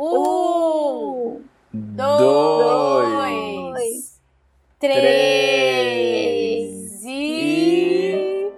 Um, 0.00 1.42
dois, 1.72 3.08
dois, 3.72 4.22
três 4.78 5.02
e... 7.04 8.52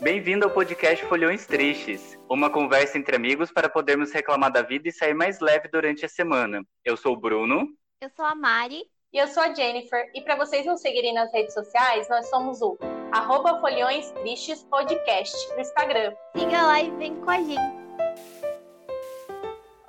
Bem-vindo 0.00 0.44
ao 0.44 0.50
podcast 0.50 1.04
Folhões 1.04 1.46
Tristes, 1.46 2.18
uma 2.28 2.50
conversa 2.50 2.98
entre 2.98 3.14
amigos 3.14 3.52
para 3.52 3.68
podermos 3.68 4.10
reclamar 4.10 4.50
da 4.50 4.62
vida 4.62 4.88
e 4.88 4.92
sair 4.92 5.14
mais 5.14 5.38
leve 5.38 5.68
durante 5.68 6.04
a 6.04 6.08
semana. 6.08 6.64
Eu 6.84 6.96
sou 6.96 7.12
o 7.12 7.16
Bruno. 7.16 7.68
Eu 8.00 8.10
sou 8.10 8.24
a 8.24 8.34
Mari. 8.34 8.82
E 9.12 9.18
eu 9.18 9.28
sou 9.28 9.40
a 9.40 9.54
Jennifer. 9.54 10.10
E 10.14 10.20
para 10.20 10.34
vocês 10.34 10.66
nos 10.66 10.80
seguirem 10.80 11.14
nas 11.14 11.32
redes 11.32 11.54
sociais, 11.54 12.08
nós 12.08 12.28
somos 12.28 12.60
o 12.60 12.76
arroba 13.12 13.60
Folhões 13.60 14.10
Tristes 14.12 14.62
Podcast 14.62 15.36
no 15.52 15.60
Instagram. 15.60 16.14
Siga 16.34 16.62
lá 16.62 16.80
e 16.80 16.90
vem 16.92 17.14
com 17.16 17.30
a 17.30 17.36
gente. 17.36 17.82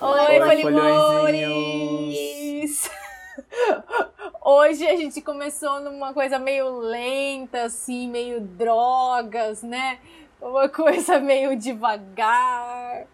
Oi, 0.01 0.41
Oi, 0.41 0.61
folhões! 0.61 2.11
Hoje 4.43 4.85
a 4.85 4.97
gente 4.97 5.21
começou 5.21 5.79
numa 5.79 6.13
coisa 6.13 6.37
meio 6.37 6.69
lenta, 6.79 7.63
assim, 7.63 8.09
meio 8.09 8.41
drogas, 8.41 9.63
né? 9.63 9.99
Uma 10.41 10.67
coisa 10.67 11.17
meio 11.17 11.55
devagar. 11.57 13.07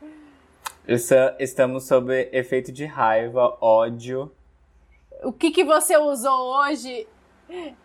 Estamos 1.37 1.87
sob 1.87 2.27
efeito 2.33 2.71
de 2.71 2.85
raiva, 2.85 3.55
ódio. 3.61 4.31
O 5.21 5.31
que, 5.31 5.51
que 5.51 5.63
você 5.63 5.95
usou 5.97 6.63
hoje? 6.63 7.07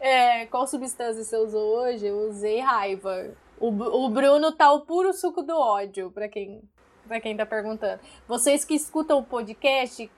É, 0.00 0.46
qual 0.46 0.66
substância 0.66 1.24
você 1.24 1.36
usou 1.36 1.78
hoje? 1.78 2.06
Eu 2.06 2.28
usei 2.28 2.60
raiva. 2.60 3.34
O, 3.58 3.68
o 3.68 4.08
Bruno 4.08 4.52
tá 4.52 4.70
o 4.72 4.82
puro 4.82 5.12
suco 5.12 5.42
do 5.42 5.56
ódio, 5.56 6.10
pra 6.10 6.28
quem, 6.28 6.62
pra 7.06 7.20
quem 7.20 7.36
tá 7.36 7.46
perguntando. 7.46 8.00
Vocês 8.28 8.64
que 8.64 8.74
escutam 8.74 9.18
o 9.18 9.24
podcast, 9.24 10.10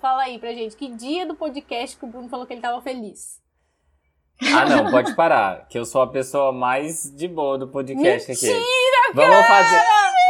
fala 0.00 0.24
aí 0.24 0.38
pra 0.38 0.52
gente, 0.52 0.76
que 0.76 0.88
dia 0.88 1.26
do 1.26 1.34
podcast 1.34 1.96
que 1.96 2.04
o 2.04 2.08
Bruno 2.08 2.28
falou 2.28 2.46
que 2.46 2.52
ele 2.52 2.60
tava 2.60 2.82
feliz? 2.82 3.43
Ah, 4.42 4.64
não, 4.66 4.90
pode 4.92 5.14
parar. 5.14 5.66
Que 5.68 5.78
eu 5.78 5.84
sou 5.84 6.02
a 6.02 6.06
pessoa 6.06 6.52
mais 6.52 7.10
de 7.14 7.28
boa 7.28 7.56
do 7.58 7.68
podcast 7.68 8.30
aqui. 8.32 8.46
Mentira, 8.46 9.12
Vamos 9.14 9.46
fazer. 9.46 9.80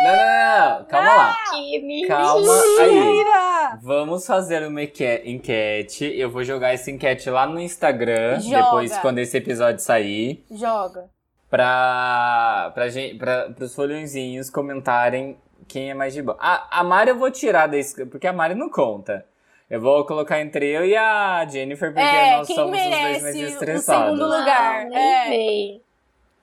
Não, 0.05 0.17
não, 0.17 0.79
não. 0.79 0.85
Calma 0.87 1.15
lá. 1.15 1.37
Que 1.51 1.79
mentira! 1.81 2.09
Calma 2.15 2.53
aí. 2.81 3.01
Mentira! 3.01 3.79
Vamos 3.83 4.27
fazer 4.27 4.67
uma 4.67 4.83
enque- 4.83 5.23
enquete. 5.25 6.05
Eu 6.17 6.29
vou 6.31 6.43
jogar 6.45 6.73
essa 6.75 6.91
enquete 6.91 7.31
lá 7.31 7.47
no 7.47 7.61
Instagram. 7.61 8.41
Joga. 8.41 8.57
Depois, 8.63 8.99
quando 8.99 9.19
esse 9.21 9.37
episódio 9.37 9.81
sair. 9.81 10.45
Joga. 10.51 11.09
Pra, 11.49 12.73
pra, 12.75 12.89
gente, 12.89 13.15
pra, 13.17 13.51
pros 13.51 13.75
folhõezinhos 13.75 14.51
comentarem 14.51 15.39
quem 15.69 15.91
é 15.91 15.95
mais 15.95 16.13
de 16.13 16.21
boa. 16.21 16.37
A, 16.41 16.81
a 16.81 16.85
Mari 16.85 17.11
eu 17.11 17.19
vou 17.19 17.31
tirar 17.31 17.69
desse. 17.69 18.05
Porque 18.07 18.27
a 18.27 18.33
Mari 18.33 18.55
não 18.55 18.69
conta. 18.69 19.25
Eu 19.75 19.81
vou 19.81 20.05
colocar 20.07 20.41
entre 20.41 20.69
eu 20.71 20.85
e 20.85 20.95
a 20.97 21.45
Jennifer, 21.47 21.93
porque 21.93 22.07
É, 22.07 22.37
nós 22.37 22.47
somos 22.47 22.79
os 22.79 22.85
dois 22.85 22.91
mais 22.91 23.23
merece 23.23 23.45
o 23.45 23.49
estressados. 23.49 24.05
segundo 24.19 24.25
lugar? 24.39 24.85
Não, 24.85 24.91
nem 24.91 25.77
É. 25.77 25.81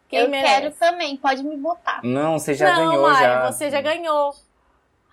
Quem 0.10 0.20
eu 0.20 0.30
merece? 0.30 0.54
quero 0.54 0.72
também, 0.74 1.16
pode 1.16 1.42
me 1.42 1.56
botar. 1.56 2.02
Não, 2.04 2.38
você 2.38 2.54
já 2.54 2.76
não, 2.76 2.90
ganhou 2.90 3.08
Mari, 3.10 3.24
já. 3.24 3.50
você 3.52 3.70
já 3.70 3.80
ganhou. 3.80 4.36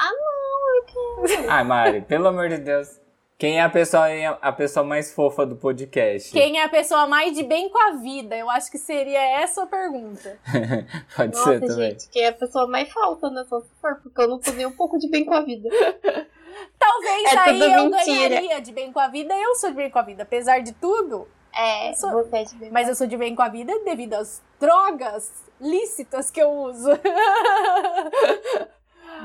Ai, 1.48 1.62
Mari, 1.62 2.00
pelo 2.00 2.26
amor 2.26 2.48
de 2.48 2.58
Deus. 2.58 2.98
Quem 3.38 3.60
é 3.60 3.62
a 3.62 3.70
pessoa, 3.70 4.06
a 4.42 4.50
pessoa 4.50 4.84
mais 4.84 5.12
fofa 5.12 5.46
do 5.46 5.54
podcast? 5.54 6.32
Quem 6.32 6.58
é 6.58 6.64
a 6.64 6.68
pessoa 6.68 7.06
mais 7.06 7.36
de 7.36 7.44
bem 7.44 7.68
com 7.68 7.78
a 7.80 7.92
vida? 7.92 8.36
Eu 8.36 8.50
acho 8.50 8.68
que 8.68 8.78
seria 8.78 9.22
essa 9.40 9.62
a 9.62 9.66
pergunta. 9.66 10.36
Pode 11.16 11.36
Nossa, 11.36 11.44
ser 11.52 11.60
também. 11.60 11.90
gente, 11.90 12.08
quem 12.08 12.24
é 12.24 12.28
a 12.28 12.32
pessoa 12.32 12.66
mais 12.66 12.92
falsa 12.92 13.30
nessa 13.30 13.60
se 13.60 13.68
for, 13.80 13.94
porque 14.02 14.20
eu 14.20 14.26
não 14.26 14.40
tô 14.40 14.50
nem 14.50 14.66
um 14.66 14.72
pouco 14.72 14.98
de 14.98 15.08
bem 15.08 15.24
com 15.24 15.34
a 15.34 15.40
vida. 15.42 15.68
Talvez 16.78 17.32
É 17.32 17.38
aí 17.38 17.60
eu 17.60 17.90
mentira. 17.90 18.28
ganharia 18.28 18.60
de 18.60 18.72
bem 18.72 18.92
com 18.92 19.00
a 19.00 19.08
vida, 19.08 19.34
eu 19.36 19.54
sou 19.56 19.70
de 19.70 19.76
bem 19.76 19.90
com 19.90 19.98
a 19.98 20.02
vida, 20.02 20.22
apesar 20.22 20.60
de 20.60 20.72
tudo. 20.72 21.26
É, 21.54 21.92
Sou- 21.94 22.10
você 22.12 22.36
é 22.36 22.44
de 22.44 22.54
bem 22.56 22.70
Mas 22.70 22.88
eu 22.88 22.94
sou 22.94 23.06
de 23.06 23.16
bem 23.16 23.34
com 23.34 23.42
a 23.42 23.48
vida 23.48 23.72
devido 23.84 24.14
às 24.14 24.40
drogas 24.60 25.32
lícitas 25.60 26.30
que 26.30 26.40
eu 26.40 26.50
uso. 26.50 26.90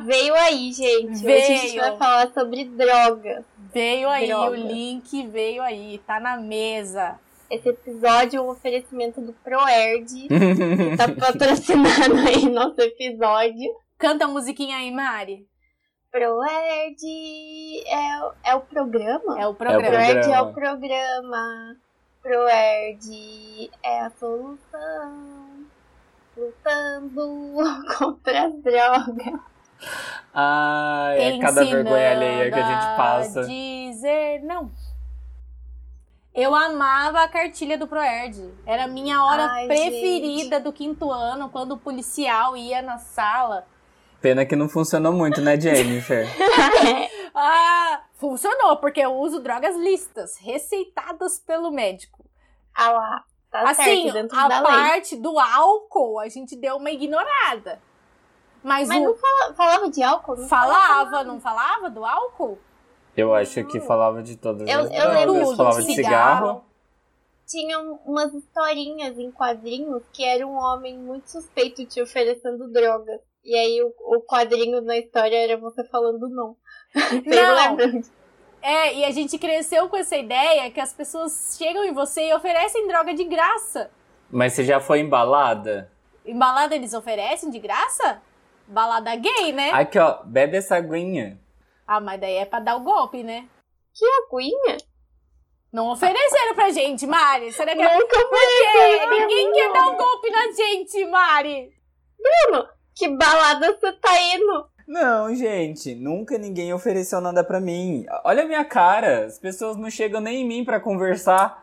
Veio 0.05 0.33
aí, 0.35 0.71
gente. 0.71 1.25
Hoje 1.25 1.27
a 1.27 1.39
gente 1.41 1.67
Veio. 1.71 1.81
vai 1.81 1.97
falar 1.97 2.31
sobre 2.33 2.65
drogas. 2.65 3.43
veio 3.71 4.09
aí, 4.09 4.27
Droga. 4.27 4.51
o 4.51 4.55
link 4.55 5.27
veio 5.27 5.61
aí, 5.61 5.99
tá 6.07 6.19
na 6.19 6.37
mesa. 6.37 7.19
Esse 7.49 7.69
episódio 7.69 8.39
é 8.39 8.41
um 8.41 8.49
oferecimento 8.49 9.21
do 9.21 9.33
ProErd. 9.33 10.27
que 10.27 10.97
tá 10.97 11.07
patrocinando 11.09 12.15
aí 12.27 12.49
nosso 12.49 12.81
episódio. 12.81 13.75
Canta 13.99 14.25
a 14.25 14.27
musiquinha 14.27 14.77
aí, 14.77 14.89
Mari. 14.91 15.45
ProErd 16.13 17.03
é, 17.87 18.23
o- 18.23 18.33
é 18.43 18.55
o 18.55 18.61
programa? 18.61 19.41
É 19.41 19.47
o 19.47 19.55
programa. 19.55 19.89
ProErd 19.89 20.31
é 20.31 20.41
o 20.41 20.53
programa. 20.53 21.75
ProErd 22.21 23.71
é 23.81 23.99
a 24.01 24.11
solução. 24.11 25.65
Lutando 26.37 27.55
contra 27.97 28.45
as 28.45 28.53
drogas. 28.61 29.39
Ai, 30.31 31.19
é 31.19 31.39
cada 31.39 31.63
vergonha 31.63 32.11
alheia 32.11 32.51
que 32.51 32.59
a 32.59 32.63
gente 32.63 32.95
passa. 32.95 33.43
dizer 33.45 34.43
não. 34.43 34.69
Eu 36.33 36.53
amava 36.53 37.21
a 37.23 37.27
cartilha 37.27 37.75
do 37.77 37.87
Proerd. 37.87 38.51
Era 38.67 38.83
a 38.85 38.87
minha 38.87 39.23
hora 39.23 39.45
Ai, 39.51 39.67
preferida 39.67 40.59
do 40.59 40.71
quinto 40.71 41.11
ano, 41.11 41.49
quando 41.49 41.73
o 41.73 41.77
policial 41.77 42.55
ia 42.55 42.83
na 42.83 42.99
sala. 42.99 43.65
Pena 44.23 44.45
que 44.45 44.55
não 44.55 44.69
funcionou 44.69 45.11
muito, 45.11 45.41
né, 45.41 45.59
Jennifer? 45.59 46.25
Ah, 47.35 48.03
funcionou, 48.13 48.77
porque 48.77 48.99
eu 49.01 49.11
uso 49.15 49.39
drogas 49.41 49.75
listas, 49.75 50.37
receitadas 50.37 51.39
pelo 51.39 51.71
médico. 51.71 52.23
ah 52.75 52.91
lá, 52.91 53.23
tá 53.49 53.69
assim, 53.71 54.03
certo, 54.03 54.13
dentro 54.13 54.37
a 54.37 54.47
da 54.47 54.59
lei. 54.59 54.67
parte 54.67 55.15
do 55.15 55.39
álcool, 55.39 56.19
a 56.19 56.29
gente 56.29 56.55
deu 56.55 56.75
uma 56.75 56.91
ignorada. 56.91 57.81
Mas, 58.63 58.87
Mas 58.87 59.01
o 59.01 59.05
não 59.05 59.15
fala- 59.15 59.53
falava 59.55 59.89
de 59.89 60.03
álcool? 60.03 60.35
Não 60.35 60.47
falava, 60.47 61.23
não 61.23 61.41
falava 61.41 61.89
do 61.89 62.05
álcool? 62.05 62.59
Eu 63.17 63.33
acho 63.33 63.63
que 63.65 63.79
falava 63.81 64.21
de 64.21 64.37
todas 64.37 64.69
Eu- 64.69 64.81
as 64.81 64.91
eu 64.91 65.09
lembro 65.09 65.33
drogas. 65.33 65.43
Tudo, 65.49 65.57
Falava 65.57 65.81
de 65.83 65.95
cigarro. 65.95 66.65
Tinham 67.47 67.99
umas 68.05 68.31
historinhas 68.33 69.17
em 69.17 69.31
quadrinhos 69.31 70.03
que 70.13 70.23
era 70.23 70.45
um 70.45 70.53
homem 70.55 70.97
muito 70.99 71.29
suspeito 71.31 71.83
te 71.85 71.99
oferecendo 71.99 72.71
drogas. 72.71 73.19
E 73.43 73.55
aí 73.55 73.81
o, 73.81 73.93
o 73.99 74.21
quadrinho 74.21 74.81
na 74.81 74.97
história 74.97 75.35
era 75.35 75.57
você 75.57 75.83
falando 75.85 76.29
não. 76.29 76.55
Não. 77.25 78.01
É, 78.61 78.93
e 78.93 79.03
a 79.03 79.11
gente 79.11 79.37
cresceu 79.37 79.89
com 79.89 79.97
essa 79.97 80.15
ideia 80.15 80.71
que 80.71 80.79
as 80.79 80.93
pessoas 80.93 81.55
chegam 81.57 81.83
em 81.83 81.91
você 81.91 82.29
e 82.29 82.33
oferecem 82.33 82.87
droga 82.87 83.13
de 83.13 83.25
graça. 83.25 83.91
Mas 84.31 84.53
você 84.53 84.63
já 84.63 84.79
foi 84.79 84.99
embalada? 84.99 85.91
Em 86.25 86.37
balada 86.37 86.73
eles 86.73 86.93
oferecem 86.93 87.49
de 87.49 87.59
graça? 87.59 88.21
Balada 88.65 89.15
gay, 89.17 89.51
né? 89.51 89.71
Aqui, 89.71 89.99
ó, 89.99 90.23
bebe 90.23 90.55
essa 90.55 90.77
aguinha. 90.77 91.37
Ah, 91.85 91.99
mas 91.99 92.21
daí 92.21 92.35
é 92.35 92.45
pra 92.45 92.61
dar 92.61 92.77
o 92.77 92.83
golpe, 92.83 93.21
né? 93.21 93.49
Que 93.93 94.05
aguinha? 94.05 94.77
Não 95.71 95.91
ofereceram 95.91 96.55
pra 96.55 96.69
gente, 96.69 97.05
Mari. 97.05 97.51
Será 97.51 97.75
que 97.75 97.81
é 97.81 97.97
Nunca 97.97 98.27
Por 98.27 98.39
quê? 98.39 99.05
Ninguém 99.09 99.51
quer 99.51 99.73
dar 99.73 99.89
um 99.89 99.97
golpe 99.97 100.29
na 100.29 100.51
gente, 100.51 101.05
Mari. 101.07 101.73
Que 102.95 103.07
balada 103.07 103.77
você 103.79 103.91
tá 103.93 104.21
indo? 104.21 104.65
Não, 104.87 105.33
gente, 105.33 105.95
nunca 105.95 106.37
ninguém 106.37 106.73
ofereceu 106.73 107.21
nada 107.21 107.43
pra 107.43 107.59
mim. 107.59 108.05
Olha 108.23 108.43
a 108.43 108.47
minha 108.47 108.65
cara, 108.65 109.25
as 109.25 109.39
pessoas 109.39 109.77
não 109.77 109.89
chegam 109.89 110.19
nem 110.19 110.41
em 110.41 110.47
mim 110.47 110.65
pra 110.65 110.79
conversar. 110.79 111.57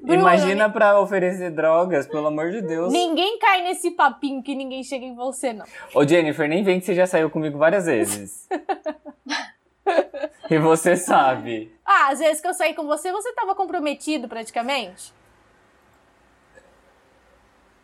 Bruno, 0.00 0.20
Imagina 0.20 0.70
pra 0.70 1.00
oferecer 1.00 1.50
drogas, 1.50 2.06
pelo 2.06 2.28
amor 2.28 2.50
de 2.50 2.62
Deus. 2.62 2.92
Ninguém 2.92 3.38
cai 3.38 3.62
nesse 3.62 3.90
papinho 3.92 4.42
que 4.42 4.54
ninguém 4.54 4.82
chega 4.82 5.04
em 5.04 5.14
você, 5.14 5.52
não. 5.52 5.64
Ô 5.94 6.06
Jennifer, 6.06 6.48
nem 6.48 6.62
vem 6.62 6.78
que 6.78 6.86
você 6.86 6.94
já 6.94 7.06
saiu 7.06 7.30
comigo 7.30 7.58
várias 7.58 7.86
vezes. 7.86 8.48
e 10.50 10.58
você 10.58 10.96
sabe. 10.96 11.72
Ah, 11.84 12.10
às 12.10 12.20
vezes 12.20 12.40
que 12.40 12.46
eu 12.46 12.54
saí 12.54 12.74
com 12.74 12.86
você, 12.86 13.10
você 13.10 13.32
tava 13.32 13.54
comprometido 13.54 14.28
praticamente. 14.28 15.12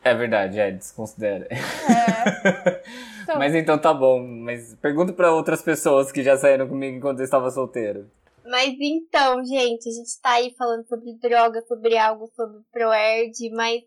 É 0.05 0.15
verdade, 0.15 0.61
é, 0.61 0.71
desconsidera. 0.71 1.49
Então, 3.25 3.39
Mas 3.39 3.55
então 3.55 3.79
tá 3.79 3.93
bom, 3.93 4.23
mas 4.23 4.75
pergunta 4.75 5.11
pra 5.11 5.33
outras 5.33 5.63
pessoas 5.63 6.13
que 6.13 6.23
já 6.23 6.37
saíram 6.37 6.69
comigo 6.69 6.99
enquanto 6.99 7.21
eu 7.21 7.25
estava 7.25 7.51
solteiro. 7.51 8.11
Mas 8.45 8.75
então, 8.79 9.43
gente, 9.43 9.89
a 9.89 9.93
gente 9.93 10.21
tá 10.21 10.33
aí 10.33 10.55
falando 10.59 10.87
sobre 10.87 11.15
droga, 11.15 11.63
sobre 11.63 11.97
algo, 11.97 12.31
sobre 12.37 12.61
ProErd, 12.71 13.51
mas 13.55 13.83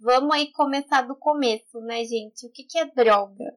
vamos 0.00 0.34
aí 0.34 0.50
começar 0.52 1.02
do 1.02 1.14
começo, 1.14 1.78
né, 1.82 2.04
gente? 2.04 2.46
O 2.46 2.50
que, 2.50 2.64
que 2.64 2.78
é 2.78 2.86
droga? 2.86 3.54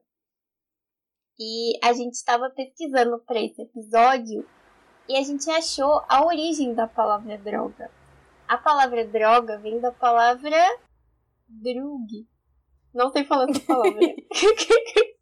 E 1.38 1.78
a 1.82 1.94
gente 1.94 2.12
estava 2.12 2.50
pesquisando 2.50 3.18
para 3.20 3.40
esse 3.40 3.62
episódio 3.62 4.46
e 5.08 5.16
a 5.16 5.22
gente 5.22 5.48
achou 5.50 6.04
a 6.06 6.24
origem 6.24 6.74
da 6.74 6.86
palavra 6.86 7.38
droga. 7.38 7.90
A 8.46 8.58
palavra 8.58 9.06
droga 9.06 9.56
vem 9.56 9.80
da 9.80 9.90
palavra 9.90 10.54
drug, 11.48 12.26
Não 12.94 13.10
sei 13.10 13.24
falar 13.24 13.50
essa 13.50 13.60
palavra. 13.60 14.00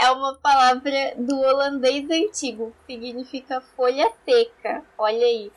é 0.00 0.10
uma 0.10 0.38
palavra 0.38 1.14
do 1.16 1.38
holandês 1.40 2.08
antigo, 2.10 2.74
que 2.86 2.94
significa 2.94 3.60
folha 3.60 4.10
seca. 4.24 4.84
Olha 4.98 5.26
aí. 5.26 5.50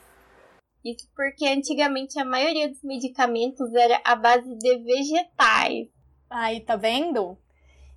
Isso 0.83 1.09
porque 1.15 1.45
antigamente 1.47 2.19
a 2.19 2.25
maioria 2.25 2.69
dos 2.69 2.81
medicamentos 2.81 3.73
era 3.73 3.99
à 4.05 4.15
base 4.15 4.55
de 4.55 4.77
vegetais. 4.77 5.89
Aí, 6.29 6.61
tá 6.61 6.75
vendo? 6.75 7.37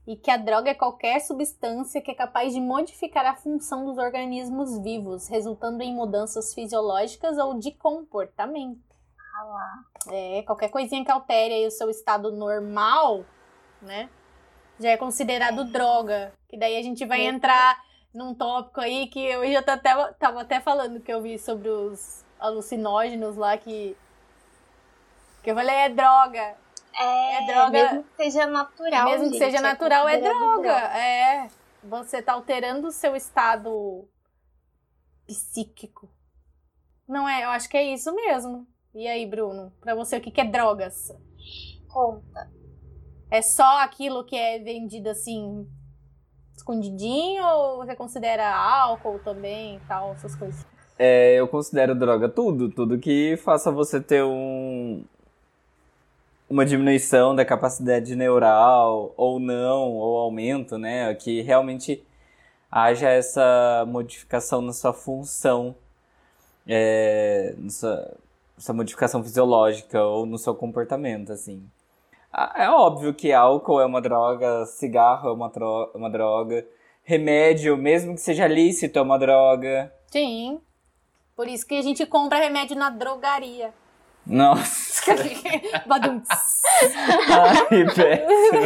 E 0.07 0.17
que 0.17 0.31
a 0.31 0.37
droga 0.37 0.71
é 0.71 0.75
qualquer 0.75 1.21
substância 1.21 2.01
que 2.01 2.11
é 2.11 2.15
capaz 2.15 2.53
de 2.53 2.61
modificar 2.61 3.25
a 3.27 3.37
função 3.37 3.85
dos 3.85 3.99
organismos 3.99 4.83
vivos, 4.83 5.29
resultando 5.29 5.83
em 5.83 5.95
mudanças 5.95 6.53
fisiológicas 6.55 7.39
ou 7.39 7.59
de 7.59 7.71
comportamento. 7.73 8.90
Ah. 9.43 9.83
É, 10.13 10.43
qualquer 10.43 10.69
coisinha 10.71 11.05
que 11.05 11.11
altere 11.11 11.55
aí 11.55 11.67
o 11.67 11.71
seu 11.71 11.89
estado 11.91 12.31
normal, 12.33 13.25
né? 13.83 14.09
Já 14.79 14.91
é 14.91 14.97
considerado 14.97 15.65
droga. 15.65 16.33
Que 16.49 16.59
daí 16.59 16.77
a 16.77 16.83
gente 16.83 17.05
vai 17.07 17.21
É. 17.23 17.25
entrar 17.27 17.81
num 18.15 18.35
tópico 18.35 18.81
aí 18.81 19.07
que 19.09 19.25
eu 19.25 19.51
já 19.53 19.63
tô 19.63 19.71
até, 19.73 19.95
tava 20.15 20.41
até 20.43 20.61
falando 20.61 21.01
que 21.01 21.13
eu 21.13 21.23
vi 21.23 21.39
sobre 21.39 21.69
os 21.69 22.25
alucinógenos 22.39 23.37
lá 23.37 23.57
que. 23.57 23.97
Que 25.43 25.51
eu 25.51 25.55
falei, 25.55 25.75
é 25.77 25.89
droga. 25.89 26.57
É, 26.99 27.43
É 27.43 27.47
droga- 27.47 27.71
Mesmo 27.71 28.05
que 28.05 28.17
seja 28.25 28.47
natural. 28.47 29.05
Mesmo 29.05 29.27
que 29.31 29.39
gente, 29.39 29.39
seja 29.39 29.61
natural, 29.61 30.09
é 30.09 30.13
considerado 30.19 30.39
droga. 30.41 30.73
É. 30.99 31.49
Você 31.85 32.21
tá 32.21 32.33
alterando 32.35 32.89
o 32.89 32.93
seu 32.93 33.17
estado 33.17 34.07
psíquico. 35.27 36.11
Não 37.09 37.29
é? 37.29 37.45
Eu 37.45 37.51
acho 37.51 37.69
que 37.69 37.77
é 37.77 37.83
isso 37.85 38.15
mesmo. 38.15 38.67
E 38.95 39.07
aí, 39.07 39.25
Bruno? 39.27 39.73
Pra 39.81 39.95
você, 39.95 40.17
o 40.17 40.21
que, 40.21 40.31
que 40.31 40.41
é 40.41 40.45
drogas? 40.45 41.13
Conta. 41.89 42.51
É 43.31 43.41
só 43.41 43.83
aquilo 43.83 44.25
que 44.25 44.37
é 44.37 44.59
vendido 44.59 45.09
assim, 45.09 45.67
escondidinho? 46.57 47.45
Ou 47.45 47.77
você 47.79 47.95
considera 47.95 48.53
álcool 48.53 49.21
também 49.21 49.77
e 49.77 49.81
tal, 49.81 50.13
essas 50.13 50.35
coisas? 50.35 50.67
É, 50.99 51.35
eu 51.37 51.49
considero 51.49 51.95
droga 51.95 52.29
tudo, 52.29 52.69
tudo 52.69 52.99
que 52.99 53.37
faça 53.39 53.71
você 53.71 54.01
ter 54.01 54.23
um 54.25 55.03
uma 56.51 56.67
diminuição 56.67 57.35
da 57.35 57.45
capacidade 57.45 58.17
neural 58.17 59.15
ou 59.17 59.39
não, 59.39 59.93
ou 59.93 60.19
aumento, 60.19 60.77
né, 60.77 61.15
que 61.15 61.43
realmente 61.43 62.05
haja 62.69 63.09
essa 63.09 63.85
modificação 63.87 64.61
na 64.61 64.73
sua 64.73 64.93
função, 64.93 65.77
é, 66.67 67.55
na 67.57 67.71
sua, 67.71 68.17
essa 68.61 68.73
modificação 68.73 69.23
fisiológica 69.23 70.03
ou 70.05 70.25
no 70.27 70.39
seu 70.39 70.55
comportamento, 70.55 71.33
assim. 71.33 71.67
Ah, 72.33 72.53
É 72.57 72.69
óbvio 72.71 73.13
que 73.15 73.33
álcool 73.33 73.81
é 73.81 73.87
uma 73.87 74.01
droga, 74.01 74.65
cigarro 74.67 75.31
é 75.31 75.33
uma, 75.33 75.51
tro- 75.51 75.91
uma 75.95 76.09
droga, 76.11 76.65
remédio, 77.03 77.77
mesmo 77.77 78.15
que 78.15 78.21
seja 78.21 78.47
lícito, 78.47 78.99
é 78.99 79.03
uma 79.03 79.19
droga. 79.19 79.93
Sim. 80.13 80.61
Por 81.35 81.49
isso 81.49 81.67
que 81.67 81.75
a 81.75 81.83
gente 81.83 82.05
compra 82.07 82.39
remédio 82.39 82.77
na 82.77 82.91
drogaria. 82.91 83.73
Nossa, 84.27 85.15
Badum. 85.89 86.21
ai, 87.71 87.85
péssimo. 87.95 88.61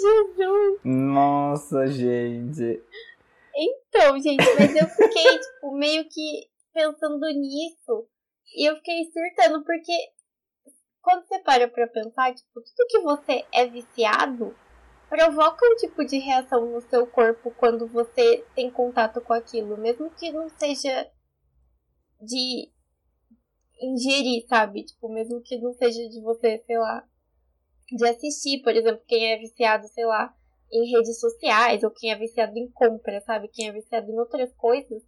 Jesus! 0.00 0.80
Nossa, 0.84 1.86
gente. 1.88 2.82
Então, 3.56 4.18
gente, 4.20 4.44
mas 4.58 4.74
eu 4.74 4.86
fiquei, 4.88 5.38
tipo, 5.38 5.72
meio 5.76 6.04
que 6.08 6.46
pensando 6.74 7.26
nisso. 7.28 8.08
E 8.54 8.68
eu 8.68 8.76
fiquei 8.76 9.10
surtando, 9.10 9.64
porque 9.64 9.92
quando 11.00 11.26
você 11.26 11.38
para 11.38 11.68
pra 11.68 11.86
pensar, 11.86 12.34
tipo, 12.34 12.60
tudo 12.60 12.88
que 12.88 13.00
você 13.00 13.46
é 13.52 13.66
viciado 13.66 14.54
provoca 15.08 15.64
um 15.64 15.76
tipo 15.76 16.04
de 16.04 16.18
reação 16.18 16.66
no 16.66 16.80
seu 16.80 17.06
corpo 17.06 17.52
quando 17.52 17.86
você 17.86 18.44
tem 18.54 18.70
contato 18.70 19.20
com 19.20 19.32
aquilo. 19.32 19.78
Mesmo 19.78 20.10
que 20.10 20.32
não 20.32 20.48
seja 20.48 21.08
de 22.20 22.70
ingerir, 23.80 24.46
sabe? 24.48 24.84
Tipo, 24.84 25.08
mesmo 25.08 25.40
que 25.42 25.58
não 25.58 25.72
seja 25.74 26.08
de 26.08 26.20
você, 26.20 26.62
sei 26.66 26.78
lá, 26.78 27.06
de 27.90 28.06
assistir, 28.08 28.62
por 28.62 28.74
exemplo, 28.74 29.02
quem 29.06 29.32
é 29.32 29.38
viciado, 29.38 29.86
sei 29.88 30.06
lá, 30.06 30.34
em 30.72 30.90
redes 30.90 31.20
sociais, 31.20 31.82
ou 31.84 31.90
quem 31.90 32.10
é 32.10 32.16
viciado 32.16 32.58
em 32.58 32.70
compra, 32.72 33.20
sabe? 33.20 33.48
Quem 33.48 33.68
é 33.68 33.72
viciado 33.72 34.10
em 34.10 34.18
outras 34.18 34.52
coisas, 34.54 35.02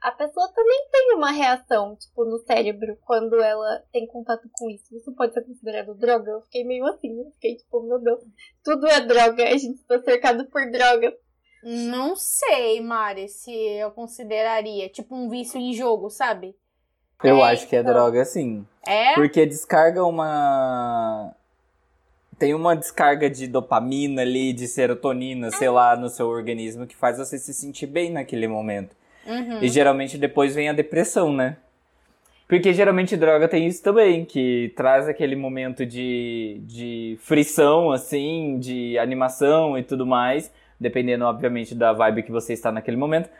a 0.00 0.12
pessoa 0.12 0.48
também 0.54 0.88
tem 0.90 1.14
uma 1.14 1.30
reação, 1.30 1.96
tipo, 1.96 2.24
no 2.24 2.38
cérebro 2.38 2.96
quando 3.04 3.40
ela 3.42 3.82
tem 3.92 4.06
contato 4.06 4.48
com 4.52 4.70
isso. 4.70 4.94
Isso 4.96 5.12
pode 5.14 5.34
ser 5.34 5.42
considerado 5.42 5.94
droga? 5.94 6.30
Eu 6.30 6.40
fiquei 6.42 6.64
meio 6.64 6.86
assim, 6.86 7.18
eu 7.18 7.30
fiquei 7.32 7.56
tipo, 7.56 7.82
meu 7.82 7.98
Deus, 7.98 8.20
tudo 8.64 8.86
é 8.86 9.00
droga, 9.00 9.44
a 9.44 9.56
gente 9.58 9.82
tá 9.84 10.00
cercado 10.02 10.46
por 10.46 10.70
drogas. 10.70 11.12
Não 11.62 12.16
sei, 12.16 12.80
Mari, 12.80 13.28
se 13.28 13.52
eu 13.52 13.90
consideraria. 13.90 14.88
Tipo 14.88 15.14
um 15.14 15.28
vício 15.28 15.60
em 15.60 15.74
jogo, 15.74 16.08
sabe? 16.08 16.56
Eu 17.22 17.36
É, 17.36 17.52
acho 17.52 17.68
que 17.68 17.76
é 17.76 17.80
então. 17.80 17.92
droga, 17.92 18.24
sim. 18.24 18.66
É? 18.86 19.12
Porque 19.14 19.44
descarga 19.44 20.02
uma. 20.04 21.34
Tem 22.38 22.54
uma 22.54 22.74
descarga 22.74 23.28
de 23.28 23.46
dopamina 23.46 24.22
ali, 24.22 24.54
de 24.54 24.66
serotonina, 24.66 25.50
sei 25.50 25.68
lá, 25.68 25.94
no 25.94 26.08
seu 26.08 26.26
organismo, 26.28 26.86
que 26.86 26.96
faz 26.96 27.18
você 27.18 27.38
se 27.38 27.52
sentir 27.52 27.86
bem 27.86 28.10
naquele 28.10 28.48
momento. 28.48 28.96
Uhum. 29.30 29.62
E 29.62 29.68
geralmente 29.68 30.18
depois 30.18 30.54
vem 30.54 30.68
a 30.68 30.72
depressão, 30.72 31.32
né? 31.32 31.56
Porque 32.48 32.74
geralmente 32.74 33.16
droga 33.16 33.46
tem 33.46 33.64
isso 33.68 33.80
também, 33.80 34.24
que 34.24 34.72
traz 34.76 35.08
aquele 35.08 35.36
momento 35.36 35.86
de, 35.86 36.60
de 36.64 37.16
frição, 37.20 37.92
assim, 37.92 38.58
de 38.58 38.98
animação 38.98 39.78
e 39.78 39.84
tudo 39.84 40.04
mais, 40.04 40.52
dependendo, 40.78 41.24
obviamente, 41.26 41.76
da 41.76 41.92
vibe 41.92 42.24
que 42.24 42.32
você 42.32 42.52
está 42.52 42.72
naquele 42.72 42.96
momento. 42.96 43.30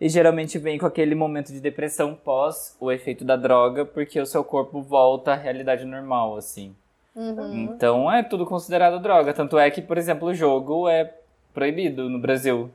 E 0.00 0.08
geralmente 0.08 0.56
vem 0.56 0.78
com 0.78 0.86
aquele 0.86 1.16
momento 1.16 1.52
de 1.52 1.60
depressão 1.60 2.14
pós 2.14 2.76
o 2.78 2.92
efeito 2.92 3.24
da 3.24 3.34
droga, 3.34 3.84
porque 3.84 4.20
o 4.20 4.24
seu 4.24 4.44
corpo 4.44 4.80
volta 4.80 5.32
à 5.32 5.34
realidade 5.34 5.84
normal, 5.84 6.36
assim. 6.36 6.72
Uhum. 7.16 7.64
Então 7.74 8.10
é 8.10 8.22
tudo 8.22 8.46
considerado 8.46 9.02
droga. 9.02 9.34
Tanto 9.34 9.58
é 9.58 9.68
que, 9.68 9.82
por 9.82 9.98
exemplo, 9.98 10.28
o 10.28 10.34
jogo 10.34 10.88
é 10.88 11.12
proibido 11.52 12.08
no 12.08 12.20
Brasil. 12.20 12.70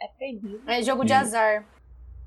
É, 0.00 0.04
é 0.04 0.08
proibido. 0.08 0.62
É 0.70 0.82
jogo 0.82 1.04
de 1.04 1.12
Hum. 1.12 1.16
azar. 1.16 1.64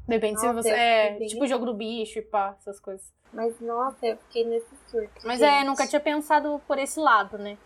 Depende 0.08 0.40
se 0.40 0.46
Nossa, 0.46 0.62
você. 0.62 0.70
eu 0.72 0.76
É, 0.76 1.16
tipo 1.28 1.48
jogo 1.48 1.66
do 1.66 1.74
bicho 1.74 2.20
e 2.20 2.22
pá, 2.22 2.56
essas 2.60 2.80
coisas. 2.80 3.12
Mas 3.32 3.60
nossa, 3.60 4.06
eu 4.06 4.18
fiquei 4.18 4.46
nesse 4.46 4.68
surto. 4.90 5.10
Mas 5.26 5.40
gente. 5.40 5.50
é, 5.50 5.64
nunca 5.64 5.88
tinha 5.88 6.00
pensado 6.00 6.62
por 6.68 6.78
esse 6.78 7.00
lado, 7.00 7.38
né? 7.38 7.58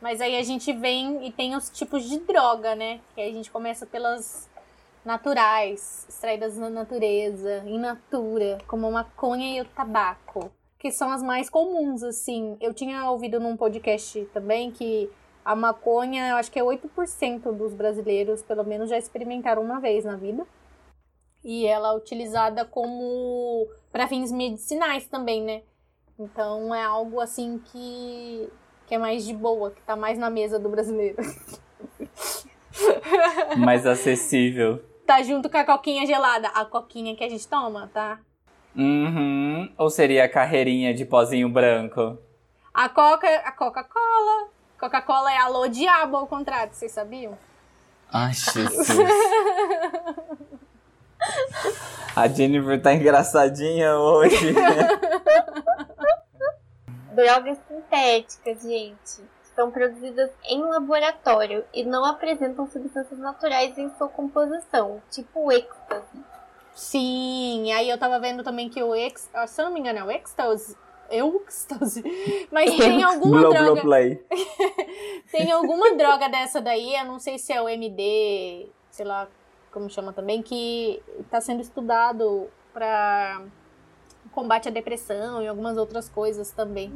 Mas 0.00 0.20
aí 0.20 0.36
a 0.36 0.42
gente 0.42 0.72
vem 0.72 1.24
e 1.26 1.30
tem 1.30 1.54
os 1.54 1.70
tipos 1.70 2.08
de 2.08 2.18
droga, 2.20 2.74
né? 2.74 3.00
Que 3.14 3.20
aí 3.20 3.30
a 3.30 3.34
gente 3.34 3.50
começa 3.50 3.86
pelas 3.86 4.50
naturais, 5.04 6.06
extraídas 6.08 6.56
na 6.56 6.70
natureza, 6.70 7.62
in 7.66 7.78
natura, 7.78 8.58
como 8.66 8.86
a 8.86 8.90
maconha 8.90 9.56
e 9.56 9.60
o 9.60 9.64
tabaco, 9.64 10.50
que 10.78 10.90
são 10.90 11.10
as 11.10 11.22
mais 11.22 11.50
comuns, 11.50 12.02
assim. 12.02 12.56
Eu 12.60 12.72
tinha 12.72 13.08
ouvido 13.10 13.38
num 13.38 13.56
podcast 13.56 14.24
também 14.32 14.70
que 14.70 15.10
a 15.44 15.56
maconha, 15.56 16.28
eu 16.28 16.36
acho 16.36 16.50
que 16.50 16.58
é 16.58 16.62
8% 16.62 17.52
dos 17.52 17.74
brasileiros, 17.74 18.42
pelo 18.42 18.64
menos, 18.64 18.90
já 18.90 18.98
experimentaram 18.98 19.62
uma 19.62 19.80
vez 19.80 20.04
na 20.04 20.16
vida. 20.16 20.46
E 21.44 21.66
ela 21.66 21.88
é 21.88 21.96
utilizada 21.96 22.64
como 22.64 23.66
para 23.90 24.06
fins 24.06 24.30
medicinais 24.30 25.06
também, 25.06 25.42
né? 25.42 25.62
Então 26.18 26.72
é 26.74 26.84
algo 26.84 27.20
assim 27.20 27.60
que, 27.72 28.48
que 28.86 28.94
é 28.94 28.98
mais 28.98 29.24
de 29.24 29.34
boa, 29.34 29.72
que 29.72 29.82
tá 29.82 29.96
mais 29.96 30.16
na 30.16 30.30
mesa 30.30 30.58
do 30.58 30.68
brasileiro. 30.68 31.16
Mais 33.58 33.86
acessível. 33.86 34.82
Tá 35.06 35.22
junto 35.22 35.50
com 35.50 35.58
a 35.58 35.64
coquinha 35.64 36.06
gelada, 36.06 36.48
a 36.48 36.64
coquinha 36.64 37.14
que 37.14 37.22
a 37.22 37.28
gente 37.28 37.46
toma, 37.46 37.90
tá? 37.92 38.18
Uhum. 38.74 39.70
Ou 39.76 39.90
seria 39.90 40.24
a 40.24 40.28
carreirinha 40.28 40.94
de 40.94 41.04
pozinho 41.04 41.50
branco? 41.50 42.18
A 42.72 42.88
Coca, 42.88 43.28
a 43.28 43.52
Coca-Cola. 43.52 44.51
Coca-Cola 44.82 45.32
é 45.32 45.38
alô 45.38 45.68
diabo 45.68 46.16
ao 46.16 46.26
contrário, 46.26 46.74
vocês 46.74 46.90
sabiam? 46.90 47.38
Ai, 48.12 48.32
Jesus. 48.32 48.88
A 52.16 52.26
Jennifer 52.26 52.82
tá 52.82 52.92
engraçadinha 52.92 53.96
hoje. 53.96 54.54
Drogas 57.14 57.58
sintéticas, 57.68 58.62
gente, 58.62 59.22
são 59.54 59.70
produzidas 59.70 60.32
em 60.48 60.64
laboratório 60.64 61.64
e 61.72 61.84
não 61.84 62.04
apresentam 62.04 62.68
substâncias 62.68 63.20
naturais 63.20 63.78
em 63.78 63.88
sua 63.96 64.08
composição, 64.08 65.00
tipo 65.12 65.44
o 65.44 65.52
êxtase. 65.52 66.24
Sim, 66.74 67.72
aí 67.72 67.88
eu 67.88 67.98
tava 67.98 68.18
vendo 68.18 68.42
também 68.42 68.68
que 68.68 68.82
o 68.82 68.96
ex, 68.96 69.30
ah, 69.32 69.46
se 69.46 69.60
eu 69.60 69.66
não 69.66 69.72
me 69.72 69.78
engano 69.78 70.00
é 70.00 70.04
o 70.04 70.10
êxtase, 70.10 70.76
êxtase, 71.12 72.02
mas 72.50 72.76
tem 72.76 73.02
alguma 73.02 73.40
Blow, 73.40 73.50
droga, 73.50 73.72
blow, 73.72 73.82
play. 73.82 74.24
tem 75.30 75.52
alguma 75.52 75.94
droga 75.94 76.28
dessa 76.28 76.60
daí, 76.60 76.94
eu 76.94 77.04
não 77.04 77.18
sei 77.18 77.38
se 77.38 77.52
é 77.52 77.60
o 77.60 77.68
MD, 77.68 78.68
sei 78.90 79.04
lá 79.04 79.28
como 79.70 79.88
chama 79.88 80.12
também, 80.12 80.42
que 80.42 81.02
tá 81.30 81.40
sendo 81.40 81.62
estudado 81.62 82.48
pra 82.72 83.42
combate 84.30 84.68
à 84.68 84.70
depressão 84.70 85.42
e 85.42 85.48
algumas 85.48 85.76
outras 85.76 86.08
coisas 86.08 86.50
também. 86.50 86.92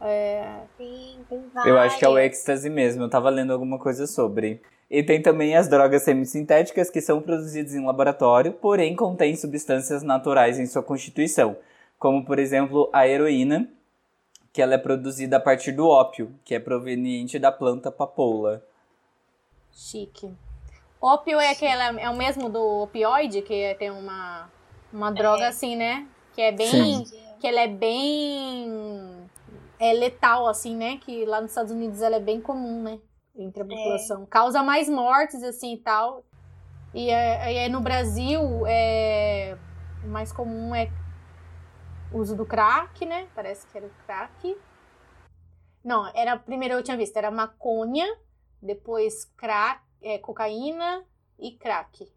É, 0.00 0.62
Sim, 0.76 1.18
tem 1.28 1.42
Eu 1.64 1.78
acho 1.78 1.98
que 1.98 2.04
é 2.04 2.08
o 2.08 2.18
êxtase 2.18 2.68
mesmo, 2.68 3.04
eu 3.04 3.08
tava 3.08 3.30
lendo 3.30 3.52
alguma 3.52 3.78
coisa 3.78 4.06
sobre. 4.06 4.60
E 4.90 5.02
tem 5.02 5.22
também 5.22 5.56
as 5.56 5.68
drogas 5.68 6.02
semissintéticas 6.02 6.90
que 6.90 7.00
são 7.00 7.22
produzidas 7.22 7.74
em 7.74 7.84
laboratório, 7.84 8.52
porém 8.52 8.94
contêm 8.94 9.34
substâncias 9.34 10.02
naturais 10.02 10.58
em 10.58 10.66
sua 10.66 10.82
constituição, 10.82 11.56
como 12.02 12.24
por 12.24 12.40
exemplo 12.40 12.90
a 12.92 13.06
heroína, 13.06 13.70
que 14.52 14.60
ela 14.60 14.74
é 14.74 14.78
produzida 14.78 15.36
a 15.36 15.40
partir 15.40 15.70
do 15.70 15.86
ópio, 15.86 16.34
que 16.44 16.52
é 16.52 16.58
proveniente 16.58 17.38
da 17.38 17.52
planta 17.52 17.92
papoula. 17.92 18.60
chique. 19.72 20.28
Ópio 21.00 21.38
é 21.38 21.50
aquela, 21.50 22.00
é 22.00 22.10
o 22.10 22.16
mesmo 22.16 22.48
do 22.48 22.82
opioide, 22.82 23.40
que 23.42 23.54
é- 23.54 23.74
tem 23.74 23.90
uma, 23.90 24.50
uma 24.92 25.12
droga 25.12 25.46
assim, 25.46 25.76
né? 25.76 26.06
Que 26.34 26.42
é 26.42 26.50
bem. 26.52 26.66
Sim. 27.04 27.04
Que 27.40 27.46
ela 27.46 27.60
é 27.60 27.68
bem. 27.68 29.28
É 29.78 29.92
letal, 29.92 30.46
assim, 30.48 30.76
né? 30.76 30.98
Que 30.98 31.24
lá 31.24 31.40
nos 31.40 31.50
Estados 31.52 31.72
Unidos 31.72 32.02
ela 32.02 32.16
é 32.16 32.20
bem 32.20 32.40
comum, 32.40 32.82
né? 32.82 32.98
Entre 33.36 33.62
a 33.62 33.64
população. 33.64 34.26
Causa 34.26 34.62
mais 34.62 34.88
mortes, 34.88 35.42
assim 35.42 35.74
e 35.74 35.78
tal. 35.78 36.24
E 36.94 37.10
é, 37.10 37.52
e 37.52 37.56
é 37.58 37.68
no 37.68 37.80
Brasil, 37.80 38.40
é, 38.66 39.56
o 40.04 40.08
mais 40.08 40.30
comum 40.32 40.74
é 40.74 40.88
uso 42.14 42.36
do 42.36 42.46
crack, 42.46 43.04
né? 43.04 43.26
Parece 43.34 43.66
que 43.66 43.76
era 43.76 43.86
o 43.86 43.90
crack. 44.06 44.56
Não, 45.84 46.10
era 46.14 46.36
primeiro 46.36 46.74
eu 46.74 46.82
tinha 46.82 46.96
visto, 46.96 47.16
era 47.16 47.30
maconha, 47.30 48.06
depois 48.60 49.24
crack, 49.36 49.82
é, 50.00 50.18
cocaína 50.18 51.04
e 51.38 51.52
crack. 51.52 52.10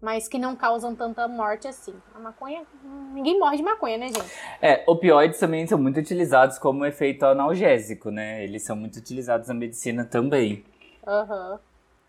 Mas 0.00 0.26
que 0.26 0.38
não 0.38 0.56
causam 0.56 0.96
tanta 0.96 1.28
morte 1.28 1.68
assim. 1.68 1.94
A 2.14 2.18
maconha, 2.18 2.66
ninguém 3.12 3.38
morre 3.38 3.58
de 3.58 3.62
maconha, 3.62 3.98
né, 3.98 4.08
gente? 4.08 4.32
É, 4.62 4.82
opioides 4.86 5.38
também 5.38 5.66
são 5.66 5.78
muito 5.78 6.00
utilizados 6.00 6.58
como 6.58 6.86
efeito 6.86 7.26
analgésico, 7.26 8.10
né? 8.10 8.42
Eles 8.42 8.62
são 8.62 8.74
muito 8.74 8.96
utilizados 8.96 9.48
na 9.48 9.54
medicina 9.54 10.04
também. 10.04 10.64
Aham. 11.06 11.60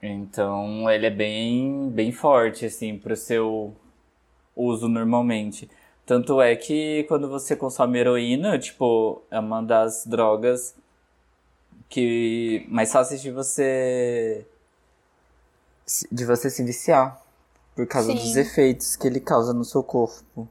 Então, 0.02 0.90
ele 0.90 1.06
é 1.06 1.10
bem, 1.10 1.90
bem 1.90 2.12
forte, 2.14 2.66
assim, 2.66 2.98
pro 2.98 3.16
seu 3.16 3.76
uso 4.56 4.88
normalmente. 4.88 5.70
Tanto 6.06 6.42
é 6.42 6.56
que 6.56 7.04
quando 7.08 7.30
você 7.30 7.56
consome 7.56 8.00
heroína, 8.00 8.58
tipo, 8.58 9.22
é 9.30 9.40
uma 9.40 9.62
das 9.62 10.06
drogas 10.06 10.76
que 11.88 12.66
mais 12.70 12.92
fáceis 12.92 13.22
de 13.22 13.32
você 13.32 14.46
de 16.10 16.26
você 16.26 16.50
se 16.50 16.64
viciar 16.64 17.22
por 17.76 17.86
causa 17.86 18.12
Sim. 18.12 18.18
dos 18.18 18.36
efeitos 18.36 18.96
que 18.96 19.08
ele 19.08 19.20
causa 19.20 19.54
no 19.54 19.66
seu 19.66 19.84
corpo. 19.84 20.48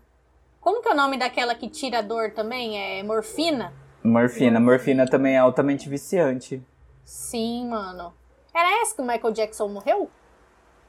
Como 0.60 0.82
que 0.82 0.88
é 0.88 0.92
o 0.92 0.96
nome 0.96 1.18
daquela 1.18 1.54
que 1.54 1.68
tira 1.68 1.98
a 1.98 2.02
dor 2.02 2.32
também? 2.32 2.78
É 2.78 3.02
morfina? 3.02 3.72
Morfina, 4.04 4.60
morfina 4.60 5.06
também 5.08 5.34
é 5.34 5.38
altamente 5.38 5.88
viciante. 5.88 6.62
Sim, 7.04 7.68
mano. 7.68 8.12
Era 8.54 8.82
essa 8.82 8.94
que 8.94 9.00
o 9.00 9.06
Michael 9.06 9.32
Jackson 9.32 9.68
morreu? 9.68 10.10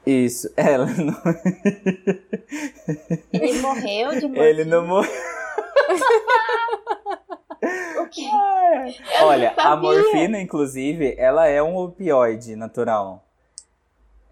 Isso, 0.06 0.52
ela 0.56 0.86
não, 0.86 1.14
Ele 3.32 3.60
morreu 3.60 4.10
de 4.10 4.26
morfina. 4.26 4.44
ele 4.44 4.64
não 4.64 4.86
morreu. 4.86 5.10
O 8.00 8.08
quê? 8.08 8.28
Olha, 9.22 9.54
a 9.56 9.76
morfina, 9.76 10.40
inclusive, 10.40 11.14
ela 11.16 11.46
é 11.46 11.62
um 11.62 11.76
opioide 11.76 12.56
natural. 12.56 13.24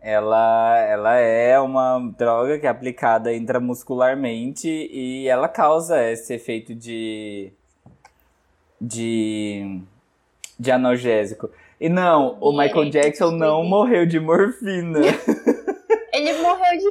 Ela, 0.03 0.79
ela 0.79 1.17
é 1.17 1.61
uma 1.61 2.01
droga 2.19 2.59
que 2.59 2.67
é 2.67 2.71
aplicada 2.71 3.33
intramuscularmente 3.33 4.69
e 4.69 5.29
ela 5.29 5.49
causa 5.49 6.03
esse 6.11 6.35
efeito 6.35 6.75
de. 6.75 7.53
de. 8.81 9.81
de 10.59 10.71
analgésico. 10.73 11.49
E 11.81 11.89
não, 11.89 12.37
o 12.41 12.51
Michael? 12.51 12.91
Jackson 12.91 13.31
não 13.31 13.63
morreu 13.63 14.05
de 14.05 14.19
morfina. 14.19 15.01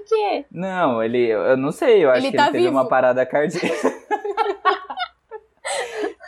Quê? 0.10 0.46
Não, 0.51 1.04
ele. 1.04 1.28
Eu 1.30 1.56
não 1.56 1.72
sei, 1.72 2.04
eu 2.04 2.10
acho 2.10 2.22
Ele 2.22 2.32
que 2.32 2.38
tá 2.38 2.44
ele 2.46 2.51
teve 2.54 2.63
vivo. 2.66 2.75
uma 2.75 2.88
parada 2.89 3.25
cardíaca. 3.25 3.70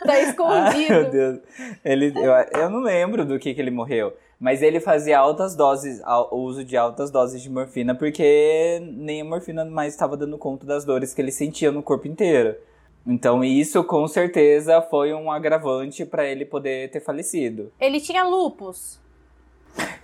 Tá 0.04 0.14
Ai, 0.14 0.20
meu 0.22 0.30
escondido. 0.30 1.10
Deus. 1.12 1.38
Ele, 1.84 2.12
eu, 2.16 2.32
eu 2.60 2.68
não 2.70 2.80
lembro 2.80 3.24
do 3.24 3.38
que, 3.38 3.54
que 3.54 3.60
ele 3.60 3.70
morreu. 3.70 4.12
Mas 4.38 4.60
ele 4.60 4.80
fazia 4.80 5.16
altas 5.16 5.54
doses, 5.54 6.02
o 6.32 6.38
uso 6.38 6.64
de 6.64 6.76
altas 6.76 7.08
doses 7.12 7.40
de 7.40 7.48
morfina, 7.48 7.94
porque 7.94 8.80
nem 8.96 9.20
a 9.20 9.24
morfina 9.24 9.64
mais 9.64 9.92
estava 9.94 10.16
dando 10.16 10.36
conta 10.36 10.66
das 10.66 10.84
dores 10.84 11.14
que 11.14 11.22
ele 11.22 11.30
sentia 11.30 11.70
no 11.70 11.84
corpo 11.84 12.08
inteiro. 12.08 12.56
Então 13.06 13.44
isso 13.44 13.84
com 13.84 14.06
certeza 14.08 14.82
foi 14.82 15.12
um 15.14 15.30
agravante 15.30 16.04
para 16.04 16.24
ele 16.26 16.44
poder 16.44 16.90
ter 16.90 16.98
falecido. 16.98 17.72
Ele 17.80 18.00
tinha 18.00 18.24
lupus. 18.24 18.98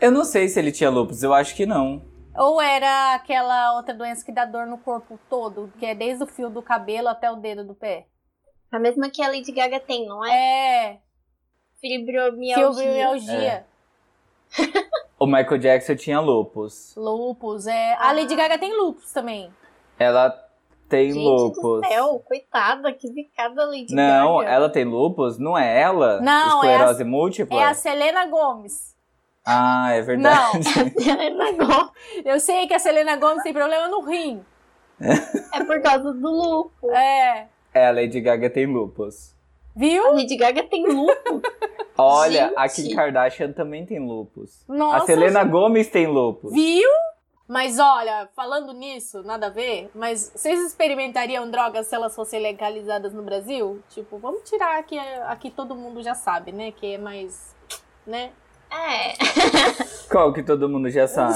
Eu 0.00 0.12
não 0.12 0.24
sei 0.24 0.46
se 0.48 0.60
ele 0.60 0.70
tinha 0.70 0.90
lúpus, 0.90 1.24
eu 1.24 1.34
acho 1.34 1.56
que 1.56 1.66
não. 1.66 2.00
Ou 2.38 2.60
era 2.60 3.14
aquela 3.14 3.74
outra 3.76 3.92
doença 3.94 4.24
que 4.24 4.32
dá 4.32 4.44
dor 4.44 4.66
no 4.66 4.78
corpo 4.78 5.18
todo, 5.28 5.72
que 5.78 5.84
é 5.86 5.94
desde 5.94 6.22
o 6.24 6.26
fio 6.26 6.48
do 6.48 6.62
cabelo 6.62 7.08
até 7.08 7.30
o 7.30 7.36
dedo 7.36 7.64
do 7.64 7.74
pé? 7.74 8.06
A 8.70 8.78
mesma 8.78 9.10
que 9.10 9.22
a 9.22 9.28
Lady 9.28 9.50
Gaga 9.50 9.80
tem, 9.80 10.06
não 10.06 10.24
é? 10.24 10.30
É, 10.30 10.98
Fibromialgia. 11.80 12.70
fibromialgia. 12.72 13.66
O 15.20 15.26
Michael 15.26 15.58
Jackson 15.58 15.96
tinha 15.96 16.20
lúpus. 16.20 16.94
Lupus, 16.96 17.66
é. 17.66 17.94
A 17.94 18.12
Lady 18.12 18.36
Gaga 18.36 18.56
tem 18.56 18.72
lupus 18.80 19.12
também. 19.12 19.52
Ela 19.98 20.30
tem 20.88 21.10
Gente 21.10 21.24
lúpus. 21.24 21.60
do 21.60 21.88
céu, 21.88 22.22
coitada, 22.24 22.92
que 22.92 23.08
zicada 23.08 23.62
a 23.62 23.66
Lady 23.66 23.92
Não, 23.92 24.38
Gaga. 24.38 24.48
ela 24.50 24.68
tem 24.70 24.84
lúpus? 24.84 25.36
Não 25.36 25.58
é 25.58 25.80
ela? 25.80 26.20
Não, 26.20 26.62
é 26.62 26.68
a- 26.68 26.74
Esclerose 26.76 27.02
múltipla? 27.04 27.60
É 27.60 27.64
a 27.64 27.74
Selena 27.74 28.26
Gomes. 28.26 28.96
Ah, 29.50 29.92
é 29.92 30.02
verdade. 30.02 30.62
Selena 30.62 31.52
Gomez. 31.52 31.90
Eu 32.22 32.38
sei 32.38 32.66
que 32.66 32.74
a 32.74 32.78
Selena 32.78 33.16
Gomes 33.16 33.42
tem 33.42 33.52
problema 33.54 33.88
no 33.88 34.02
rim. 34.02 34.44
É 35.54 35.64
por 35.64 35.80
causa 35.80 36.12
do 36.12 36.28
lúpus. 36.28 36.90
É. 36.90 37.46
É, 37.72 37.86
a 37.86 37.90
Lady 37.90 38.20
Gaga 38.20 38.50
tem 38.50 38.66
lúpus. 38.66 39.34
Viu? 39.74 40.06
A 40.06 40.10
Lady 40.10 40.36
Gaga 40.36 40.64
tem 40.64 40.86
lúpus. 40.86 41.40
Olha, 41.96 42.48
Gente. 42.48 42.54
a 42.58 42.68
Kim 42.68 42.94
Kardashian 42.94 43.52
também 43.52 43.86
tem 43.86 43.98
lúpus. 43.98 44.64
Nossa. 44.68 45.04
a 45.04 45.06
Selena 45.06 45.44
Gomes 45.44 45.88
tem 45.88 46.06
lúpus. 46.06 46.52
Viu? 46.52 46.90
Mas 47.46 47.78
olha, 47.78 48.28
falando 48.36 48.74
nisso, 48.74 49.22
nada 49.22 49.46
a 49.46 49.50
ver, 49.50 49.90
mas 49.94 50.30
vocês 50.34 50.60
experimentariam 50.60 51.50
drogas 51.50 51.86
se 51.86 51.94
elas 51.94 52.14
fossem 52.14 52.40
legalizadas 52.42 53.14
no 53.14 53.22
Brasil? 53.22 53.82
Tipo, 53.88 54.18
vamos 54.18 54.42
tirar 54.42 54.78
aqui, 54.78 54.98
aqui 54.98 55.50
todo 55.50 55.74
mundo 55.74 56.02
já 56.02 56.14
sabe, 56.14 56.52
né? 56.52 56.70
Que 56.72 56.94
é 56.94 56.98
mais, 56.98 57.56
né? 58.06 58.32
É, 58.70 59.14
Qual 60.10 60.32
que 60.32 60.42
todo 60.42 60.68
mundo 60.68 60.90
já 60.90 61.06
sabe? 61.08 61.34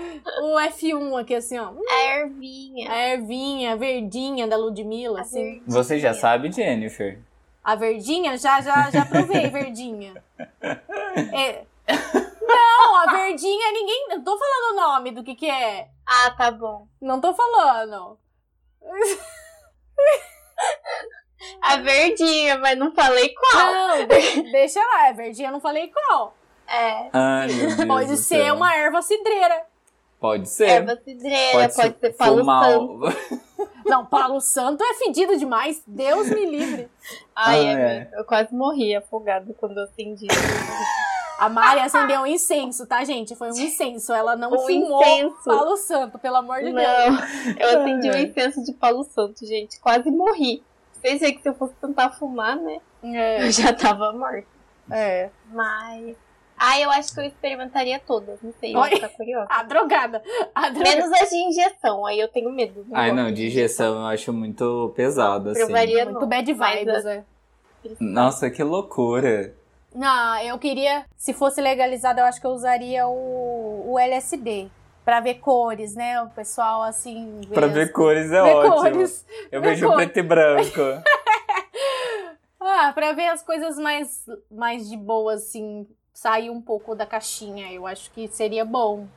o 0.42 0.56
F1 0.58 1.20
aqui, 1.20 1.34
assim, 1.34 1.58
ó. 1.58 1.72
a 1.88 2.02
ervinha. 2.18 2.90
A 2.90 2.98
ervinha, 3.08 3.72
a 3.72 3.76
verdinha 3.76 4.46
da 4.46 4.56
Ludmilla, 4.56 5.18
A 5.18 5.22
assim. 5.22 5.42
verdinha. 5.42 5.62
Você 5.66 5.98
já 5.98 6.12
sabe, 6.14 6.50
Jennifer? 6.52 7.18
A 7.62 7.74
verdinha, 7.74 8.36
já, 8.38 8.60
já, 8.60 8.90
já 8.90 9.04
provei 9.04 9.48
verdinha. 9.50 10.14
É. 11.32 11.64
Não, 12.46 12.96
a 12.96 13.06
verdinha, 13.12 13.72
ninguém... 13.72 14.08
Não 14.08 14.22
tô 14.24 14.36
falando 14.38 14.72
o 14.72 14.80
nome 14.80 15.10
do 15.12 15.22
que 15.24 15.34
que 15.34 15.48
é. 15.50 15.88
Ah, 16.06 16.30
tá 16.30 16.50
bom. 16.50 16.86
Não 17.00 17.20
tô 17.20 17.34
falando. 17.34 18.18
A 21.62 21.76
verdinha, 21.76 22.58
mas 22.58 22.76
não 22.78 22.92
falei 22.94 23.32
qual. 23.34 23.72
Não, 23.72 24.06
de- 24.06 24.50
deixa 24.52 24.80
lá, 24.80 25.08
é 25.08 25.12
verdinha, 25.12 25.48
eu 25.48 25.52
não 25.52 25.60
falei 25.60 25.88
qual. 25.88 26.34
É, 26.70 27.10
Ai, 27.12 27.48
meu 27.48 27.66
Deus 27.76 27.84
Pode 27.86 28.06
do 28.08 28.16
ser 28.16 28.44
céu. 28.44 28.54
uma 28.54 28.74
erva 28.76 29.02
cidreira. 29.02 29.62
Pode 30.20 30.48
ser. 30.48 30.68
erva 30.68 30.96
cidreira, 31.02 31.68
pode, 31.70 31.98
ser 31.98 32.12
palo 32.16 32.38
fumar 32.38 32.64
santo. 32.70 33.00
Não, 33.86 34.06
Palo 34.06 34.40
Santo 34.40 34.84
é 34.84 34.94
fedido 34.94 35.36
demais. 35.36 35.82
Deus 35.86 36.28
me 36.28 36.46
livre. 36.46 36.88
Ai, 37.34 37.66
Ah, 37.66 37.72
é, 37.72 37.72
é. 37.72 38.10
eu 38.20 38.24
quase 38.24 38.54
morri 38.54 38.94
afogada 38.94 39.52
quando 39.58 39.78
eu 39.78 39.84
acendi. 39.84 40.28
A 41.38 41.48
Mari 41.48 41.80
acendeu 41.80 42.20
um 42.20 42.26
incenso, 42.26 42.86
tá, 42.86 43.02
gente? 43.02 43.34
Foi 43.34 43.48
um 43.48 43.56
incenso. 43.56 44.12
Ela 44.12 44.36
não 44.36 44.52
Um 44.52 44.58
fumou 44.58 45.02
incenso. 45.02 45.42
Palo 45.44 45.76
Santo, 45.76 46.18
pelo 46.18 46.36
amor 46.36 46.58
de 46.58 46.72
Deus. 46.72 46.76
Não, 46.76 47.56
eu 47.58 47.80
acendi 47.80 48.10
um 48.10 48.18
incenso 48.18 48.62
de 48.62 48.72
palo 48.74 49.02
santo, 49.04 49.44
gente. 49.44 49.80
Quase 49.80 50.08
morri. 50.10 50.62
Pensei 51.02 51.32
que 51.32 51.42
se 51.42 51.48
eu 51.48 51.54
fosse 51.54 51.74
tentar 51.80 52.10
fumar, 52.10 52.56
né? 52.56 52.78
É, 53.02 53.46
Eu 53.46 53.50
já 53.50 53.72
tava 53.72 54.12
morta. 54.12 54.46
é. 54.92 55.30
Mas. 55.50 56.14
Ah, 56.62 56.78
eu 56.78 56.90
acho 56.90 57.14
que 57.14 57.20
eu 57.20 57.24
experimentaria 57.24 57.98
todas. 58.06 58.38
Não 58.42 58.52
sei, 58.60 58.74
eu 58.76 58.80
Oi. 58.80 58.90
ficar 58.90 59.08
curiosa. 59.08 59.46
A 59.50 59.62
drogada. 59.62 60.22
A 60.54 60.68
drogada. 60.68 60.96
Menos 60.96 61.12
as 61.22 61.30
de 61.30 61.36
injeção, 61.36 62.04
aí 62.04 62.20
eu 62.20 62.28
tenho 62.28 62.52
medo. 62.52 62.84
Ai, 62.92 63.12
não, 63.12 63.32
de 63.32 63.46
injeção 63.46 64.00
eu 64.00 64.06
acho 64.06 64.30
muito 64.30 64.92
pesado, 64.94 65.48
assim. 65.50 65.60
Provaria 65.64 66.04
Muito 66.04 66.20
não. 66.20 66.28
bad 66.28 66.54
Mas, 66.54 66.78
vibes, 66.80 67.04
é. 67.06 67.24
Nossa, 67.98 68.50
que 68.50 68.62
loucura. 68.62 69.54
Não, 69.94 70.38
eu 70.42 70.58
queria, 70.58 71.06
se 71.16 71.32
fosse 71.32 71.62
legalizado, 71.62 72.20
eu 72.20 72.24
acho 72.26 72.38
que 72.40 72.46
eu 72.46 72.50
usaria 72.50 73.06
o, 73.08 73.92
o 73.92 73.98
LSD. 73.98 74.68
Pra 75.02 75.18
ver 75.18 75.36
cores, 75.36 75.94
né? 75.94 76.20
O 76.22 76.28
pessoal, 76.28 76.82
assim... 76.82 77.40
Pra 77.48 77.66
as- 77.66 77.72
ver 77.72 77.90
cores 77.90 78.30
é 78.30 78.42
ver 78.42 78.54
ótimo. 78.54 78.74
cores. 78.76 79.26
Eu 79.50 79.62
ver 79.62 79.70
vejo 79.70 79.86
cores. 79.88 80.04
preto 80.04 80.18
e 80.18 80.22
branco. 80.22 80.80
Ah, 80.82 81.02
Ah, 82.62 82.92
pra 82.92 83.12
ver 83.12 83.28
as 83.28 83.42
coisas 83.42 83.78
mais, 83.78 84.24
mais 84.50 84.88
de 84.88 84.96
boa, 84.96 85.34
assim, 85.34 85.86
sair 86.20 86.50
um 86.50 86.60
pouco 86.60 86.94
da 86.94 87.06
caixinha, 87.06 87.72
eu 87.72 87.86
acho 87.86 88.10
que 88.10 88.28
seria 88.28 88.62
bom. 88.62 89.08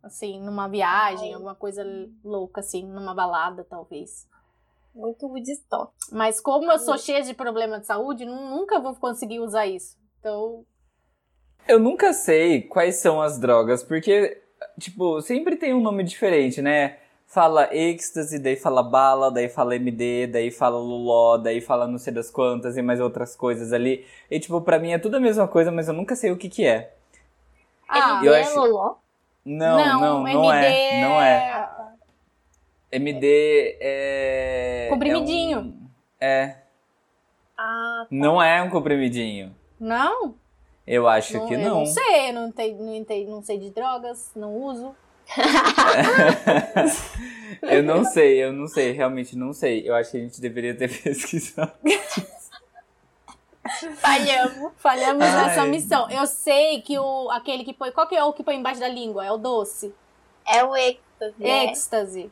Assim, 0.00 0.40
numa 0.40 0.68
viagem, 0.68 1.34
alguma 1.34 1.56
coisa 1.56 1.84
louca, 2.22 2.60
assim, 2.60 2.84
numa 2.84 3.12
balada, 3.12 3.64
talvez. 3.64 4.28
Muito 4.94 5.26
Woodstock. 5.26 5.92
Mas 6.12 6.40
como 6.40 6.70
eu 6.70 6.78
sou 6.78 6.96
cheia 6.96 7.20
de 7.22 7.34
problema 7.34 7.80
de 7.80 7.86
saúde, 7.86 8.24
nu- 8.24 8.48
nunca 8.50 8.78
vou 8.78 8.94
conseguir 8.94 9.40
usar 9.40 9.66
isso. 9.66 9.98
Então, 10.20 10.64
Eu 11.66 11.80
nunca 11.80 12.12
sei 12.12 12.62
quais 12.62 12.94
são 12.94 13.20
as 13.20 13.40
drogas, 13.40 13.82
porque, 13.82 14.40
tipo, 14.78 15.20
sempre 15.20 15.56
tem 15.56 15.74
um 15.74 15.80
nome 15.80 16.04
diferente, 16.04 16.62
né? 16.62 17.00
Fala 17.26 17.68
êxtase, 17.74 18.38
daí 18.38 18.56
fala 18.56 18.82
bala, 18.82 19.30
daí 19.30 19.48
fala 19.48 19.74
MD, 19.76 20.28
daí 20.28 20.50
fala 20.50 20.78
luló, 20.78 21.36
daí 21.36 21.60
fala 21.60 21.86
não 21.86 21.98
sei 21.98 22.12
das 22.12 22.30
quantas 22.30 22.76
e 22.76 22.82
mais 22.82 23.00
outras 23.00 23.34
coisas 23.34 23.72
ali. 23.72 24.06
E, 24.30 24.38
tipo, 24.38 24.60
pra 24.60 24.78
mim 24.78 24.92
é 24.92 24.98
tudo 24.98 25.16
a 25.16 25.20
mesma 25.20 25.46
coisa, 25.48 25.70
mas 25.72 25.88
eu 25.88 25.94
nunca 25.94 26.14
sei 26.14 26.30
o 26.30 26.36
que 26.36 26.48
que 26.48 26.64
é. 26.64 26.94
ah, 27.88 28.14
MD 28.20 28.28
eu 28.28 28.34
é 28.34 28.40
acho- 28.42 28.58
Loló? 28.60 28.94
Não, 29.44 30.00
não, 30.00 30.22
não, 30.22 30.28
MD 30.28 30.66
é. 30.66 31.00
Não 31.02 31.20
é. 31.20 31.68
MD 32.92 33.76
é. 33.80 34.86
Comprimidinho. 34.90 35.58
É, 35.58 35.62
um- 35.62 35.88
é. 36.20 36.56
Ah, 37.58 38.06
Não 38.10 38.40
é 38.42 38.62
um 38.62 38.70
comprimidinho. 38.70 39.54
Não? 39.80 40.34
Eu 40.86 41.08
acho 41.08 41.44
que 41.46 41.54
eu 41.54 41.58
não. 41.58 41.78
não 41.80 41.86
sei, 41.86 42.30
eu 42.30 42.34
não, 42.34 42.52
tenho, 42.52 42.78
não, 42.82 42.94
entendo, 42.94 43.30
não 43.30 43.42
sei 43.42 43.58
de 43.58 43.70
drogas, 43.70 44.30
não 44.36 44.54
uso. 44.54 44.94
Eu 47.62 47.82
não 47.82 48.04
sei, 48.04 48.42
eu 48.42 48.52
não 48.52 48.66
sei, 48.66 48.92
realmente 48.92 49.36
não 49.36 49.52
sei. 49.52 49.88
Eu 49.88 49.94
acho 49.94 50.10
que 50.10 50.16
a 50.16 50.20
gente 50.20 50.40
deveria 50.40 50.74
ter 50.74 50.88
pesquisado. 51.02 51.72
falhamos. 53.96 54.72
Falhamos 54.76 55.24
Ai. 55.24 55.46
nessa 55.48 55.64
missão. 55.66 56.10
Eu 56.10 56.26
sei 56.26 56.80
que 56.80 56.98
o 56.98 57.30
aquele 57.30 57.64
que 57.64 57.72
põe. 57.72 57.90
Qual 57.90 58.06
que 58.06 58.14
é 58.14 58.22
o 58.22 58.32
que 58.32 58.42
põe 58.42 58.56
embaixo 58.56 58.80
da 58.80 58.88
língua? 58.88 59.24
É 59.24 59.32
o 59.32 59.36
doce. 59.36 59.94
É 60.46 60.64
o 60.64 60.76
êxtase. 60.76 61.34
É. 61.40 61.64
Êxtase. 61.70 62.30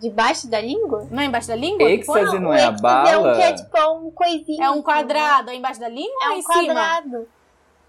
Debaixo 0.00 0.48
da 0.48 0.60
língua? 0.60 1.06
Não 1.10 1.22
é 1.22 1.26
embaixo 1.26 1.48
da 1.48 1.56
língua? 1.56 1.90
Êxtase 1.90 2.38
não 2.38 2.52
é 2.52 2.64
a 2.64 2.70
êxtase 2.70 3.12
é 3.12 3.18
um 3.18 3.22
bala? 3.22 3.36
que 3.36 3.42
é 3.42 3.52
tipo 3.52 3.90
um 3.90 4.10
coisinho. 4.10 4.62
É 4.62 4.70
um 4.70 4.74
assim, 4.74 4.82
quadrado. 4.82 5.50
É 5.50 5.54
embaixo 5.54 5.80
da 5.80 5.88
língua 5.88 6.08
né? 6.08 6.24
É 6.24 6.28
ou 6.28 6.34
um 6.34 6.38
em 6.38 6.42
cima? 6.42 6.74
quadrado. 6.74 7.28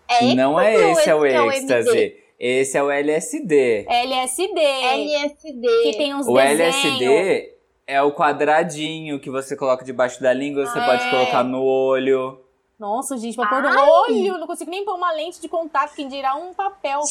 É 0.08 0.36
não 0.36 0.60
é 0.60 0.92
esse, 0.92 1.10
é 1.10 1.16
o 1.16 1.22
que 1.22 1.28
êxtase. 1.28 2.23
Esse 2.40 2.78
é 2.78 2.84
o 2.84 2.90
LSD. 2.92 3.86
LSD. 3.88 4.60
LSD. 4.62 5.68
Que 5.84 5.98
tem 5.98 6.14
uns 6.14 6.28
O 6.28 6.34
desenhos. 6.34 6.76
LSD 6.76 7.54
é 7.88 8.02
o 8.02 8.12
quadradinho 8.14 9.20
que 9.20 9.30
você 9.30 9.56
coloca 9.56 9.84
debaixo 9.86 10.22
da 10.22 10.34
língua, 10.34 10.66
você 10.66 10.80
Ah, 10.80 10.86
pode 10.86 11.04
é. 11.04 11.10
colocar 11.10 11.44
no 11.44 11.64
olho. 11.64 12.40
Nossa, 12.80 13.18
gente, 13.18 13.36
pra 13.36 13.48
pôr 13.48 13.62
no 13.62 13.70
olho. 13.70 14.38
Não 14.40 14.48
consigo 14.48 14.70
nem 14.70 14.84
pôr 14.84 14.96
uma 14.96 15.12
lente 15.14 15.40
de 15.40 15.48
contato, 15.48 15.94
quem 15.96 16.08
dirá 16.08 16.36
um 16.36 16.54
papel. 16.54 17.02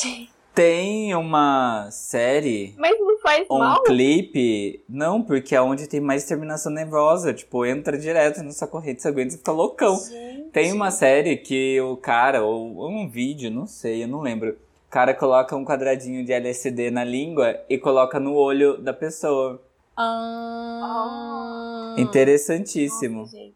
Tem 0.55 1.15
uma 1.15 1.89
série, 1.91 2.75
Mas 2.77 2.99
não 3.01 3.19
faz 3.21 3.47
um 3.51 3.59
mal? 3.59 3.83
clipe. 3.85 4.85
Não, 4.87 5.23
porque 5.23 5.55
é 5.55 5.63
onde 5.63 5.89
tem 5.89 5.99
mais 5.99 6.25
terminação 6.27 6.71
nervosa. 6.71 7.33
Tipo, 7.33 7.65
entra 7.65 7.97
direto 7.97 8.43
na 8.43 8.51
sua 8.51 8.69
corrente 8.69 9.01
sanguínea 9.01 9.29
e 9.29 9.31
você 9.31 9.39
fica 9.39 9.51
loucão. 9.53 9.97
Gente. 9.97 10.51
Tem 10.51 10.71
uma 10.73 10.91
série 10.91 11.39
que 11.39 11.81
o 11.81 11.97
cara, 11.97 12.45
ou 12.45 12.87
um 12.87 13.09
vídeo, 13.09 13.51
não 13.51 13.67
sei, 13.67 14.05
eu 14.05 14.09
não 14.09 14.21
lembro. 14.21 14.55
O 14.93 14.93
cara 14.93 15.15
coloca 15.15 15.57
um 15.57 15.65
quadradinho 15.65 16.23
de 16.23 16.35
LSD 16.35 16.91
na 16.91 17.03
língua 17.03 17.59
e 17.67 17.79
coloca 17.79 18.21
no 18.21 18.35
olho 18.35 18.77
da 18.77 18.93
pessoa. 18.93 19.59
Ah. 19.97 21.97
Interessantíssimo. 21.97 23.21
Nossa, 23.21 23.35
gente. 23.35 23.55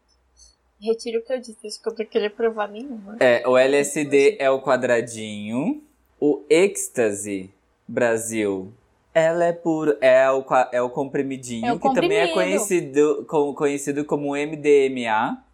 Retiro 0.81 1.19
o 1.19 1.23
que 1.23 1.31
eu 1.31 1.39
disse, 1.39 1.67
acho 1.67 1.79
que 1.79 1.89
eu 1.89 1.93
não 1.95 2.05
queria 2.07 2.31
provar 2.31 2.67
nenhuma. 2.67 3.17
É, 3.19 3.47
o 3.47 3.55
LSD 3.55 4.37
é 4.39 4.49
o 4.49 4.63
quadradinho. 4.63 5.83
O 6.19 6.43
êxtase, 6.49 7.51
Brasil, 7.87 8.73
ela 9.13 9.45
é 9.45 9.53
puro, 9.53 9.95
é 10.01 10.27
o, 10.31 10.43
é 10.71 10.81
o 10.81 10.89
comprimidinho, 10.89 11.67
É 11.67 11.71
o 11.71 11.79
que 11.79 11.93
também 11.93 12.17
é 12.17 12.33
conhecido, 12.33 13.27
conhecido 13.55 14.03
como 14.05 14.31
MDMA. 14.31 15.45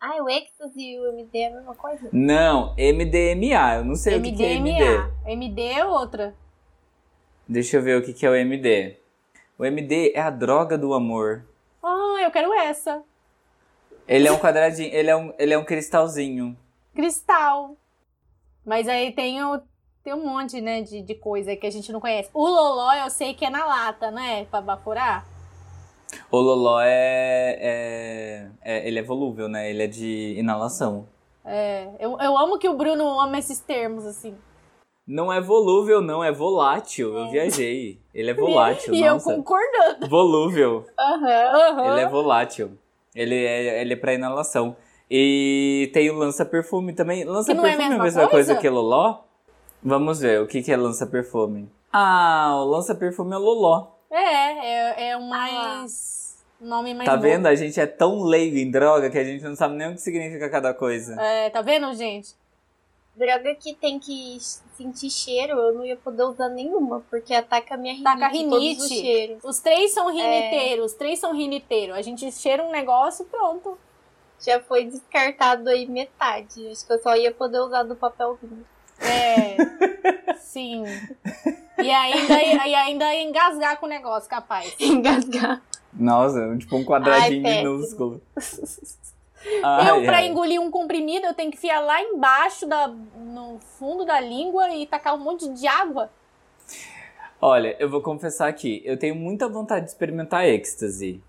Ah, 0.00 0.22
o 0.22 0.30
êxtase 0.30 0.80
e 0.80 0.98
o 0.98 1.08
MD 1.08 1.38
é 1.38 1.46
a 1.48 1.50
mesma 1.56 1.74
coisa? 1.74 2.08
Não, 2.10 2.74
MDMA, 2.74 3.74
eu 3.76 3.84
não 3.84 3.94
sei 3.94 4.16
o 4.16 4.22
que, 4.22 4.32
que 4.32 4.42
é 4.42 4.54
MD. 4.54 4.82
MDMA. 4.82 5.12
MD 5.26 5.62
é 5.62 5.84
outra. 5.84 6.34
Deixa 7.46 7.76
eu 7.76 7.82
ver 7.82 7.98
o 7.98 8.02
que, 8.02 8.14
que 8.14 8.24
é 8.24 8.30
o 8.30 8.34
MD. 8.34 8.96
O 9.58 9.64
MD 9.64 10.12
é 10.14 10.20
a 10.20 10.30
droga 10.30 10.78
do 10.78 10.94
amor. 10.94 11.44
Ah, 11.82 12.16
eu 12.22 12.30
quero 12.30 12.50
essa. 12.54 13.02
Ele 14.08 14.26
é 14.26 14.32
um 14.32 14.38
quadradinho, 14.38 14.90
ele 14.90 15.10
é 15.10 15.16
um, 15.16 15.34
ele 15.38 15.52
é 15.52 15.58
um 15.58 15.64
cristalzinho. 15.64 16.56
Cristal. 16.94 17.76
Mas 18.64 18.88
aí 18.88 19.12
tem, 19.12 19.44
o, 19.44 19.60
tem 20.02 20.14
um 20.14 20.24
monte, 20.24 20.62
né, 20.62 20.80
de, 20.80 21.02
de 21.02 21.14
coisa 21.14 21.54
que 21.54 21.66
a 21.66 21.70
gente 21.70 21.92
não 21.92 22.00
conhece. 22.00 22.30
O 22.32 22.46
Loló 22.46 22.94
eu 22.94 23.10
sei 23.10 23.34
que 23.34 23.44
é 23.44 23.50
na 23.50 23.66
lata, 23.66 24.10
né? 24.10 24.46
Pra 24.46 24.62
baforar. 24.62 25.26
O 26.30 26.38
Loló 26.38 26.80
é, 26.80 27.56
é, 27.60 28.48
é- 28.62 28.86
Ele 28.88 28.98
é 28.98 29.02
volúvel, 29.02 29.48
né? 29.48 29.70
Ele 29.70 29.82
é 29.82 29.86
de 29.86 30.34
inalação. 30.38 31.06
É, 31.44 31.88
eu, 31.98 32.18
eu 32.20 32.38
amo 32.38 32.58
que 32.58 32.68
o 32.68 32.76
Bruno 32.76 33.18
ama 33.20 33.38
esses 33.38 33.60
termos, 33.60 34.04
assim. 34.06 34.34
Não 35.06 35.32
é 35.32 35.40
volúvel, 35.40 36.00
não, 36.00 36.22
é 36.22 36.30
volátil. 36.30 37.16
Eu 37.16 37.30
viajei. 37.30 37.98
Ele 38.14 38.30
é 38.30 38.34
volátil, 38.34 38.94
e 38.94 39.02
eu 39.02 39.14
nossa. 39.14 39.34
concordando. 39.34 40.08
Volúvel. 40.08 40.84
Aham. 40.98 41.28
Aham. 41.28 41.86
Ele 41.92 42.00
é 42.00 42.08
volátil. 42.08 42.78
Ele 43.14 43.34
é, 43.44 43.80
ele 43.80 43.94
é 43.94 43.96
pra 43.96 44.14
inalação. 44.14 44.76
E 45.10 45.90
tem 45.92 46.08
o 46.10 46.14
lança-perfume 46.16 46.92
também. 46.92 47.24
não 47.24 47.32
é 47.32 47.36
Lança-perfume 47.38 47.68
é 47.70 47.74
a 47.74 47.88
mesma 47.88 48.04
mesma 48.04 48.28
coisa? 48.28 48.52
coisa? 48.52 48.56
que 48.56 48.68
loló? 48.68 49.18
Vamos 49.82 50.20
ver, 50.20 50.40
o 50.42 50.46
que, 50.46 50.62
que 50.62 50.70
é 50.70 50.76
lança-perfume? 50.76 51.68
Ah, 51.92 52.52
o 52.60 52.64
lança-perfume 52.66 53.32
é 53.32 53.38
loló. 53.38 53.88
É, 54.10 54.16
é, 54.16 55.10
é 55.10 55.16
o 55.16 55.22
mais. 55.22 56.44
nome 56.60 56.92
mais 56.94 57.08
Tá 57.08 57.16
bom. 57.16 57.22
vendo? 57.22 57.46
A 57.46 57.54
gente 57.54 57.78
é 57.80 57.86
tão 57.86 58.22
leigo 58.22 58.56
em 58.56 58.70
droga 58.70 59.08
que 59.08 59.18
a 59.18 59.24
gente 59.24 59.44
não 59.44 59.54
sabe 59.54 59.76
nem 59.76 59.88
o 59.88 59.94
que 59.94 60.00
significa 60.00 60.50
cada 60.50 60.74
coisa. 60.74 61.20
É, 61.20 61.48
tá 61.50 61.62
vendo, 61.62 61.92
gente? 61.94 62.34
Droga 63.14 63.54
que 63.54 63.74
tem 63.74 63.98
que 63.98 64.38
sentir 64.76 65.10
cheiro, 65.10 65.58
eu 65.58 65.74
não 65.74 65.84
ia 65.84 65.96
poder 65.96 66.22
usar 66.24 66.48
nenhuma, 66.48 67.04
porque 67.10 67.34
ataca 67.34 67.74
a 67.74 67.76
minha 67.76 67.92
rinite. 67.92 68.04
Taca 68.04 68.30
todos 68.30 68.54
os 68.54 68.60
rinite. 68.60 68.88
cheiros. 68.88 69.44
Os 69.44 69.58
três 69.60 69.92
são 69.92 70.10
riniteiros, 70.10 70.86
os 70.86 70.92
três 70.94 71.18
são 71.18 71.34
riniteiros. 71.36 71.96
A 71.96 72.02
gente 72.02 72.30
cheira 72.32 72.64
um 72.64 72.70
negócio 72.70 73.24
pronto. 73.26 73.78
Já 74.40 74.58
foi 74.60 74.86
descartado 74.86 75.68
aí 75.68 75.86
metade. 75.86 76.66
Acho 76.68 76.86
que 76.86 76.92
eu 76.92 77.02
só 77.02 77.14
ia 77.14 77.32
poder 77.32 77.60
usar 77.60 77.82
do 77.82 77.94
papelzinho. 77.94 78.64
É. 79.00 80.34
sim. 80.38 80.84
E 81.78 81.90
ainda, 81.90 82.42
e 82.66 82.74
ainda 82.74 83.14
engasgar 83.16 83.78
com 83.78 83.86
o 83.86 83.88
negócio, 83.88 84.28
capaz. 84.28 84.74
Engasgar. 84.78 85.62
Nossa, 85.92 86.56
tipo 86.58 86.76
um 86.76 86.84
quadradinho 86.84 87.46
Ai, 87.46 87.58
minúsculo. 87.58 88.20
eu, 88.36 89.64
Ai, 89.64 90.04
pra 90.04 90.18
ai. 90.18 90.26
engolir 90.28 90.60
um 90.60 90.70
comprimido, 90.70 91.26
eu 91.26 91.34
tenho 91.34 91.50
que 91.50 91.56
enfiar 91.56 91.80
lá 91.80 92.00
embaixo, 92.00 92.66
da, 92.66 92.88
no 92.88 93.58
fundo 93.78 94.04
da 94.04 94.20
língua 94.20 94.70
e 94.74 94.86
tacar 94.86 95.14
um 95.14 95.18
monte 95.18 95.48
de 95.52 95.66
água. 95.66 96.10
Olha, 97.40 97.74
eu 97.80 97.88
vou 97.88 98.02
confessar 98.02 98.48
aqui, 98.48 98.82
eu 98.84 98.98
tenho 98.98 99.14
muita 99.14 99.48
vontade 99.48 99.86
de 99.86 99.90
experimentar 99.92 100.46
êxtase. 100.46 101.22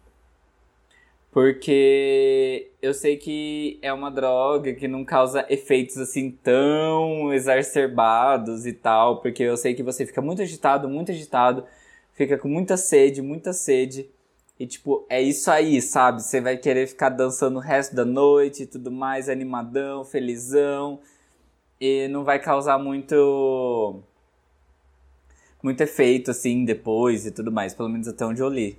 Porque 1.32 2.72
eu 2.82 2.94
sei 2.94 3.16
que 3.16 3.80
é 3.82 3.94
uma 3.94 4.12
droga 4.12 4.74
que 4.74 4.86
não 4.88 5.06
causa 5.06 5.46
efeitos 5.50 5.98
assim 5.98 6.30
tão 6.32 7.34
exacerbados 7.34 8.66
e 8.66 8.74
tal. 8.74 9.22
Porque 9.22 9.44
eu 9.44 9.56
sei 9.56 9.74
que 9.74 9.82
você 9.82 10.06
fica 10.06 10.22
muito 10.22 10.42
agitado, 10.42 10.90
muito 10.90 11.12
agitado, 11.12 11.64
fica 12.14 12.38
com 12.38 12.50
muita 12.50 12.76
sede, 12.76 13.22
muita 13.22 13.54
sede. 13.54 14.10
E 14.60 14.68
tipo, 14.68 15.06
é 15.10 15.22
isso 15.22 15.50
aí, 15.50 15.82
sabe? 15.82 16.22
Você 16.22 16.42
vai 16.42 16.58
querer 16.58 16.86
ficar 16.88 17.10
dançando 17.10 17.58
o 17.58 17.62
resto 17.62 17.96
da 17.96 18.06
noite 18.06 18.64
e 18.64 18.66
tudo 18.68 18.92
mais, 18.92 19.30
animadão, 19.30 20.04
felizão. 20.04 21.00
E 21.80 22.08
não 22.10 22.24
vai 22.26 22.40
causar 22.40 22.78
muito 22.78 24.02
muito 25.64 25.82
efeito, 25.82 26.32
assim, 26.32 26.66
depois 26.66 27.26
e 27.26 27.32
tudo 27.32 27.52
mais, 27.52 27.74
pelo 27.74 27.90
menos 27.90 28.08
até 28.08 28.26
onde 28.26 28.42
eu 28.42 28.50
li. 28.50 28.78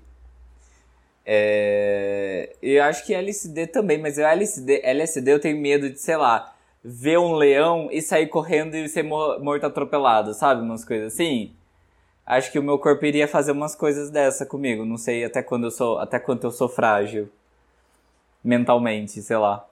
É... 1.25 2.55
Eu 2.63 2.83
acho 2.85 3.05
que 3.07 3.15
LSD 3.15 3.67
também, 3.69 3.99
mas 3.99 4.19
o 4.19 4.23
LSD, 4.23 4.81
LSD 4.83 5.33
eu 5.33 5.41
tenho 5.41 5.59
medo 5.61 5.89
de, 5.91 5.99
sei 6.01 6.17
lá, 6.17 6.55
ver 6.85 7.19
um 7.19 7.35
leão 7.35 7.89
e 7.93 8.03
sair 8.03 8.27
correndo 8.29 8.75
e 8.75 8.89
ser 8.89 9.03
mo- 9.05 9.39
morto 9.39 9.67
atropelado, 9.67 10.35
sabe? 10.35 10.63
Umas 10.63 10.85
coisas 10.85 11.13
assim. 11.15 11.53
Acho 12.27 12.51
que 12.53 12.59
o 12.59 12.63
meu 12.63 12.79
corpo 12.79 13.05
iria 13.05 13.27
fazer 13.29 13.53
umas 13.53 13.75
coisas 13.75 14.11
dessa 14.11 14.47
comigo. 14.47 14.85
Não 14.85 14.97
sei 14.97 15.25
até 15.25 15.43
quando 15.43 15.65
eu 15.65 15.71
sou, 15.71 15.99
até 15.99 16.19
quanto 16.19 16.45
eu 16.45 16.51
sou 16.51 16.69
frágil. 16.69 17.29
Mentalmente, 18.43 19.23
sei 19.23 19.37
lá. 19.37 19.69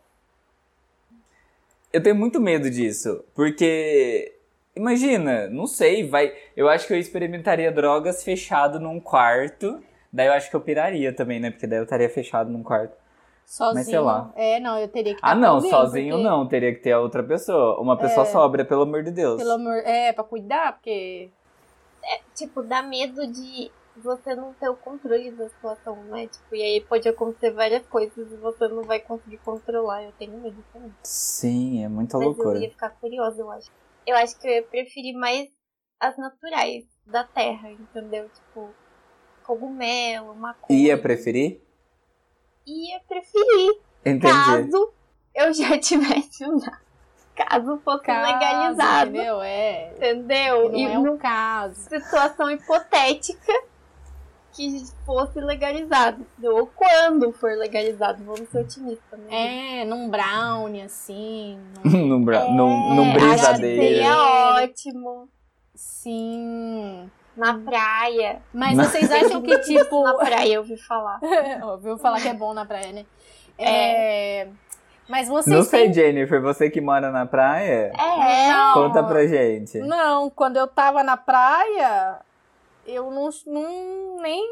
Eu 1.93 2.03
tenho 2.03 2.15
muito 2.15 2.41
medo 2.41 2.71
disso, 2.71 3.25
porque 3.35 4.33
imagina, 4.77 5.49
não 5.49 5.67
sei, 5.67 6.07
vai, 6.09 6.33
eu 6.57 6.69
acho 6.69 6.87
que 6.87 6.93
eu 6.93 6.99
experimentaria 6.99 7.73
drogas 7.73 8.23
fechado 8.23 8.79
num 8.79 9.01
quarto. 9.01 9.83
Daí 10.13 10.27
eu 10.27 10.33
acho 10.33 10.51
que 10.51 10.57
eu 10.57 10.61
piraria 10.61 11.13
também, 11.15 11.39
né? 11.41 11.51
Porque 11.51 11.67
daí 11.67 11.79
eu 11.79 11.85
estaria 11.85 12.09
fechado 12.11 12.51
num 12.51 12.63
quarto. 12.63 12.97
Sozinho. 13.45 13.75
Mas 13.75 13.87
sei 13.87 13.99
lá. 13.99 14.33
É, 14.37 14.61
não, 14.61 14.79
eu 14.79 14.89
teria 14.89 15.15
que 15.15 15.21
Ah, 15.23 15.29
estar 15.29 15.41
não, 15.41 15.57
alguém, 15.57 15.71
sozinho 15.71 16.15
porque, 16.17 16.29
não. 16.29 16.49
Teria 16.49 16.75
que 16.75 16.81
ter 16.81 16.93
a 16.93 17.01
outra 17.01 17.23
pessoa. 17.23 17.81
Uma 17.81 17.97
pessoa 17.97 18.27
É. 18.27 18.31
sobra, 18.31 18.65
pelo 18.65 18.83
amor 18.83 19.03
de 19.03 19.11
Deus. 19.11 19.37
Pelo 19.41 19.53
amor. 19.53 19.77
É, 19.85 20.13
pra 20.13 20.25
cuidar, 20.25 20.73
porque. 20.75 21.31
Tipo, 22.35 22.63
dá 22.63 22.83
medo 22.83 23.27
de 23.27 23.71
você 23.97 24.35
não 24.35 24.55
ter 24.55 24.69
o 24.69 24.77
controle 24.77 25.31
da 25.33 25.49
situação, 25.49 25.97
né? 26.05 26.27
Tipo, 26.29 26.55
e 26.55 26.63
aí 26.63 26.81
pode 26.81 27.09
acontecer 27.09 27.51
várias 27.51 27.87
coisas 27.87 28.33
e 28.33 28.37
você 28.37 28.67
não 28.69 28.83
vai 28.85 29.01
conseguir 29.01 29.39
controlar. 29.39 30.03
Eu 30.05 30.13
tenho 30.13 30.39
medo 30.39 30.65
também. 30.73 30.93
Sim, 31.03 31.85
é 31.85 31.89
muita 31.89 32.17
Mas 32.17 32.27
eu 32.27 32.33
loucura. 32.33 32.59
ia 32.59 32.71
ficar 32.71 32.91
curiosa, 32.91 33.41
eu 33.43 33.51
acho. 33.51 33.71
Eu 34.07 34.17
acho 34.17 34.39
que 34.39 34.47
eu 34.49 34.53
ia 34.53 34.63
preferir 34.63 35.15
mais 35.15 35.49
as 36.01 36.17
naturais 36.17 36.85
da 37.07 37.25
terra, 37.25 37.71
entendeu? 37.71 38.29
Tipo, 38.31 38.71
cogumelo, 39.55 40.35
maconha. 40.37 40.79
Ia 40.79 40.97
preferir? 40.99 41.61
Ia 42.67 43.01
preferir. 43.09 43.81
Entendi. 44.05 44.21
Caso 44.33 44.93
eu 45.35 45.53
já 45.53 45.77
tivesse 45.81 46.45
usado. 46.47 46.79
Caso 47.35 47.79
fosse 47.85 48.05
Caso, 48.05 48.33
legalizado. 48.33 49.11
Entendeu? 49.11 49.43
É. 49.43 49.91
Entendeu? 49.97 50.69
Não 50.71 50.79
E 50.79 50.85
é 50.85 50.99
no 50.99 51.13
um 51.15 51.19
caso. 51.19 51.75
situação 51.89 52.51
hipotética 52.51 53.53
que 54.53 54.85
fosse 55.07 55.41
legalizado. 55.41 56.27
Ou 56.43 56.67
quando 56.67 57.33
for 57.33 57.51
legalizado, 57.57 58.23
vamos 58.25 58.49
ser 58.51 58.59
otimistas, 58.61 59.19
né? 59.21 59.81
É, 59.81 59.85
num 59.85 60.09
brownie, 60.11 60.83
assim. 60.83 61.59
num- 61.85 62.07
num, 62.07 62.25
bra... 62.25 62.41
É, 62.45 62.51
num, 62.53 62.95
num 62.95 63.13
que 63.13 63.19
brisadeiro. 63.21 63.83
Seria 63.83 64.63
ótimo. 64.63 65.29
Sim. 65.75 67.11
Na 67.41 67.59
praia. 67.59 68.43
Mas 68.53 68.77
Não. 68.77 68.85
vocês 68.85 69.11
acham 69.11 69.41
que, 69.41 69.59
tipo. 69.61 70.03
Na 70.05 70.15
praia, 70.15 70.53
eu 70.55 70.61
ouvi 70.61 70.77
falar. 70.77 71.19
Ouviu 71.73 71.97
falar 71.99 72.21
que 72.21 72.29
é 72.29 72.35
bom 72.35 72.53
na 72.53 72.65
praia, 72.67 72.93
né? 72.93 73.07
É. 73.59 74.49
Mas 75.09 75.27
vocês 75.29 75.57
Não 75.57 75.63
sei, 75.65 75.85
têm- 75.87 75.95
Jennifer, 75.95 76.41
você 76.41 76.71
que 76.71 76.81
mora 76.81 77.11
na 77.11 77.27
praia, 77.27 77.93
É. 77.99 78.49
Não. 78.53 78.75
conta 78.75 79.03
pra 79.03 79.27
gente. 79.27 79.79
Não, 79.79 80.31
quando 80.31 80.57
eu 80.57 80.69
tava 80.69 81.03
na 81.03 81.17
praia, 81.17 82.21
eu 82.87 83.11
não, 83.11 83.29
não 83.47 84.21
nem, 84.23 84.47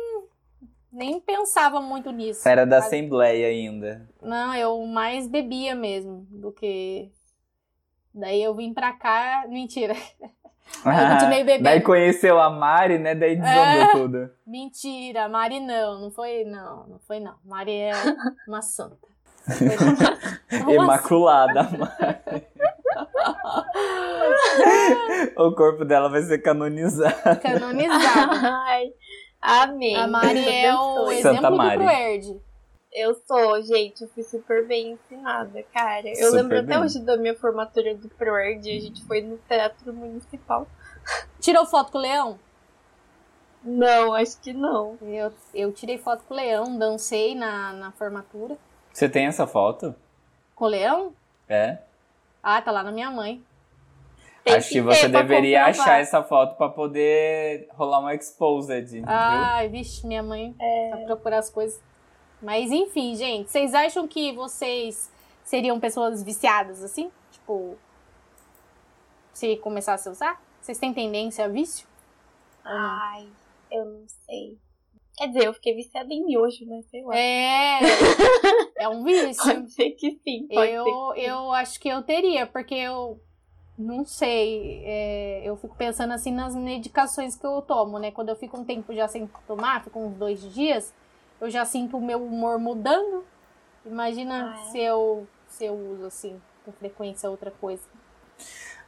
nem 0.92 1.20
pensava 1.20 1.80
muito 1.80 2.10
nisso. 2.10 2.48
Era 2.48 2.66
da 2.66 2.78
Assembleia 2.78 3.46
ainda. 3.48 4.08
Não, 4.20 4.52
eu 4.54 4.84
mais 4.86 5.28
bebia 5.28 5.74
mesmo 5.76 6.26
do 6.30 6.50
que. 6.50 7.12
Daí 8.12 8.42
eu 8.42 8.52
vim 8.54 8.74
pra 8.74 8.92
cá. 8.94 9.44
Mentira. 9.48 9.94
Eu 10.84 11.08
continuei 11.10 11.44
bebendo. 11.44 11.64
Daí 11.64 11.80
conheceu 11.80 12.40
a 12.40 12.50
Mari, 12.50 12.98
né? 12.98 13.14
Daí 13.14 13.36
desandou 13.36 13.82
É. 13.82 13.92
tudo. 13.92 14.30
Mentira, 14.46 15.28
Mari 15.28 15.60
não, 15.60 16.00
não 16.00 16.10
foi 16.10 16.44
não, 16.44 16.86
não 16.86 16.98
foi 17.00 17.20
não. 17.20 17.34
Mari 17.44 17.72
é 17.72 17.92
uma 18.48 18.62
santa. 18.62 18.96
Uma 20.62 20.72
Imaculada, 20.72 21.60
a 21.60 21.64
Mari. 21.64 22.46
o 25.36 25.52
corpo 25.52 25.84
dela 25.84 26.08
vai 26.08 26.22
ser 26.22 26.38
canonizado. 26.38 27.14
santa 27.14 27.36
canonizada. 27.36 28.48
Ai, 28.66 28.86
amém. 29.40 29.96
A 29.96 30.06
Mari 30.06 30.48
é 30.48 30.74
o 30.74 30.78
abençoe. 30.78 31.22
Santa 31.22 31.28
exemplo 31.38 31.50
do 31.50 31.56
Mari. 31.56 31.78
Proerd. 31.78 32.40
Eu 32.92 33.14
sou, 33.26 33.60
gente, 33.62 34.02
eu 34.02 34.08
fui 34.08 34.22
super 34.22 34.66
bem 34.66 34.92
ensinada, 34.92 35.62
cara. 35.74 36.08
Eu 36.08 36.14
Super 36.16 36.30
lembro 36.36 36.58
até 36.58 36.66
bem. 36.74 36.78
hoje 36.78 37.00
da 37.00 37.16
minha 37.16 37.34
formatura 37.36 37.94
do 37.94 38.08
ProErd, 38.08 38.68
a 38.70 38.80
gente 38.80 39.04
foi 39.04 39.20
no 39.20 39.36
teatro 39.48 39.92
municipal. 39.92 40.66
Tirou 41.38 41.66
foto 41.66 41.92
com 41.92 41.98
o 41.98 42.00
leão? 42.00 42.38
Não, 43.62 44.14
acho 44.14 44.40
que 44.40 44.52
não. 44.52 44.96
Eu, 45.02 45.32
eu 45.54 45.72
tirei 45.72 45.98
foto 45.98 46.24
com 46.24 46.32
o 46.32 46.36
leão, 46.36 46.78
dancei 46.78 47.34
na, 47.34 47.72
na 47.74 47.92
formatura. 47.92 48.56
Você 48.92 49.08
tem 49.08 49.26
essa 49.26 49.46
foto? 49.46 49.94
Com 50.54 50.64
o 50.64 50.68
leão? 50.68 51.12
É? 51.48 51.78
Ah, 52.42 52.62
tá 52.62 52.70
lá 52.70 52.82
na 52.82 52.90
minha 52.92 53.10
mãe. 53.10 53.44
Tem 54.44 54.54
Acho 54.56 54.68
que 54.68 54.74
ter 54.76 54.80
você 54.80 55.08
deveria 55.08 55.66
comprovar. 55.66 55.84
achar 55.86 56.00
essa 56.00 56.22
foto 56.22 56.56
pra 56.56 56.70
poder 56.70 57.68
rolar 57.72 58.00
um 58.00 58.08
exposed, 58.10 58.90
viu? 58.90 59.04
Ai, 59.06 59.68
vixe, 59.68 60.06
minha 60.06 60.22
mãe 60.22 60.54
É. 60.58 60.90
vai 60.90 61.04
procurar 61.04 61.38
as 61.38 61.50
coisas. 61.50 61.78
Mas 62.40 62.70
enfim, 62.70 63.16
gente, 63.16 63.50
vocês 63.50 63.74
acham 63.74 64.06
que 64.06 64.32
vocês 64.32 65.10
seriam 65.44 65.80
pessoas 65.80 66.22
viciadas 66.22 66.82
assim? 66.82 67.10
Tipo, 67.32 67.76
se 69.32 69.56
começasse 69.56 70.08
a 70.08 70.12
usar? 70.12 70.42
Vocês 70.60 70.78
têm 70.78 70.92
tendência 70.92 71.44
a 71.44 71.48
vício? 71.48 71.86
Ai, 72.64 73.26
eu 73.70 73.84
não 73.84 74.04
sei. 74.26 74.58
Quer 75.16 75.28
dizer, 75.28 75.46
eu 75.46 75.54
fiquei 75.54 75.74
viciada 75.74 76.12
em 76.12 76.24
miojo, 76.24 76.64
né? 76.64 76.80
Sei 76.90 77.02
lá. 77.02 77.16
É, 77.16 77.80
é 78.78 78.88
um 78.88 79.02
vício. 79.02 79.42
Pode 79.42 79.72
ser 79.72 79.90
que 79.90 80.12
sim. 80.22 80.46
Eu, 80.48 80.84
ser 80.84 81.14
que 81.14 81.20
sim. 81.20 81.26
eu 81.26 81.52
acho 81.52 81.80
que 81.80 81.88
eu 81.88 82.02
teria, 82.02 82.46
porque 82.46 82.74
eu 82.74 83.20
não 83.76 84.04
sei. 84.04 84.82
é, 84.84 85.42
eu 85.44 85.56
fico 85.56 85.74
pensando 85.76 86.12
assim 86.12 86.32
nas 86.32 86.54
medicações 86.54 87.34
que 87.34 87.46
eu 87.46 87.62
tomo, 87.62 87.98
né? 87.98 88.12
Quando 88.12 88.28
eu 88.28 88.36
fico 88.36 88.58
um 88.58 88.64
tempo 88.64 88.94
já 88.94 89.08
sem 89.08 89.28
tomar, 89.46 89.82
fico 89.82 89.98
uns 89.98 90.16
dois 90.16 90.40
dias, 90.54 90.94
eu 91.40 91.50
já 91.50 91.64
sinto 91.64 91.96
o 91.96 92.00
meu 92.00 92.22
humor 92.24 92.58
mudando. 92.58 93.24
Imagina 93.84 94.54
Ah, 94.54 94.60
é? 94.68 94.70
se 94.70 94.78
eu 94.80 95.26
se 95.48 95.64
eu 95.64 95.74
uso 95.74 96.06
assim 96.06 96.40
com 96.64 96.72
frequência 96.72 97.30
outra 97.30 97.50
coisa. 97.50 97.82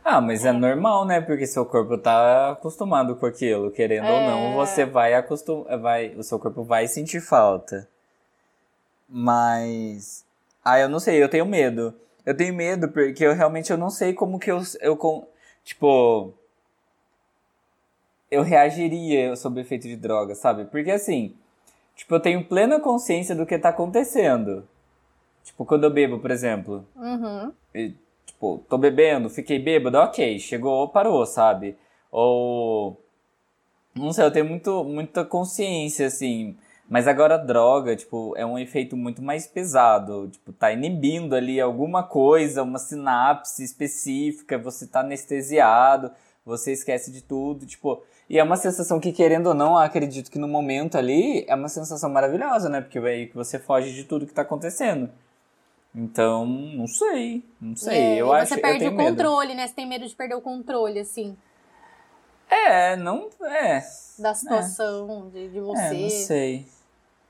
Ah, 0.04 0.20
mas 0.20 0.44
é 0.44 0.52
normal, 0.52 1.04
né? 1.04 1.20
Porque 1.20 1.46
seu 1.46 1.64
corpo 1.66 1.98
tá 1.98 2.52
acostumado 2.52 3.16
com 3.16 3.26
aquilo. 3.26 3.70
Querendo 3.70 4.06
ou 4.06 4.20
não, 4.22 4.38
É. 4.52 4.54
você 4.56 4.84
vai 4.86 5.12
acostumar. 5.14 5.78
Vai, 5.78 6.14
o 6.16 6.22
seu 6.22 6.38
corpo 6.38 6.62
vai 6.62 6.86
sentir 6.88 7.20
falta. 7.20 7.86
Mas. 9.08 10.24
Ah, 10.64 10.78
eu 10.78 10.88
não 10.88 11.00
sei, 11.00 11.22
eu 11.22 11.28
tenho 11.28 11.44
medo. 11.46 11.94
Eu 12.24 12.36
tenho 12.36 12.54
medo 12.54 12.88
porque 12.88 13.24
eu 13.24 13.34
realmente 13.34 13.70
eu 13.70 13.76
não 13.78 13.90
sei 13.90 14.12
como 14.14 14.38
que 14.38 14.50
eu. 14.50 14.62
eu 14.80 14.96
com, 14.96 15.26
tipo. 15.64 16.32
Eu 18.30 18.42
reagiria 18.42 19.34
sob 19.36 19.58
o 19.58 19.62
efeito 19.62 19.88
de 19.88 19.96
droga, 19.96 20.34
sabe? 20.34 20.64
Porque 20.66 20.90
assim. 20.90 21.34
Tipo, 22.00 22.14
eu 22.14 22.20
tenho 22.20 22.42
plena 22.42 22.80
consciência 22.80 23.34
do 23.34 23.44
que 23.44 23.58
tá 23.58 23.68
acontecendo. 23.68 24.66
Tipo, 25.44 25.66
quando 25.66 25.84
eu 25.84 25.90
bebo, 25.90 26.18
por 26.18 26.30
exemplo. 26.30 26.82
Uhum. 26.96 27.52
Tipo, 28.24 28.64
tô 28.70 28.78
bebendo, 28.78 29.28
fiquei 29.28 29.58
bêbado, 29.58 29.98
ok, 29.98 30.38
chegou, 30.38 30.88
parou, 30.88 31.26
sabe? 31.26 31.76
Ou. 32.10 32.98
Não 33.94 34.14
sei, 34.14 34.24
eu 34.24 34.30
tenho 34.30 34.46
muito, 34.46 34.82
muita 34.82 35.26
consciência, 35.26 36.06
assim. 36.06 36.56
Mas 36.88 37.06
agora 37.06 37.36
droga, 37.36 37.94
tipo, 37.94 38.34
é 38.34 38.46
um 38.46 38.58
efeito 38.58 38.96
muito 38.96 39.20
mais 39.20 39.46
pesado. 39.46 40.30
Tipo, 40.30 40.54
tá 40.54 40.72
inibindo 40.72 41.36
ali 41.36 41.60
alguma 41.60 42.02
coisa, 42.02 42.62
uma 42.62 42.78
sinapse 42.78 43.62
específica, 43.62 44.56
você 44.56 44.86
tá 44.86 45.00
anestesiado, 45.00 46.10
você 46.46 46.72
esquece 46.72 47.12
de 47.12 47.20
tudo, 47.20 47.66
tipo. 47.66 48.02
E 48.31 48.38
é 48.38 48.45
uma 48.45 48.57
sensação 48.57 49.01
que, 49.01 49.11
querendo 49.12 49.49
ou 49.49 49.55
não, 49.55 49.77
acredito 49.77 50.31
que 50.31 50.38
no 50.38 50.47
momento 50.47 50.97
ali 50.97 51.45
é 51.49 51.55
uma 51.57 51.69
sensação 51.69 52.09
maravilhosa, 52.09 52.69
né? 52.69 52.81
Porque 52.81 52.97
aí 53.01 53.27
que 53.27 53.35
você 53.35 53.59
foge 53.59 53.93
de 53.93 54.05
tudo 54.05 54.25
que 54.25 54.33
tá 54.33 54.43
acontecendo. 54.43 55.11
Então, 55.93 56.47
não 56.47 56.87
sei. 56.87 57.45
Não 57.61 57.75
sei. 57.75 57.99
É, 57.99 58.16
eu 58.19 58.29
e 58.29 58.37
acho 58.38 58.51
você 58.51 58.55
eu 58.55 58.62
perde 58.62 58.79
tenho 58.79 58.93
o 58.93 58.95
medo. 58.97 59.11
controle, 59.16 59.55
né? 59.55 59.66
Você 59.66 59.75
tem 59.75 59.85
medo 59.85 60.07
de 60.07 60.14
perder 60.14 60.37
o 60.37 60.40
controle, 60.40 61.01
assim, 61.01 61.37
É, 62.49 62.95
não. 62.95 63.29
É. 63.43 63.83
da 64.16 64.33
situação, 64.33 65.29
de, 65.31 65.49
de 65.49 65.59
você. 65.61 65.83
É, 65.83 65.93
não 65.95 66.11
sei. 66.11 66.66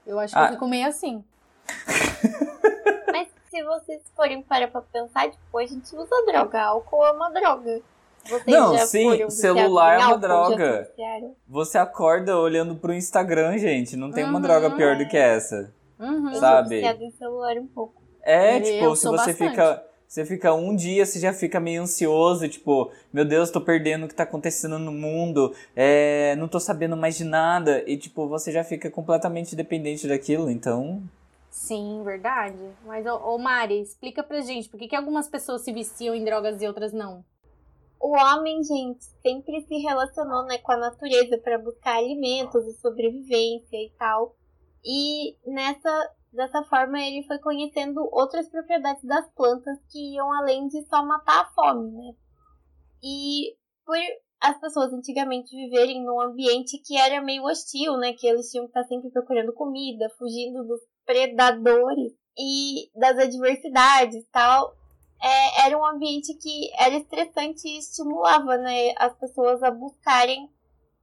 Eu 0.07 0.19
acho 0.19 0.35
que 0.35 0.39
Ah. 0.39 0.47
eu 0.49 0.53
fico 0.53 0.69
meio 0.69 0.87
assim. 0.87 1.25
Mas 3.11 3.29
se 3.51 3.63
vocês 3.63 4.03
forem 4.15 4.43
parar 4.43 4.69
pra 4.69 4.83
pensar, 4.83 5.31
tipo, 5.31 5.57
a 5.59 5.65
gente 5.65 5.95
usa 5.97 6.25
droga. 6.27 6.61
Álcool 6.63 7.07
é 7.07 7.13
uma 7.13 7.31
droga. 7.31 7.81
Vocês 8.29 8.45
Não, 8.47 8.77
sim, 8.79 9.31
celular 9.31 10.01
é 10.01 10.07
uma 10.07 10.19
droga. 10.19 10.91
Você 11.49 11.79
acorda 11.79 12.39
olhando 12.39 12.77
pro 12.77 12.93
Instagram, 12.93 13.59
gente. 13.59 13.97
Não 13.97 14.11
tem 14.13 14.25
uma 14.25 14.35
Uhum. 14.35 14.41
droga 14.41 14.71
pior 14.71 14.97
do 14.97 15.09
que 15.09 15.17
essa. 15.17 15.73
Uhum. 15.99 16.29
Eu 16.33 16.35
Sabe? 16.41 16.81
em 16.81 17.11
celular 17.13 17.57
um 17.59 17.67
pouco. 17.67 18.01
É, 18.23 18.59
Eu 18.59 18.63
tipo, 18.63 18.97
se 18.97 19.07
você 19.07 19.33
bastante. 19.33 19.37
fica. 19.51 19.85
Você 20.07 20.25
fica 20.25 20.53
um 20.53 20.75
dia, 20.75 21.07
você 21.07 21.21
já 21.21 21.33
fica 21.33 21.61
meio 21.61 21.83
ansioso, 21.83 22.49
tipo, 22.49 22.91
meu 23.13 23.25
Deus, 23.25 23.49
tô 23.49 23.61
perdendo 23.61 24.07
o 24.07 24.09
que 24.09 24.15
tá 24.15 24.25
acontecendo 24.25 24.77
no 24.77 24.91
mundo, 24.91 25.55
é, 25.77 26.35
não 26.35 26.49
tô 26.49 26.59
sabendo 26.59 26.97
mais 26.97 27.17
de 27.17 27.23
nada, 27.23 27.85
e 27.89 27.97
tipo, 27.97 28.27
você 28.27 28.51
já 28.51 28.65
fica 28.65 28.91
completamente 28.91 29.55
dependente 29.55 30.09
daquilo, 30.09 30.51
então. 30.51 31.01
Sim, 31.49 32.03
verdade. 32.05 32.59
Mas, 32.85 33.07
ô, 33.07 33.19
ô 33.19 33.39
Mari, 33.39 33.81
explica 33.81 34.21
pra 34.21 34.41
gente, 34.41 34.69
por 34.69 34.81
que, 34.81 34.89
que 34.89 34.97
algumas 34.97 35.29
pessoas 35.29 35.63
se 35.63 35.73
viciam 35.73 36.13
em 36.13 36.25
drogas 36.25 36.61
e 36.61 36.67
outras 36.67 36.93
não? 36.93 37.25
O 38.01 38.17
homem, 38.17 38.63
gente, 38.63 39.05
sempre 39.23 39.61
se 39.67 39.77
relacionou 39.77 40.45
né, 40.47 40.57
com 40.59 40.73
a 40.73 40.77
natureza 40.79 41.37
para 41.39 41.59
buscar 41.59 41.99
alimentos 41.99 42.67
e 42.67 42.73
sobrevivência 42.81 43.77
e 43.77 43.93
tal. 43.99 44.35
E 44.85 45.37
nessa 45.47 46.11
dessa 46.33 46.63
forma 46.63 47.01
ele 47.01 47.27
foi 47.27 47.39
conhecendo 47.41 48.09
outras 48.13 48.49
propriedades 48.49 49.03
das 49.05 49.29
plantas 49.35 49.77
que 49.91 50.15
iam 50.15 50.33
além 50.33 50.69
de 50.69 50.81
só 50.87 51.05
matar 51.05 51.43
a 51.43 51.51
fome, 51.51 51.91
né? 51.91 52.15
E 53.03 53.57
por 53.85 53.97
as 54.41 54.59
pessoas 54.59 54.93
antigamente 54.93 55.55
viverem 55.55 56.03
num 56.03 56.21
ambiente 56.21 56.79
que 56.79 56.97
era 56.97 57.21
meio 57.21 57.45
hostil, 57.45 57.97
né? 57.99 58.13
Que 58.15 58.27
eles 58.27 58.51
tinham 58.51 58.65
que 58.65 58.71
estar 58.71 58.85
sempre 58.85 59.11
procurando 59.11 59.53
comida, 59.53 60.09
fugindo 60.17 60.65
dos 60.65 60.81
predadores. 61.05 62.13
e 62.39 62.91
das 62.99 63.19
adversidades 63.19 64.25
tal, 64.33 64.75
é, 65.23 65.67
era 65.67 65.79
um 65.79 65.85
ambiente 65.85 66.35
que 66.35 66.71
era 66.79 66.97
estressante 66.97 67.69
e 67.69 67.79
estimulava 67.79 68.57
né, 68.57 68.95
as 68.97 69.15
pessoas 69.19 69.63
a 69.63 69.71
buscarem 69.71 70.51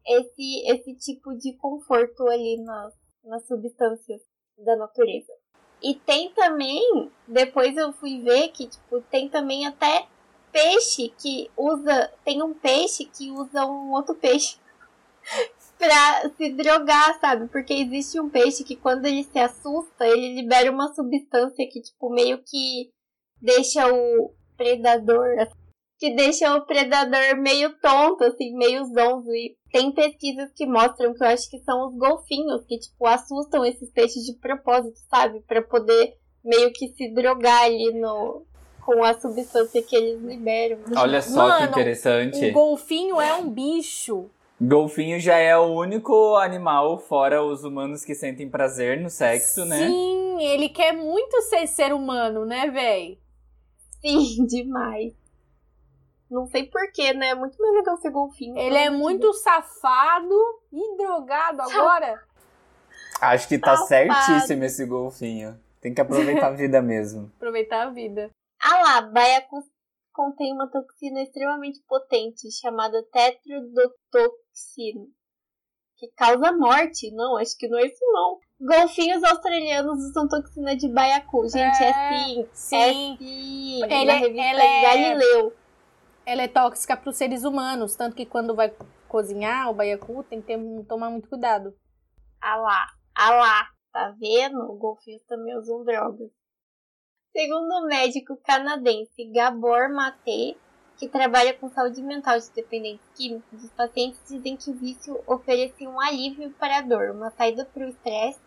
esse, 0.05 0.63
esse 0.71 0.95
tipo 0.95 1.35
de 1.37 1.53
conforto 1.53 2.27
ali 2.27 2.57
nas, 2.63 2.93
nas 3.23 3.45
substâncias 3.47 4.21
da 4.57 4.75
natureza. 4.75 5.31
E 5.81 5.93
tem 5.93 6.31
também, 6.33 7.11
depois 7.27 7.77
eu 7.77 7.93
fui 7.93 8.21
ver 8.21 8.49
que 8.49 8.67
tipo, 8.67 9.01
tem 9.01 9.29
também 9.29 9.67
até 9.67 10.07
peixe 10.51 11.09
que 11.09 11.51
usa. 11.55 12.11
Tem 12.25 12.41
um 12.41 12.53
peixe 12.53 13.05
que 13.05 13.29
usa 13.29 13.65
um 13.65 13.91
outro 13.91 14.15
peixe 14.15 14.57
pra 15.77 16.29
se 16.35 16.51
drogar, 16.53 17.19
sabe? 17.19 17.47
Porque 17.49 17.73
existe 17.73 18.19
um 18.19 18.29
peixe 18.29 18.63
que 18.63 18.75
quando 18.75 19.05
ele 19.05 19.23
se 19.23 19.37
assusta, 19.37 20.07
ele 20.07 20.33
libera 20.33 20.71
uma 20.71 20.91
substância 20.95 21.67
que, 21.69 21.81
tipo, 21.81 22.09
meio 22.09 22.39
que 22.39 22.91
deixa 23.41 23.91
o 23.91 24.33
predador. 24.55 25.47
Que 25.99 26.15
deixa 26.15 26.55
o 26.55 26.65
predador 26.65 27.37
meio 27.37 27.75
tonto, 27.79 28.23
assim, 28.23 28.55
meio 28.55 28.85
zonzo. 28.85 29.31
E 29.33 29.55
tem 29.71 29.91
pesquisas 29.91 30.51
que 30.55 30.67
mostram 30.67 31.13
que 31.13 31.23
eu 31.23 31.27
acho 31.27 31.49
que 31.49 31.57
são 31.59 31.87
os 31.87 31.97
golfinhos 31.97 32.63
que, 32.67 32.77
tipo, 32.77 33.05
assustam 33.07 33.65
esses 33.65 33.91
peixes 33.91 34.23
de 34.23 34.33
propósito, 34.33 34.97
sabe? 35.09 35.41
para 35.47 35.61
poder 35.61 36.13
meio 36.43 36.71
que 36.71 36.89
se 36.89 37.11
drogar 37.13 37.63
ali 37.63 37.99
no, 37.99 38.45
com 38.87 39.03
a 39.03 39.13
substância 39.19 39.83
que 39.83 39.95
eles 39.95 40.21
liberam. 40.21 40.79
Olha 40.95 41.21
só 41.21 41.47
Mano, 41.49 41.57
que 41.57 41.63
interessante. 41.71 42.45
O 42.45 42.53
golfinho 42.53 43.19
é 43.19 43.33
um 43.33 43.49
bicho. 43.49 44.29
Golfinho 44.59 45.19
já 45.19 45.37
é 45.37 45.55
o 45.57 45.65
único 45.65 46.35
animal, 46.37 46.97
fora 46.97 47.43
os 47.43 47.63
humanos, 47.63 48.03
que 48.03 48.15
sentem 48.15 48.49
prazer 48.49 48.99
no 48.99 49.09
sexo, 49.09 49.65
né? 49.65 49.87
Sim, 49.87 50.41
ele 50.41 50.69
quer 50.69 50.93
muito 50.93 51.41
ser 51.43 51.67
ser 51.67 51.93
humano, 51.93 52.45
né, 52.45 52.67
véi? 52.71 53.19
Sim, 54.01 54.45
demais. 54.47 55.13
Não 56.29 56.45
sei 56.47 56.65
porquê, 56.65 57.13
né? 57.13 57.29
É 57.29 57.35
muito 57.35 57.57
mais 57.57 57.73
legal 57.75 57.97
ser 57.97 58.11
golfinho. 58.11 58.57
Ele 58.57 58.77
é 58.77 58.89
muito 58.89 59.31
safado 59.33 60.35
e 60.73 60.97
drogado 60.97 61.61
agora. 61.61 62.21
Acho 63.21 63.47
que 63.47 63.57
tá 63.57 63.77
Safado. 63.77 63.87
certíssimo 63.87 64.63
esse 64.65 64.85
golfinho. 64.85 65.57
Tem 65.79 65.93
que 65.93 66.01
aproveitar 66.01 66.47
a 66.47 66.51
vida 66.51 66.81
mesmo. 66.81 67.31
Aproveitar 67.37 67.87
a 67.87 67.89
vida. 67.91 68.29
Ah 68.61 68.81
lá, 68.81 69.01
baiacu 69.01 69.63
contém 70.11 70.51
uma 70.51 70.67
toxina 70.69 71.21
extremamente 71.21 71.79
potente 71.87 72.51
chamada 72.51 73.03
tetrodotoxina, 73.11 75.05
que 75.95 76.07
causa 76.15 76.51
morte. 76.51 77.11
Não, 77.11 77.37
acho 77.37 77.55
que 77.55 77.67
não 77.67 77.77
é 77.77 77.85
isso 77.85 78.03
não. 78.11 78.39
Golfinhos 78.59 79.23
australianos 79.23 79.99
usam 80.03 80.27
toxina 80.27 80.75
de 80.75 80.89
baiacu. 80.89 81.47
Gente, 81.47 81.83
é, 81.83 81.89
É, 81.89 82.23
sim. 82.23 82.47
sim. 82.53 82.75
É 82.75 82.93
sim. 82.93 83.83
Ele 83.83 84.05
Na 84.05 84.13
é- 84.13 84.17
revista 84.17 84.41
ela 84.43 84.63
é- 84.63 84.81
Galileu. 84.81 85.53
Ela 86.25 86.41
é 86.41 86.47
tóxica 86.47 86.97
para 86.97 87.09
os 87.09 87.15
seres 87.17 87.43
humanos, 87.43 87.95
tanto 87.95 88.15
que 88.15 88.25
quando 88.25 88.55
vai 88.55 88.73
cozinhar 89.07 89.69
o 89.69 89.73
baiacu 89.73 90.23
tem 90.23 90.41
que 90.41 90.47
ter, 90.47 90.59
tomar 90.85 91.09
muito 91.09 91.29
cuidado. 91.29 91.73
Ah 92.41 92.57
lá, 92.57 92.85
ah 93.15 93.31
lá. 93.31 93.67
Tá 93.93 94.13
vendo? 94.19 94.75
Golfinhos 94.77 95.23
também 95.23 95.57
usam 95.57 95.83
drogas. 95.83 96.29
Segundo 97.35 97.71
o 97.83 97.87
médico 97.87 98.35
canadense 98.43 99.31
Gabor 99.33 99.89
Mate, 99.91 100.57
que 100.97 101.07
trabalha 101.07 101.53
com 101.53 101.69
saúde 101.69 102.01
mental 102.03 102.37
de 102.37 102.51
dependentes 102.51 103.07
químicos, 103.15 103.63
os 103.63 103.71
pacientes 103.71 104.19
dizem 104.27 104.57
que 104.57 104.69
o 104.69 104.73
vício 104.75 105.19
oferecia 105.25 105.89
um 105.89 105.99
alívio 105.99 106.51
para 106.59 106.79
a 106.79 106.81
dor, 106.81 107.11
uma 107.11 107.31
saída 107.31 107.65
para 107.65 107.85
o 107.85 107.89
estresse 107.89 108.39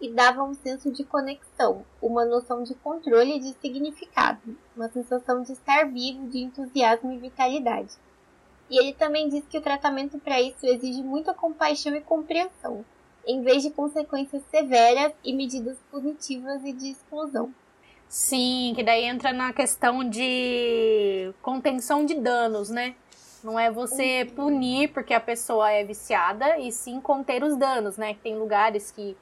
e 0.00 0.10
dava 0.10 0.42
um 0.42 0.54
senso 0.54 0.90
de 0.90 1.04
conexão, 1.04 1.84
uma 2.00 2.24
noção 2.24 2.62
de 2.62 2.74
controle 2.74 3.36
e 3.36 3.40
de 3.40 3.52
significado, 3.60 4.56
uma 4.76 4.88
sensação 4.88 5.42
de 5.42 5.52
estar 5.52 5.86
vivo, 5.86 6.28
de 6.28 6.38
entusiasmo 6.38 7.12
e 7.12 7.18
vitalidade. 7.18 7.94
E 8.70 8.78
ele 8.78 8.92
também 8.92 9.28
diz 9.28 9.44
que 9.46 9.58
o 9.58 9.62
tratamento 9.62 10.18
para 10.18 10.40
isso 10.40 10.64
exige 10.64 11.02
muita 11.02 11.34
compaixão 11.34 11.94
e 11.94 12.00
compreensão, 12.00 12.84
em 13.26 13.42
vez 13.42 13.62
de 13.62 13.70
consequências 13.70 14.42
severas 14.50 15.12
e 15.24 15.34
medidas 15.34 15.78
punitivas 15.90 16.64
e 16.64 16.72
de 16.72 16.90
exclusão. 16.90 17.52
Sim, 18.08 18.72
que 18.74 18.82
daí 18.82 19.04
entra 19.04 19.32
na 19.32 19.52
questão 19.52 20.08
de 20.08 21.32
contenção 21.42 22.06
de 22.06 22.14
danos, 22.14 22.70
né? 22.70 22.94
Não 23.44 23.58
é 23.58 23.70
você 23.70 24.30
punir 24.34 24.92
porque 24.92 25.12
a 25.14 25.20
pessoa 25.20 25.70
é 25.70 25.84
viciada, 25.84 26.58
e 26.58 26.72
sim 26.72 27.00
conter 27.00 27.44
os 27.44 27.56
danos, 27.56 27.96
né? 27.96 28.14
Que 28.14 28.20
tem 28.20 28.36
lugares 28.36 28.90
que 28.90 29.16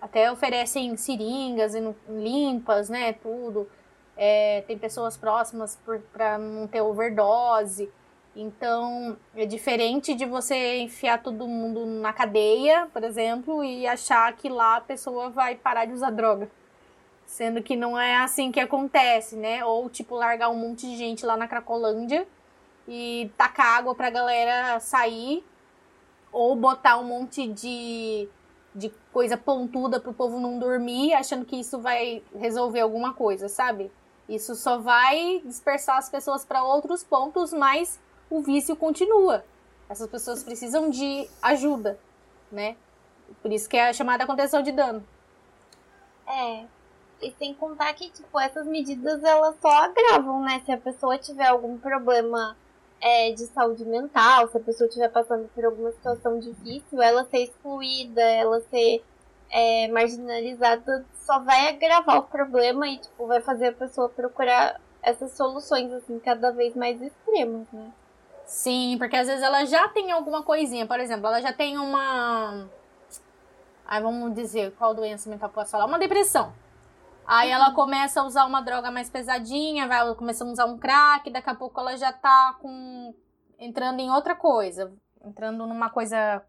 até 0.00 0.30
oferecem 0.30 0.96
seringas 0.96 1.74
limpas, 2.08 2.88
né? 2.88 3.12
Tudo. 3.14 3.68
É, 4.16 4.62
tem 4.66 4.78
pessoas 4.78 5.16
próximas 5.16 5.78
para 6.12 6.38
não 6.38 6.66
ter 6.66 6.80
overdose. 6.80 7.90
Então, 8.34 9.16
é 9.34 9.46
diferente 9.46 10.14
de 10.14 10.26
você 10.26 10.78
enfiar 10.80 11.22
todo 11.22 11.48
mundo 11.48 11.86
na 11.86 12.12
cadeia, 12.12 12.86
por 12.92 13.02
exemplo, 13.02 13.64
e 13.64 13.86
achar 13.86 14.30
que 14.34 14.48
lá 14.48 14.76
a 14.76 14.80
pessoa 14.80 15.30
vai 15.30 15.54
parar 15.54 15.86
de 15.86 15.94
usar 15.94 16.10
droga. 16.10 16.50
Sendo 17.24 17.62
que 17.62 17.74
não 17.74 17.98
é 17.98 18.16
assim 18.18 18.52
que 18.52 18.60
acontece, 18.60 19.36
né? 19.36 19.64
Ou, 19.64 19.88
tipo, 19.88 20.14
largar 20.14 20.50
um 20.50 20.54
monte 20.54 20.86
de 20.86 20.96
gente 20.96 21.24
lá 21.24 21.36
na 21.36 21.48
Cracolândia 21.48 22.28
e 22.86 23.30
tacar 23.38 23.78
água 23.78 23.94
pra 23.94 24.10
galera 24.10 24.78
sair. 24.80 25.42
Ou 26.30 26.54
botar 26.54 26.98
um 26.98 27.04
monte 27.04 27.48
de, 27.48 28.28
de 28.76 28.90
coisa 29.10 29.38
pontuda 29.38 29.98
pro 29.98 30.12
povo 30.12 30.38
não 30.38 30.58
dormir, 30.58 31.14
achando 31.14 31.46
que 31.46 31.56
isso 31.58 31.80
vai 31.80 32.22
resolver 32.34 32.80
alguma 32.80 33.14
coisa, 33.14 33.48
sabe? 33.48 33.90
Isso 34.28 34.54
só 34.54 34.78
vai 34.78 35.40
dispersar 35.44 35.96
as 35.96 36.10
pessoas 36.10 36.44
para 36.44 36.62
outros 36.62 37.02
pontos, 37.02 37.54
mas 37.54 37.98
o 38.28 38.42
vício 38.42 38.76
continua. 38.76 39.42
Essas 39.88 40.08
pessoas 40.08 40.44
precisam 40.44 40.90
de 40.90 41.26
ajuda, 41.40 41.98
né? 42.52 42.76
Por 43.40 43.50
isso 43.50 43.68
que 43.68 43.78
é 43.78 43.88
a 43.88 43.92
chamada 43.94 44.26
contenção 44.26 44.62
de 44.62 44.72
dano. 44.72 45.02
É. 46.26 46.66
E 47.22 47.32
sem 47.38 47.54
contar 47.54 47.94
que, 47.94 48.10
tipo, 48.10 48.38
essas 48.38 48.66
medidas 48.66 49.24
elas 49.24 49.56
só 49.62 49.70
agravam, 49.84 50.42
né? 50.42 50.60
Se 50.66 50.72
a 50.72 50.76
pessoa 50.76 51.16
tiver 51.16 51.46
algum 51.46 51.78
problema 51.78 52.56
é, 53.00 53.32
de 53.32 53.46
saúde 53.46 53.84
mental, 53.84 54.48
se 54.48 54.56
a 54.56 54.60
pessoa 54.60 54.88
estiver 54.88 55.08
passando 55.10 55.48
por 55.54 55.64
alguma 55.64 55.92
situação 55.92 56.38
difícil, 56.38 57.00
ela 57.00 57.24
ser 57.24 57.44
excluída, 57.44 58.22
ela 58.22 58.60
ser 58.70 59.04
é, 59.50 59.88
marginalizada, 59.88 61.04
só 61.24 61.38
vai 61.40 61.68
agravar 61.68 62.18
o 62.18 62.22
problema 62.24 62.88
e, 62.88 62.98
tipo, 62.98 63.26
vai 63.26 63.40
fazer 63.40 63.68
a 63.68 63.72
pessoa 63.72 64.08
procurar 64.08 64.80
essas 65.02 65.32
soluções, 65.32 65.92
assim, 65.92 66.18
cada 66.18 66.50
vez 66.50 66.74
mais 66.74 67.00
extremas, 67.00 67.66
né? 67.72 67.92
Sim, 68.46 68.96
porque 68.98 69.16
às 69.16 69.26
vezes 69.26 69.42
ela 69.42 69.64
já 69.64 69.88
tem 69.88 70.12
alguma 70.12 70.42
coisinha. 70.42 70.86
Por 70.86 71.00
exemplo, 71.00 71.26
ela 71.26 71.40
já 71.40 71.52
tem 71.52 71.78
uma. 71.78 72.68
Aí 73.84 74.00
vamos 74.00 74.34
dizer 74.34 74.72
qual 74.72 74.94
doença 74.94 75.28
mental 75.28 75.48
posso 75.48 75.72
falar? 75.72 75.84
Uma 75.84 75.98
depressão. 75.98 76.52
Aí 77.26 77.50
ela 77.50 77.74
começa 77.74 78.20
a 78.20 78.24
usar 78.24 78.46
uma 78.46 78.60
droga 78.60 78.90
mais 78.90 79.10
pesadinha, 79.10 79.88
vai 79.88 80.14
começando 80.14 80.50
a 80.50 80.52
usar 80.52 80.66
um 80.66 80.78
crack, 80.78 81.28
daqui 81.30 81.50
a 81.50 81.54
pouco 81.54 81.80
ela 81.80 81.96
já 81.96 82.12
tá 82.12 82.56
com. 82.60 83.14
entrando 83.58 83.98
em 83.98 84.10
outra 84.10 84.36
coisa. 84.36 84.92
Entrando 85.24 85.66
numa 85.66 85.90
coisa 85.90 86.44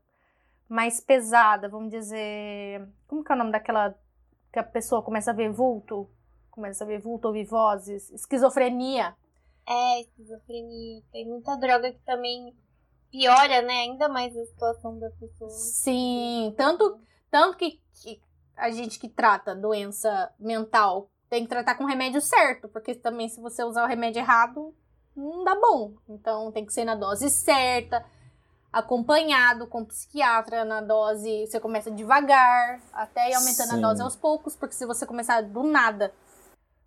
mais 0.70 1.02
pesada, 1.02 1.68
vamos 1.68 1.90
dizer. 1.90 2.88
Como 3.08 3.24
que 3.24 3.32
é 3.32 3.36
o 3.36 3.38
nome 3.38 3.52
daquela. 3.52 3.96
que 4.54 4.60
a 4.60 4.64
pessoa 4.64 5.02
começa 5.02 5.32
a 5.32 5.34
ver 5.34 5.52
vulto? 5.52 6.08
Começa 6.52 6.84
a 6.84 6.88
ver 6.88 7.00
vulto, 7.00 7.28
ouvir 7.28 7.46
vozes. 7.46 8.12
Esquizofrenia. 8.12 9.16
É, 9.68 10.02
esquizofrenia. 10.02 11.02
Tem 11.12 11.28
muita 11.28 11.56
droga 11.58 11.92
que 11.92 12.00
também 12.06 12.56
piora, 13.12 13.64
né? 13.64 13.82
Ainda 13.82 14.08
mais 14.08 14.38
a 14.38 14.46
situação 14.46 15.00
da 15.00 15.10
pessoa. 15.12 15.50
Sim, 15.50 16.54
tanto, 16.56 17.00
tanto 17.32 17.58
que, 17.58 17.82
que 18.02 18.22
a 18.58 18.70
gente 18.72 19.00
que 19.00 19.08
trata 19.08 19.56
doença 19.56 20.32
mental 20.40 21.10
tem 21.30 21.44
que 21.44 21.50
tratar 21.50 21.76
com 21.76 21.84
o 21.84 21.88
remédio 21.88 22.22
certo, 22.22 22.68
porque 22.70 22.96
também 22.96 23.30
se 23.30 23.40
você 23.40 23.64
usar 23.64 23.84
o 23.84 23.88
remédio 23.88 24.20
errado, 24.20 24.74
não 25.16 25.44
dá 25.44 25.56
bom. 25.56 25.94
Então 26.08 26.52
tem 26.52 26.66
que 26.66 26.74
ser 26.74 26.86
na 26.86 26.96
dose 26.96 27.30
certa, 27.30 28.06
acompanhado 28.72 29.68
com 29.68 29.86
psiquiatra 29.86 30.64
na 30.64 30.82
dose, 30.82 31.46
você 31.48 31.60
começa 31.60 31.92
devagar, 31.92 32.80
até 32.94 33.30
ir 33.30 33.36
aumentando 33.36 33.70
Sim. 33.70 33.78
a 33.78 33.88
dose 33.88 34.02
aos 34.02 34.16
poucos, 34.16 34.56
porque 34.56 34.76
se 34.76 34.86
você 34.86 35.06
começar 35.06 35.42
do 35.42 35.64
nada, 35.64 36.14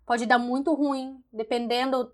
pode 0.05 0.25
dar 0.25 0.39
muito 0.39 0.73
ruim, 0.73 1.23
dependendo 1.31 2.11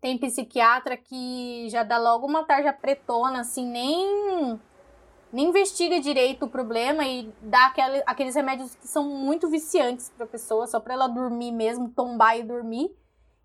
tem 0.00 0.18
psiquiatra 0.18 0.96
que 0.96 1.68
já 1.68 1.82
dá 1.82 1.98
logo 1.98 2.26
uma 2.26 2.44
tarja 2.44 2.72
pretona, 2.72 3.40
assim, 3.40 3.66
nem, 3.66 4.60
nem 5.36 5.48
investiga 5.50 6.00
direito 6.00 6.46
o 6.46 6.48
problema 6.48 7.06
e 7.06 7.30
dá 7.42 7.66
aquele, 7.66 8.02
aqueles 8.06 8.34
remédios 8.34 8.74
que 8.74 8.88
são 8.88 9.04
muito 9.06 9.50
viciantes 9.50 10.10
pra 10.16 10.26
pessoa, 10.26 10.66
só 10.66 10.80
pra 10.80 10.94
ela 10.94 11.06
dormir 11.06 11.52
mesmo, 11.52 11.90
tombar 11.90 12.38
e 12.38 12.42
dormir, 12.42 12.96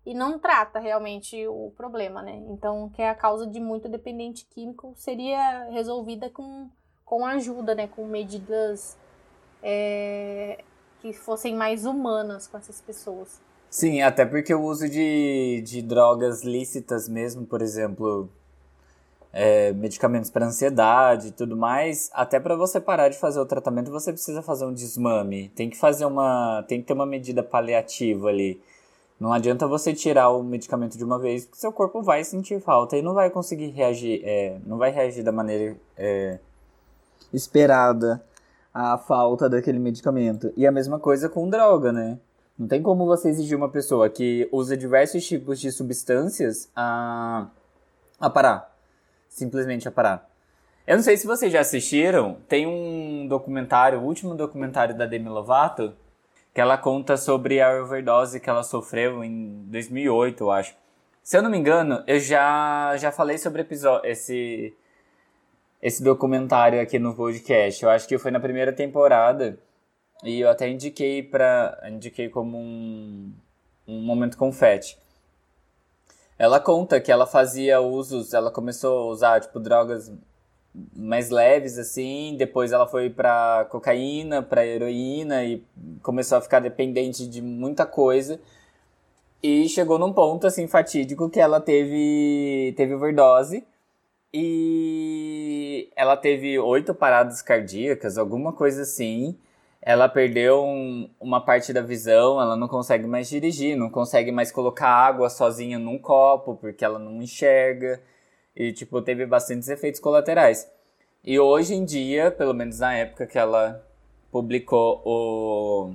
e 0.06 0.14
não 0.14 0.38
trata 0.38 0.78
realmente 0.78 1.46
o 1.46 1.70
problema, 1.76 2.22
né? 2.22 2.42
Então, 2.48 2.88
que 2.88 3.02
é 3.02 3.10
a 3.10 3.14
causa 3.14 3.46
de 3.46 3.60
muito 3.60 3.90
dependente 3.90 4.46
químico, 4.46 4.94
seria 4.96 5.68
resolvida 5.68 6.30
com, 6.30 6.70
com 7.04 7.26
ajuda, 7.26 7.74
né? 7.74 7.86
Com 7.86 8.06
medidas 8.06 8.96
é, 9.62 10.64
que 11.02 11.12
fossem 11.12 11.54
mais 11.54 11.84
humanas 11.84 12.46
com 12.46 12.56
essas 12.56 12.80
pessoas. 12.80 13.38
Sim, 13.68 14.00
até 14.00 14.24
porque 14.24 14.54
o 14.54 14.62
uso 14.62 14.88
de, 14.88 15.62
de 15.62 15.82
drogas 15.82 16.42
lícitas 16.42 17.06
mesmo, 17.06 17.44
por 17.44 17.60
exemplo, 17.60 18.30
é, 19.32 19.72
medicamentos 19.72 20.30
para 20.30 20.46
ansiedade 20.46 21.28
e 21.28 21.30
tudo 21.30 21.56
mais, 21.56 22.10
até 22.12 22.38
para 22.38 22.54
você 22.54 22.80
parar 22.80 23.08
de 23.08 23.16
fazer 23.16 23.40
o 23.40 23.46
tratamento, 23.46 23.90
você 23.90 24.12
precisa 24.12 24.42
fazer 24.42 24.66
um 24.66 24.74
desmame. 24.74 25.48
Tem 25.50 25.70
que 25.70 25.76
fazer 25.76 26.04
uma. 26.04 26.62
Tem 26.68 26.80
que 26.80 26.86
ter 26.86 26.92
uma 26.92 27.06
medida 27.06 27.42
paliativa 27.42 28.28
ali. 28.28 28.60
Não 29.18 29.32
adianta 29.32 29.68
você 29.68 29.94
tirar 29.94 30.30
o 30.30 30.42
medicamento 30.42 30.98
de 30.98 31.04
uma 31.04 31.18
vez, 31.18 31.44
porque 31.44 31.60
seu 31.60 31.72
corpo 31.72 32.02
vai 32.02 32.24
sentir 32.24 32.60
falta 32.60 32.96
e 32.96 33.02
não 33.02 33.14
vai 33.14 33.30
conseguir 33.30 33.68
reagir, 33.68 34.20
é, 34.24 34.58
não 34.66 34.78
vai 34.78 34.90
reagir 34.90 35.22
da 35.22 35.30
maneira 35.30 35.76
é, 35.96 36.40
esperada 37.32 38.20
à 38.74 38.98
falta 38.98 39.48
daquele 39.48 39.78
medicamento. 39.78 40.52
E 40.56 40.66
a 40.66 40.72
mesma 40.72 40.98
coisa 40.98 41.28
com 41.28 41.48
droga, 41.48 41.92
né? 41.92 42.18
Não 42.58 42.66
tem 42.66 42.82
como 42.82 43.06
você 43.06 43.28
exigir 43.28 43.56
uma 43.56 43.68
pessoa 43.68 44.10
que 44.10 44.48
usa 44.50 44.76
diversos 44.76 45.24
tipos 45.24 45.60
de 45.60 45.70
substâncias 45.70 46.68
a, 46.74 47.46
a 48.20 48.28
parar. 48.28 48.71
Simplesmente 49.32 49.88
a 49.88 49.90
parar. 49.90 50.30
Eu 50.86 50.96
não 50.96 51.02
sei 51.02 51.16
se 51.16 51.26
vocês 51.26 51.50
já 51.50 51.60
assistiram, 51.60 52.36
tem 52.46 52.66
um 52.66 53.26
documentário, 53.26 53.98
o 53.98 54.04
último 54.04 54.34
documentário 54.34 54.96
da 54.96 55.06
Demi 55.06 55.28
Lovato, 55.28 55.94
que 56.52 56.60
ela 56.60 56.76
conta 56.76 57.16
sobre 57.16 57.60
a 57.60 57.82
overdose 57.82 58.38
que 58.38 58.50
ela 58.50 58.62
sofreu 58.62 59.24
em 59.24 59.64
2008, 59.68 60.44
eu 60.44 60.50
acho. 60.50 60.74
Se 61.22 61.36
eu 61.36 61.42
não 61.42 61.50
me 61.50 61.56
engano, 61.56 62.04
eu 62.06 62.20
já, 62.20 62.94
já 62.98 63.10
falei 63.10 63.38
sobre 63.38 63.66
esse, 64.04 64.74
esse 65.80 66.02
documentário 66.02 66.80
aqui 66.80 66.98
no 66.98 67.14
podcast. 67.14 67.82
Eu 67.82 67.88
acho 67.88 68.06
que 68.06 68.18
foi 68.18 68.30
na 68.30 68.40
primeira 68.40 68.72
temporada 68.72 69.58
e 70.22 70.40
eu 70.40 70.50
até 70.50 70.68
indiquei 70.68 71.22
para 71.22 71.80
indiquei 71.88 72.28
como 72.28 72.58
um, 72.58 73.32
um 73.88 74.02
momento 74.02 74.36
confete. 74.36 74.98
Ela 76.42 76.58
conta 76.58 77.00
que 77.00 77.12
ela 77.12 77.24
fazia 77.24 77.80
usos, 77.80 78.34
ela 78.34 78.50
começou 78.50 78.98
a 78.98 79.12
usar 79.12 79.40
tipo 79.40 79.60
drogas 79.60 80.12
mais 80.92 81.30
leves 81.30 81.78
assim, 81.78 82.34
depois 82.36 82.72
ela 82.72 82.84
foi 82.84 83.08
para 83.08 83.64
cocaína, 83.70 84.42
para 84.42 84.66
heroína 84.66 85.44
e 85.44 85.62
começou 86.02 86.38
a 86.38 86.40
ficar 86.40 86.58
dependente 86.58 87.28
de 87.28 87.40
muita 87.40 87.86
coisa. 87.86 88.40
E 89.40 89.68
chegou 89.68 90.00
num 90.00 90.12
ponto 90.12 90.44
assim 90.44 90.66
fatídico 90.66 91.30
que 91.30 91.38
ela 91.38 91.60
teve 91.60 92.74
teve 92.76 92.92
overdose 92.92 93.64
e 94.34 95.92
ela 95.94 96.16
teve 96.16 96.58
oito 96.58 96.92
paradas 96.92 97.40
cardíacas, 97.40 98.18
alguma 98.18 98.52
coisa 98.52 98.82
assim. 98.82 99.38
Ela 99.84 100.08
perdeu 100.08 100.62
um, 100.62 101.10
uma 101.20 101.44
parte 101.44 101.72
da 101.72 101.82
visão, 101.82 102.40
ela 102.40 102.56
não 102.56 102.68
consegue 102.68 103.06
mais 103.06 103.28
dirigir, 103.28 103.76
não 103.76 103.90
consegue 103.90 104.30
mais 104.30 104.52
colocar 104.52 104.88
água 104.88 105.28
sozinha 105.28 105.78
num 105.78 105.98
copo 105.98 106.54
porque 106.54 106.84
ela 106.84 106.98
não 106.98 107.20
enxerga. 107.20 108.00
E, 108.54 108.72
tipo, 108.72 109.02
teve 109.02 109.26
bastantes 109.26 109.68
efeitos 109.68 110.00
colaterais. 110.00 110.70
E 111.24 111.38
hoje 111.38 111.74
em 111.74 111.84
dia, 111.84 112.30
pelo 112.30 112.54
menos 112.54 112.78
na 112.78 112.94
época 112.94 113.26
que 113.26 113.38
ela 113.38 113.84
publicou 114.30 115.02
o, 115.04 115.94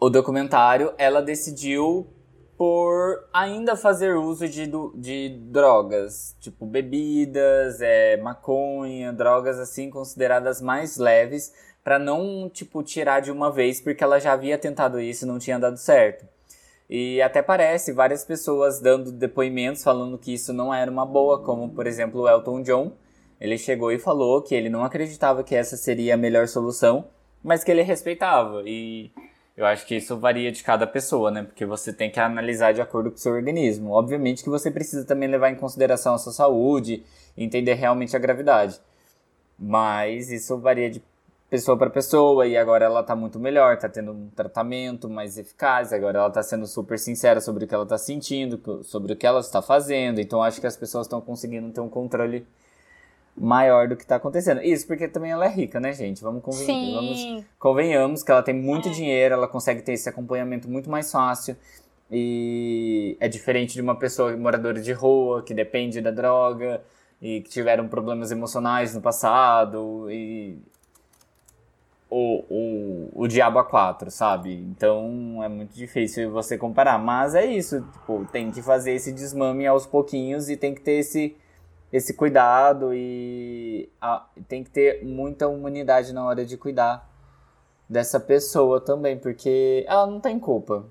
o 0.00 0.10
documentário, 0.10 0.92
ela 0.98 1.22
decidiu 1.22 2.06
por 2.56 3.28
ainda 3.32 3.74
fazer 3.74 4.14
uso 4.14 4.48
de, 4.48 4.70
de 4.94 5.28
drogas, 5.50 6.36
tipo 6.40 6.64
bebidas, 6.64 7.80
é, 7.80 8.16
maconha, 8.18 9.12
drogas 9.12 9.58
assim 9.58 9.90
consideradas 9.90 10.62
mais 10.62 10.96
leves, 10.96 11.52
para 11.84 11.98
não 11.98 12.48
tipo 12.48 12.82
tirar 12.82 13.20
de 13.20 13.30
uma 13.30 13.50
vez, 13.50 13.80
porque 13.80 14.04
ela 14.04 14.20
já 14.20 14.32
havia 14.32 14.56
tentado 14.58 15.00
isso 15.00 15.24
e 15.24 15.28
não 15.28 15.38
tinha 15.38 15.58
dado 15.58 15.76
certo. 15.76 16.26
E 16.88 17.22
até 17.22 17.40
parece 17.40 17.92
várias 17.92 18.24
pessoas 18.24 18.80
dando 18.80 19.10
depoimentos 19.10 19.82
falando 19.82 20.18
que 20.18 20.34
isso 20.34 20.52
não 20.52 20.72
era 20.74 20.90
uma 20.90 21.06
boa, 21.06 21.42
como 21.42 21.70
por 21.70 21.86
exemplo 21.86 22.20
o 22.20 22.28
Elton 22.28 22.62
John. 22.62 22.92
Ele 23.40 23.58
chegou 23.58 23.90
e 23.90 23.98
falou 23.98 24.42
que 24.42 24.54
ele 24.54 24.68
não 24.68 24.84
acreditava 24.84 25.42
que 25.42 25.54
essa 25.54 25.76
seria 25.76 26.14
a 26.14 26.16
melhor 26.18 26.46
solução, 26.46 27.06
mas 27.42 27.64
que 27.64 27.70
ele 27.70 27.82
respeitava. 27.82 28.62
E 28.66 29.10
eu 29.56 29.66
acho 29.66 29.86
que 29.86 29.96
isso 29.96 30.16
varia 30.16 30.52
de 30.52 30.62
cada 30.62 30.86
pessoa, 30.86 31.30
né? 31.30 31.42
Porque 31.42 31.66
você 31.66 31.92
tem 31.92 32.10
que 32.10 32.20
analisar 32.20 32.72
de 32.72 32.80
acordo 32.80 33.10
com 33.10 33.16
o 33.16 33.20
seu 33.20 33.32
organismo. 33.32 33.90
Obviamente 33.90 34.44
que 34.44 34.50
você 34.50 34.70
precisa 34.70 35.04
também 35.04 35.28
levar 35.28 35.50
em 35.50 35.56
consideração 35.56 36.14
a 36.14 36.18
sua 36.18 36.32
saúde, 36.32 37.04
entender 37.36 37.74
realmente 37.74 38.14
a 38.14 38.18
gravidade. 38.18 38.80
Mas 39.58 40.30
isso 40.30 40.58
varia 40.58 40.90
de 40.90 41.02
pessoa 41.52 41.76
para 41.76 41.90
pessoa 41.90 42.46
e 42.46 42.56
agora 42.56 42.86
ela 42.86 43.02
tá 43.02 43.14
muito 43.14 43.38
melhor, 43.38 43.76
tá 43.76 43.86
tendo 43.86 44.10
um 44.10 44.30
tratamento 44.30 45.06
mais 45.06 45.36
eficaz, 45.36 45.92
agora 45.92 46.18
ela 46.18 46.30
tá 46.30 46.42
sendo 46.42 46.66
super 46.66 46.98
sincera 46.98 47.42
sobre 47.42 47.66
o 47.66 47.68
que 47.68 47.74
ela 47.74 47.84
tá 47.84 47.98
sentindo, 47.98 48.82
sobre 48.82 49.12
o 49.12 49.16
que 49.16 49.26
ela 49.26 49.40
está 49.40 49.60
fazendo, 49.60 50.18
então 50.18 50.42
acho 50.42 50.62
que 50.62 50.66
as 50.66 50.78
pessoas 50.78 51.06
estão 51.06 51.20
conseguindo 51.20 51.70
ter 51.70 51.82
um 51.82 51.90
controle 51.90 52.46
maior 53.36 53.86
do 53.86 53.96
que 53.96 54.06
tá 54.06 54.16
acontecendo. 54.16 54.62
Isso 54.62 54.86
porque 54.86 55.06
também 55.06 55.30
ela 55.30 55.44
é 55.44 55.50
rica, 55.50 55.78
né, 55.78 55.92
gente? 55.92 56.22
Vamos, 56.22 56.42
conven 56.42 56.94
vamos 56.94 57.44
convenhamos 57.58 58.22
que 58.22 58.30
ela 58.30 58.42
tem 58.42 58.54
muito 58.54 58.88
é. 58.88 58.92
dinheiro, 58.92 59.34
ela 59.34 59.46
consegue 59.46 59.82
ter 59.82 59.92
esse 59.92 60.08
acompanhamento 60.08 60.70
muito 60.70 60.88
mais 60.88 61.12
fácil. 61.12 61.54
E 62.10 63.14
é 63.20 63.28
diferente 63.28 63.74
de 63.74 63.82
uma 63.82 63.94
pessoa 63.94 64.34
moradora 64.38 64.80
de 64.80 64.92
rua 64.92 65.42
que 65.42 65.52
depende 65.52 66.00
da 66.00 66.10
droga 66.10 66.82
e 67.20 67.42
que 67.42 67.50
tiveram 67.50 67.88
problemas 67.88 68.30
emocionais 68.30 68.94
no 68.94 69.02
passado 69.02 70.10
e 70.10 70.58
o, 72.14 72.44
o, 72.50 73.22
o 73.22 73.26
Diabo 73.26 73.58
a 73.58 73.64
4, 73.64 74.10
sabe? 74.10 74.54
Então 74.54 75.42
é 75.42 75.48
muito 75.48 75.74
difícil 75.74 76.30
você 76.30 76.58
comparar. 76.58 76.98
Mas 76.98 77.34
é 77.34 77.46
isso, 77.46 77.80
tipo, 77.80 78.26
tem 78.30 78.50
que 78.50 78.60
fazer 78.60 78.92
esse 78.92 79.10
desmame 79.12 79.66
aos 79.66 79.86
pouquinhos 79.86 80.50
e 80.50 80.56
tem 80.56 80.74
que 80.74 80.82
ter 80.82 80.98
esse, 80.98 81.34
esse 81.90 82.12
cuidado 82.12 82.92
e 82.92 83.88
a, 83.98 84.26
tem 84.46 84.62
que 84.62 84.68
ter 84.68 85.02
muita 85.02 85.48
humanidade 85.48 86.12
na 86.12 86.22
hora 86.26 86.44
de 86.44 86.58
cuidar 86.58 87.08
dessa 87.88 88.20
pessoa 88.20 88.78
também, 88.78 89.18
porque 89.18 89.82
ela 89.88 90.06
não 90.06 90.20
tem 90.20 90.38
culpa. 90.38 90.84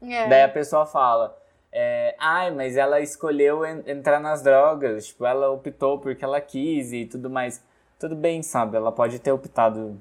É. 0.00 0.28
Daí 0.28 0.42
a 0.44 0.48
pessoa 0.48 0.86
fala. 0.86 1.36
É, 1.72 2.14
Ai, 2.20 2.52
mas 2.52 2.76
ela 2.76 3.00
escolheu 3.00 3.66
en 3.66 3.82
entrar 3.84 4.20
nas 4.20 4.42
drogas, 4.42 5.08
tipo, 5.08 5.26
ela 5.26 5.50
optou 5.50 5.98
porque 5.98 6.24
ela 6.24 6.40
quis 6.40 6.92
e 6.92 7.04
tudo 7.04 7.28
mais. 7.28 7.64
Tudo 7.98 8.14
bem, 8.14 8.44
sabe? 8.44 8.76
Ela 8.76 8.92
pode 8.92 9.18
ter 9.18 9.32
optado 9.32 10.00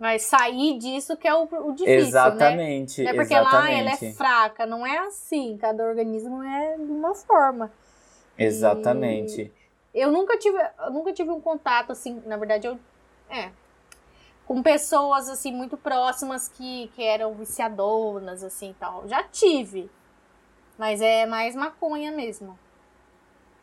mas 0.00 0.22
sair 0.22 0.78
disso 0.78 1.14
que 1.14 1.28
é 1.28 1.34
o, 1.34 1.42
o 1.42 1.72
difícil, 1.72 2.08
exatamente, 2.08 3.02
né? 3.02 3.04
Não 3.04 3.10
é 3.10 3.14
porque 3.22 3.34
exatamente. 3.34 3.62
lá 3.62 3.70
ela 3.70 3.90
é 3.90 4.12
fraca, 4.14 4.66
não 4.66 4.86
é 4.86 4.98
assim. 4.98 5.58
Cada 5.58 5.84
organismo 5.84 6.42
é 6.42 6.78
de 6.78 6.90
uma 6.90 7.14
forma. 7.14 7.70
Exatamente. 8.38 9.52
E 9.92 10.00
eu 10.00 10.10
nunca 10.10 10.38
tive, 10.38 10.58
eu 10.58 10.90
nunca 10.90 11.12
tive 11.12 11.30
um 11.30 11.40
contato 11.40 11.92
assim, 11.92 12.22
na 12.24 12.38
verdade 12.38 12.66
eu 12.66 12.80
é 13.28 13.50
com 14.46 14.62
pessoas 14.62 15.28
assim 15.28 15.52
muito 15.52 15.76
próximas 15.76 16.48
que, 16.48 16.88
que 16.96 17.04
eram 17.04 17.34
viciadoras 17.34 18.42
assim 18.42 18.74
tal. 18.80 19.06
Já 19.06 19.22
tive. 19.22 19.90
Mas 20.78 21.02
é 21.02 21.26
mais 21.26 21.54
maconha 21.54 22.10
mesmo. 22.10 22.58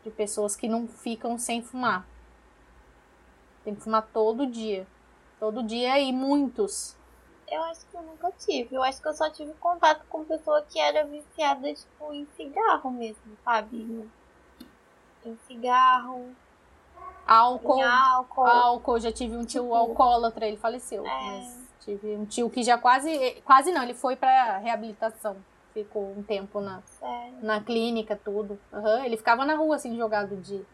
De 0.04 0.12
pessoas 0.12 0.56
que 0.56 0.69
não 0.69 0.88
ficam 0.88 1.38
sem 1.39 1.63
fumar. 1.63 2.08
Tem 3.65 3.73
que 3.73 3.82
fumar 3.82 4.08
todo 4.13 4.45
dia. 4.45 4.86
Todo 5.39 5.63
dia 5.63 6.00
e 6.00 6.12
muitos. 6.12 6.97
Eu 7.47 7.63
acho 7.63 7.86
que 7.88 7.95
eu 7.95 8.02
nunca 8.02 8.32
tive. 8.38 8.76
Eu 8.76 8.84
acho 8.84 9.02
que 9.02 9.08
eu 9.08 9.13
só 9.13 9.30
tive 9.30 9.54
contato 9.54 10.04
com 10.10 10.26
pessoa 10.26 10.62
que 10.63 10.80
era 10.80 11.06
viciada, 11.06 11.73
tipo, 11.73 12.13
em 12.13 12.28
cigarro 12.36 12.91
mesmo, 12.91 13.38
sabe? 13.43 14.10
Em 15.26 15.38
cigarro. 15.47 16.36
Álcool. 17.26 17.80
Em 17.80 17.84
álcool. 17.84 18.45
Álcool. 18.45 19.00
Já 19.00 19.12
tive 19.12 19.36
um 19.36 19.45
tio 19.45 19.63
tipo, 19.63 19.76
alcoólatra, 19.76 20.47
ele 20.47 20.58
faleceu. 20.58 21.06
É. 21.06 21.10
Mas 21.10 21.68
tive 21.80 22.16
um 22.16 22.26
tio 22.26 22.49
que 22.49 22.64
já 22.64 22.78
quase. 22.78 23.41
Quase 23.45 23.72
não, 23.72 23.84
ele 23.84 23.93
foi 23.93 24.16
pra 24.16 24.57
reabilitação. 24.57 25.38
Ficou 25.74 26.11
um 26.18 26.24
tempo 26.24 26.59
na, 26.59 26.82
na 27.41 27.61
clínica, 27.61 28.20
tudo. 28.22 28.59
Uhum. 28.74 29.03
Ele 29.03 29.16
ficava 29.16 29.45
na 29.45 29.55
rua, 29.55 29.76
assim, 29.76 29.95
jogado 29.95 30.36
de, 30.38 30.66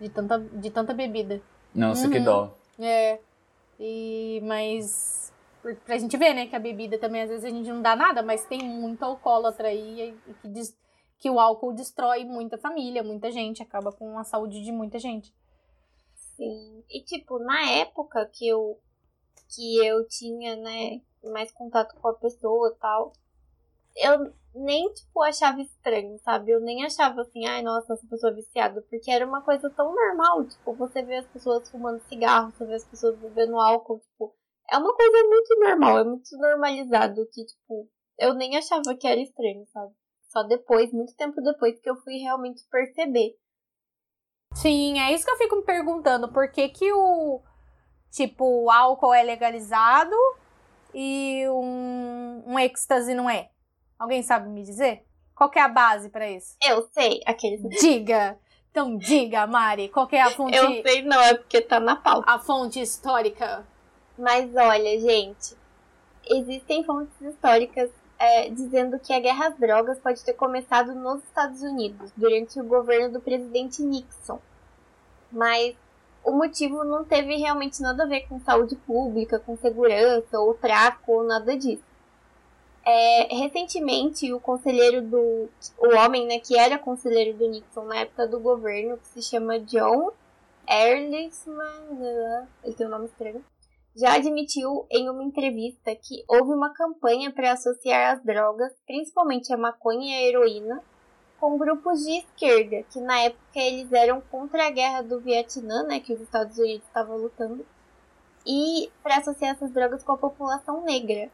de, 0.00 0.08
tanta, 0.08 0.38
de 0.38 0.70
tanta 0.70 0.94
bebida. 0.94 1.42
Nossa, 1.74 2.04
uhum. 2.04 2.10
que 2.12 2.20
dó. 2.20 2.54
É. 2.78 3.18
E, 3.82 4.42
mas 4.42 5.32
pra 5.86 5.96
gente 5.96 6.14
ver, 6.18 6.34
né, 6.34 6.46
que 6.46 6.54
a 6.54 6.60
bebida 6.60 6.98
também 6.98 7.22
às 7.22 7.30
vezes 7.30 7.44
a 7.46 7.48
gente 7.48 7.68
não 7.70 7.80
dá 7.80 7.96
nada, 7.96 8.22
mas 8.22 8.44
tem 8.44 8.62
muito 8.62 9.02
alcoólatra 9.02 9.68
aí 9.68 10.14
que, 10.42 10.48
diz, 10.48 10.76
que 11.18 11.30
o 11.30 11.40
álcool 11.40 11.72
destrói 11.72 12.24
muita 12.24 12.58
família, 12.58 13.02
muita 13.02 13.30
gente, 13.30 13.62
acaba 13.62 13.90
com 13.90 14.18
a 14.18 14.24
saúde 14.24 14.62
de 14.62 14.70
muita 14.70 14.98
gente. 14.98 15.34
Sim. 16.36 16.84
E 16.90 17.02
tipo, 17.02 17.38
na 17.38 17.70
época 17.70 18.26
que 18.26 18.46
eu 18.46 18.78
que 19.48 19.84
eu 19.84 20.06
tinha, 20.06 20.54
né, 20.56 21.00
mais 21.24 21.50
contato 21.50 21.96
com 21.96 22.08
a 22.08 22.14
pessoa, 22.14 22.76
tal, 22.80 23.12
eu 23.96 24.32
nem, 24.54 24.92
tipo, 24.92 25.22
achava 25.22 25.60
estranho, 25.60 26.18
sabe? 26.18 26.50
Eu 26.50 26.60
nem 26.60 26.84
achava 26.84 27.22
assim, 27.22 27.46
ai, 27.46 27.62
nossa, 27.62 27.92
essa 27.94 28.06
pessoa 28.06 28.32
é 28.32 28.34
viciada, 28.36 28.82
porque 28.82 29.10
era 29.10 29.26
uma 29.26 29.42
coisa 29.42 29.70
tão 29.70 29.94
normal, 29.94 30.44
tipo, 30.44 30.74
você 30.74 31.02
vê 31.02 31.16
as 31.16 31.26
pessoas 31.26 31.68
fumando 31.70 32.00
cigarro, 32.02 32.52
você 32.52 32.66
vê 32.66 32.74
as 32.74 32.84
pessoas 32.84 33.16
bebendo 33.18 33.58
álcool, 33.58 34.00
tipo, 34.00 34.34
é 34.70 34.76
uma 34.76 34.94
coisa 34.94 35.24
muito 35.28 35.60
normal, 35.60 35.98
é 35.98 36.04
muito 36.04 36.36
normalizado 36.36 37.26
que, 37.32 37.44
tipo, 37.44 37.88
eu 38.18 38.34
nem 38.34 38.56
achava 38.56 38.94
que 38.94 39.06
era 39.06 39.20
estranho, 39.20 39.66
sabe? 39.72 39.92
Só 40.28 40.42
depois, 40.44 40.92
muito 40.92 41.14
tempo 41.16 41.40
depois, 41.40 41.80
que 41.80 41.90
eu 41.90 41.96
fui 41.96 42.18
realmente 42.18 42.62
perceber. 42.70 43.36
Sim, 44.54 45.00
é 45.00 45.12
isso 45.12 45.24
que 45.24 45.30
eu 45.30 45.38
fico 45.38 45.56
me 45.56 45.62
perguntando. 45.62 46.32
Por 46.32 46.50
que, 46.50 46.68
que 46.68 46.92
o. 46.92 47.40
Tipo, 48.10 48.64
o 48.64 48.70
álcool 48.70 49.14
é 49.14 49.22
legalizado 49.22 50.14
e 50.92 51.48
um, 51.48 52.42
um 52.46 52.58
êxtase 52.58 53.14
não 53.14 53.30
é? 53.30 53.50
Alguém 54.00 54.22
sabe 54.22 54.48
me 54.48 54.62
dizer? 54.62 55.04
Qual 55.34 55.50
é 55.54 55.60
a 55.60 55.68
base 55.68 56.08
pra 56.08 56.30
isso? 56.30 56.56
Eu 56.66 56.88
sei, 56.90 57.20
aqueles. 57.26 57.60
Diga! 57.78 58.38
Então 58.70 58.96
diga, 58.96 59.46
Mari, 59.46 59.90
qual 59.90 60.06
que 60.06 60.16
é 60.16 60.22
a 60.22 60.30
fonte. 60.30 60.56
Eu 60.56 60.82
sei, 60.82 61.02
não, 61.02 61.20
é 61.20 61.34
porque 61.34 61.60
tá 61.60 61.78
na 61.78 61.96
pauta. 61.96 62.30
A 62.30 62.38
fonte 62.38 62.80
histórica. 62.80 63.66
Mas 64.16 64.54
olha, 64.56 64.98
gente, 65.00 65.54
existem 66.24 66.82
fontes 66.84 67.20
históricas 67.20 67.90
é, 68.18 68.48
dizendo 68.48 68.98
que 68.98 69.12
a 69.12 69.20
guerra 69.20 69.48
às 69.48 69.58
drogas 69.58 69.98
pode 69.98 70.24
ter 70.24 70.34
começado 70.34 70.94
nos 70.94 71.22
Estados 71.24 71.60
Unidos, 71.62 72.10
durante 72.16 72.58
o 72.58 72.64
governo 72.64 73.12
do 73.12 73.20
presidente 73.20 73.82
Nixon. 73.82 74.38
Mas 75.30 75.74
o 76.24 76.30
motivo 76.30 76.84
não 76.84 77.04
teve 77.04 77.36
realmente 77.36 77.82
nada 77.82 78.04
a 78.04 78.06
ver 78.06 78.26
com 78.28 78.40
saúde 78.40 78.76
pública, 78.76 79.38
com 79.38 79.56
segurança, 79.56 80.38
ou 80.38 80.54
tráfico, 80.54 81.12
ou 81.12 81.24
nada 81.24 81.56
disso. 81.56 81.89
É, 82.84 83.34
recentemente, 83.34 84.32
o 84.32 84.40
conselheiro 84.40 85.02
do. 85.02 85.48
O 85.78 85.96
homem, 85.96 86.26
né, 86.26 86.38
que 86.38 86.58
era 86.58 86.78
conselheiro 86.78 87.36
do 87.36 87.48
Nixon 87.48 87.84
na 87.84 87.98
época 87.98 88.26
do 88.26 88.40
governo, 88.40 88.96
que 88.98 89.06
se 89.08 89.22
chama 89.22 89.60
John 89.60 90.12
Ehrlichman. 90.68 91.98
Ele 92.64 92.74
tem 92.74 92.86
um 92.86 92.90
nome 92.90 93.06
estranho 93.06 93.44
já 93.94 94.14
admitiu 94.14 94.86
em 94.90 95.08
uma 95.10 95.24
entrevista 95.24 95.94
que 95.94 96.24
houve 96.28 96.52
uma 96.52 96.72
campanha 96.72 97.32
para 97.32 97.52
associar 97.52 98.14
as 98.14 98.22
drogas, 98.24 98.72
principalmente 98.86 99.52
a 99.52 99.56
maconha 99.56 100.08
e 100.08 100.14
a 100.14 100.28
heroína, 100.28 100.82
com 101.40 101.58
grupos 101.58 102.00
de 102.00 102.18
esquerda, 102.18 102.82
que 102.90 103.00
na 103.00 103.18
época 103.20 103.40
eles 103.58 103.92
eram 103.92 104.20
contra 104.20 104.66
a 104.66 104.70
guerra 104.70 105.02
do 105.02 105.20
Vietnã, 105.20 105.82
né, 105.84 105.98
que 106.00 106.12
os 106.12 106.20
Estados 106.20 106.56
Unidos 106.58 106.86
estavam 106.86 107.16
lutando, 107.16 107.66
e 108.46 108.90
para 109.02 109.16
associar 109.16 109.54
essas 109.54 109.72
drogas 109.72 110.04
com 110.04 110.12
a 110.12 110.18
população 110.18 110.82
negra. 110.82 111.30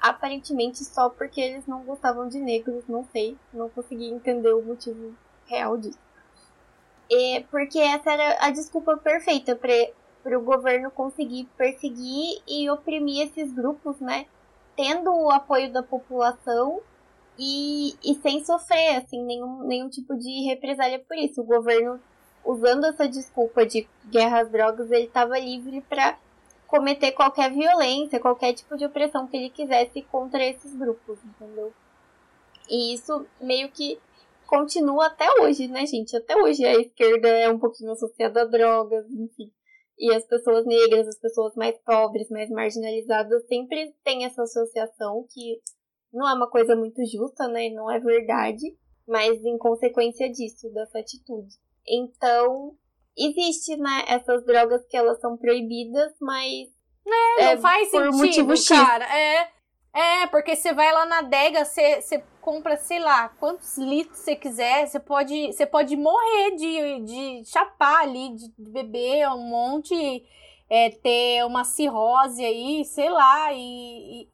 Aparentemente 0.00 0.84
só 0.84 1.10
porque 1.10 1.40
eles 1.40 1.66
não 1.66 1.82
gostavam 1.82 2.28
de 2.28 2.38
negros, 2.38 2.84
não 2.86 3.04
sei, 3.12 3.36
não 3.52 3.68
consegui 3.68 4.06
entender 4.06 4.52
o 4.52 4.62
motivo 4.62 5.14
real 5.46 5.76
disso. 5.76 5.98
E 7.10 7.44
porque 7.50 7.78
essa 7.78 8.12
era 8.12 8.36
a 8.46 8.50
desculpa 8.50 8.96
perfeita 8.96 9.56
para 9.56 10.38
o 10.38 10.42
governo 10.42 10.90
conseguir 10.90 11.48
perseguir 11.56 12.42
e 12.46 12.70
oprimir 12.70 13.26
esses 13.26 13.52
grupos, 13.52 13.98
né? 13.98 14.26
Tendo 14.76 15.10
o 15.10 15.30
apoio 15.30 15.72
da 15.72 15.82
população 15.82 16.80
e, 17.38 17.96
e 18.04 18.14
sem 18.16 18.44
sofrer, 18.44 18.96
assim, 18.96 19.24
nenhum, 19.24 19.62
nenhum 19.62 19.88
tipo 19.88 20.16
de 20.16 20.44
represália 20.46 20.98
por 20.98 21.16
isso. 21.16 21.40
O 21.40 21.44
governo, 21.44 21.98
usando 22.44 22.84
essa 22.84 23.08
desculpa 23.08 23.64
de 23.64 23.88
guerra 24.06 24.42
às 24.42 24.50
drogas, 24.50 24.90
ele 24.90 25.06
estava 25.06 25.38
livre 25.38 25.80
para 25.80 26.18
cometer 26.68 27.12
qualquer 27.12 27.50
violência, 27.50 28.20
qualquer 28.20 28.52
tipo 28.52 28.76
de 28.76 28.84
opressão 28.84 29.26
que 29.26 29.36
ele 29.36 29.50
quisesse 29.50 30.02
contra 30.02 30.44
esses 30.44 30.76
grupos, 30.76 31.18
entendeu? 31.24 31.72
E 32.68 32.94
isso 32.94 33.26
meio 33.40 33.70
que 33.70 33.98
continua 34.46 35.06
até 35.06 35.26
hoje, 35.40 35.66
né, 35.66 35.86
gente? 35.86 36.14
Até 36.14 36.36
hoje 36.36 36.64
a 36.64 36.74
esquerda 36.74 37.26
é 37.26 37.50
um 37.50 37.58
pouquinho 37.58 37.92
associada 37.92 38.42
a 38.42 38.44
drogas, 38.44 39.10
enfim. 39.10 39.50
E 39.98 40.14
as 40.14 40.24
pessoas 40.26 40.66
negras, 40.66 41.08
as 41.08 41.18
pessoas 41.18 41.56
mais 41.56 41.76
pobres, 41.78 42.28
mais 42.28 42.50
marginalizadas, 42.50 43.46
sempre 43.46 43.94
têm 44.04 44.26
essa 44.26 44.42
associação 44.42 45.26
que 45.30 45.60
não 46.12 46.28
é 46.28 46.34
uma 46.34 46.50
coisa 46.50 46.76
muito 46.76 47.04
justa, 47.06 47.48
né? 47.48 47.70
Não 47.70 47.90
é 47.90 47.98
verdade, 47.98 48.76
mas 49.06 49.42
em 49.42 49.56
consequência 49.56 50.30
disso, 50.30 50.70
dessa 50.70 50.98
atitude. 50.98 51.56
Então, 51.86 52.76
existe, 53.18 53.76
né, 53.76 54.04
essas 54.06 54.44
drogas 54.44 54.86
que 54.88 54.96
elas 54.96 55.20
são 55.20 55.36
proibidas, 55.36 56.12
mas. 56.20 56.68
É, 57.06 57.44
não 57.44 57.52
é, 57.52 57.56
faz 57.56 57.90
por 57.90 58.04
sentido, 58.04 58.16
motivo 58.16 58.56
X. 58.56 58.68
cara. 58.68 59.04
É, 59.04 59.48
é, 59.94 60.26
porque 60.26 60.54
você 60.54 60.72
vai 60.72 60.92
lá 60.92 61.06
na 61.06 61.18
adega, 61.18 61.64
você, 61.64 62.00
você 62.00 62.22
compra, 62.40 62.76
sei 62.76 62.98
lá, 62.98 63.30
quantos 63.40 63.76
litros 63.78 64.18
você 64.18 64.36
quiser, 64.36 64.86
você 64.86 65.00
pode, 65.00 65.52
você 65.52 65.66
pode 65.66 65.96
morrer 65.96 66.54
de, 66.56 67.00
de 67.00 67.44
chapar 67.44 68.02
ali, 68.02 68.34
de 68.36 68.52
beber 68.70 69.28
um 69.30 69.42
monte, 69.48 70.24
é, 70.68 70.90
ter 70.90 71.44
uma 71.44 71.64
cirrose 71.64 72.44
aí, 72.44 72.84
sei 72.84 73.10
lá, 73.10 73.52
e, 73.52 74.22
e 74.22 74.28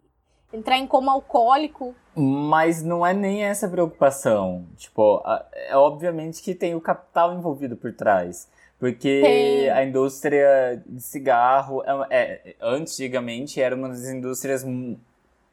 entrar 0.52 0.78
em 0.78 0.86
coma 0.86 1.12
alcoólico. 1.12 1.94
Mas 2.16 2.82
não 2.82 3.04
é 3.04 3.12
nem 3.12 3.44
essa 3.44 3.68
preocupação. 3.68 4.66
Tipo, 4.76 5.22
é 5.52 5.76
obviamente 5.76 6.42
que 6.42 6.54
tem 6.54 6.74
o 6.74 6.80
capital 6.80 7.32
envolvido 7.34 7.76
por 7.76 7.92
trás. 7.92 8.48
Porque 8.78 9.20
tem. 9.22 9.70
a 9.70 9.84
indústria 9.84 10.82
de 10.86 11.02
cigarro, 11.02 11.82
é, 11.86 11.96
é, 12.10 12.56
antigamente, 12.60 13.60
era 13.60 13.74
uma 13.74 13.88
das 13.88 14.04
indústrias 14.08 14.64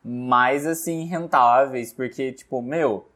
mais 0.04 0.66
assim 0.66 1.06
rentáveis, 1.06 1.94
porque 1.94 2.32
tipo, 2.32 2.62
meu, 2.62 3.08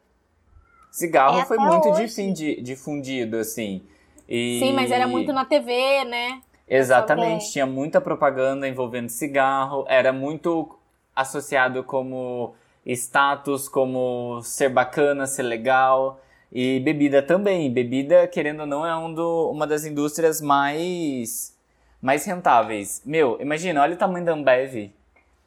cigarro 0.91 1.39
é 1.39 1.45
foi 1.45 1.57
muito 1.57 1.89
hoje. 1.89 2.61
difundido 2.61 3.37
assim. 3.37 3.81
E... 4.29 4.59
Sim, 4.59 4.73
mas 4.73 4.91
era 4.91 5.07
muito 5.07 5.33
na 5.33 5.45
TV, 5.45 6.05
né? 6.05 6.41
Exatamente, 6.67 7.51
tinha 7.51 7.65
muita 7.65 8.01
propaganda 8.01 8.67
envolvendo 8.67 9.09
cigarro, 9.09 9.85
era 9.87 10.11
muito 10.11 10.77
associado 11.15 11.83
como 11.83 12.55
status, 12.85 13.67
como 13.67 14.41
ser 14.43 14.69
bacana, 14.69 15.27
ser 15.27 15.43
legal. 15.43 16.19
E 16.51 16.79
bebida 16.79 17.21
também. 17.21 17.71
Bebida, 17.71 18.27
querendo 18.27 18.61
ou 18.61 18.65
não, 18.65 18.85
é 18.85 18.95
um 18.95 19.13
do, 19.13 19.51
uma 19.51 19.67
das 19.67 19.85
indústrias 19.85 20.41
mais, 20.41 21.55
mais 22.01 22.25
rentáveis. 22.25 23.01
Meu, 23.05 23.37
imagina, 23.41 23.81
olha 23.81 23.95
o 23.95 23.97
tamanho 23.97 24.25
da 24.25 24.33
Ambev. 24.33 24.91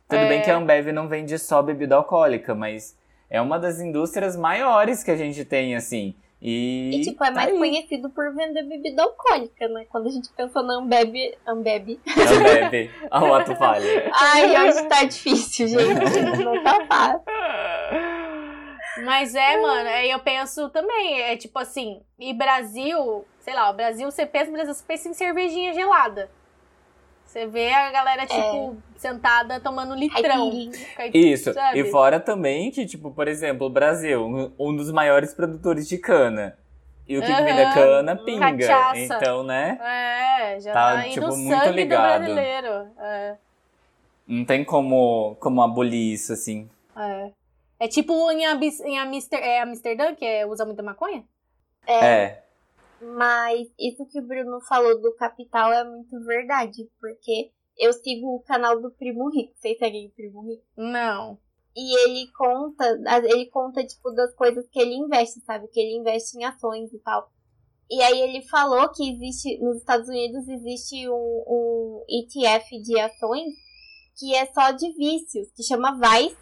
Tudo 0.09 0.21
é... 0.21 0.29
bem 0.29 0.43
que 0.43 0.51
a 0.51 0.57
Ambev 0.57 0.89
não 0.93 1.09
vende 1.09 1.39
só 1.39 1.63
bebida 1.63 1.97
alcoólica, 1.97 2.55
mas 2.55 2.97
é 3.31 3.41
uma 3.41 3.59
das 3.59 3.81
indústrias 3.81 4.37
maiores 4.37 5.03
que 5.03 5.11
a 5.11 5.17
gente 5.17 5.45
tem, 5.45 5.77
assim. 5.77 6.15
E, 6.41 6.91
e 6.95 7.01
tipo, 7.03 7.23
é 7.25 7.29
tá 7.29 7.35
mais 7.35 7.49
aí. 7.53 7.59
conhecido 7.59 8.09
por 8.11 8.33
vender 8.33 8.63
bebida 8.63 9.03
alcoólica, 9.03 9.67
né? 9.69 9.85
Quando 9.91 10.07
a 10.07 10.11
gente 10.11 10.29
pensa 10.37 10.63
na 10.63 10.75
Ambev. 10.75 11.15
Ambev. 11.47 11.99
Ambev. 12.07 12.91
A 13.11 13.25
o 13.25 13.35
ato 13.35 13.57
falha. 13.57 14.11
Ai, 14.15 14.69
hoje 14.69 14.85
tá 14.85 15.05
difícil, 15.05 15.67
gente. 15.67 16.45
Não 16.45 16.63
tá 16.63 16.87
fácil. 16.87 17.23
Mas 19.05 19.35
é, 19.35 19.61
mano, 19.61 19.89
aí 19.89 20.11
eu 20.11 20.19
penso 20.21 20.69
também, 20.71 21.21
é 21.23 21.37
tipo 21.37 21.59
assim, 21.59 22.01
e 22.19 22.33
Brasil, 22.33 23.25
sei 23.41 23.55
lá, 23.55 23.71
o 23.71 23.75
Brasil, 23.75 24.11
você 24.11 24.27
pensa, 24.27 24.51
Brasil, 24.51 24.75
você 24.75 24.85
pensa 24.87 25.09
em 25.09 25.15
cervejinha 25.15 25.73
gelada. 25.73 26.31
Você 27.25 27.47
vê 27.47 27.71
a 27.71 27.91
galera, 27.91 28.27
tipo, 28.27 28.77
é. 28.97 28.99
sentada 28.99 29.61
tomando 29.61 29.95
litrão. 29.95 30.51
Isso. 31.13 31.53
Sabe? 31.53 31.81
E 31.81 31.91
fora 31.91 32.19
também 32.19 32.71
que, 32.71 32.87
tipo, 32.87 33.11
por 33.11 33.29
exemplo, 33.29 33.67
o 33.67 33.71
Brasil, 33.71 34.53
um 34.59 34.75
dos 34.75 34.91
maiores 34.91 35.35
produtores 35.35 35.87
de 35.87 35.99
cana. 35.99 36.57
E 37.07 37.19
o 37.19 37.23
que, 37.23 37.31
uhum. 37.31 37.45
vem 37.45 37.57
da 37.57 37.73
cana 37.73 38.17
pinga. 38.17 38.67
Cachaça. 38.67 38.99
Então, 38.99 39.43
né? 39.43 39.79
É, 39.81 40.61
já 40.61 40.73
tá, 40.73 40.97
tá 40.97 41.09
tipo, 41.09 41.37
muito 41.37 41.71
ligado. 41.71 42.21
brasileiro. 42.21 42.89
É. 42.99 43.37
Não 44.27 44.45
tem 44.45 44.65
como, 44.65 45.37
como 45.39 45.63
abolir 45.63 46.13
isso, 46.13 46.33
assim. 46.33 46.69
É. 46.97 47.31
É 47.79 47.87
tipo 47.87 48.13
em, 48.31 48.43
em 48.43 48.99
Amster, 48.99 49.39
é 49.39 49.61
Amsterdã, 49.61 50.15
que 50.15 50.25
é, 50.25 50.47
usa 50.47 50.65
muita 50.65 50.83
maconha? 50.83 51.25
É. 51.87 52.07
é. 52.07 52.45
Mas 53.01 53.69
isso 53.79 54.05
que 54.07 54.19
o 54.19 54.27
Bruno 54.27 54.61
falou 54.63 55.01
do 55.01 55.15
capital 55.15 55.73
é 55.73 55.85
muito 55.85 56.19
verdade, 56.25 56.91
porque 57.01 57.53
eu 57.79 57.93
sigo 57.93 58.35
o 58.35 58.41
canal 58.41 58.81
do 58.81 58.91
Primo 58.91 59.31
Rico. 59.31 59.55
Vocês 59.55 59.79
seguem 59.79 60.09
o 60.09 60.11
Primo 60.11 60.43
Rico? 60.43 60.65
Não. 60.77 61.39
E 61.77 61.97
ele 62.05 62.33
conta, 62.33 62.85
ele 63.25 63.47
conta, 63.47 63.87
tipo, 63.87 64.11
das 64.11 64.35
coisas 64.35 64.69
que 64.69 64.81
ele 64.81 64.95
investe, 64.95 65.41
sabe? 65.43 65.69
Que 65.69 65.79
ele 65.79 65.97
investe 65.97 66.37
em 66.37 66.45
ações 66.45 66.93
e 66.93 66.99
tal. 66.99 67.31
E 67.89 68.03
aí 68.03 68.21
ele 68.21 68.43
falou 68.43 68.89
que 68.91 69.09
existe, 69.09 69.59
nos 69.59 69.77
Estados 69.77 70.09
Unidos 70.09 70.47
existe 70.49 71.09
um, 71.09 71.45
um 71.47 72.05
ETF 72.09 72.83
de 72.83 72.99
ações 72.99 73.55
que 74.19 74.35
é 74.35 74.47
só 74.47 74.73
de 74.73 74.93
vícios, 74.95 75.49
que 75.53 75.63
chama 75.63 75.99
Vice. 75.99 76.37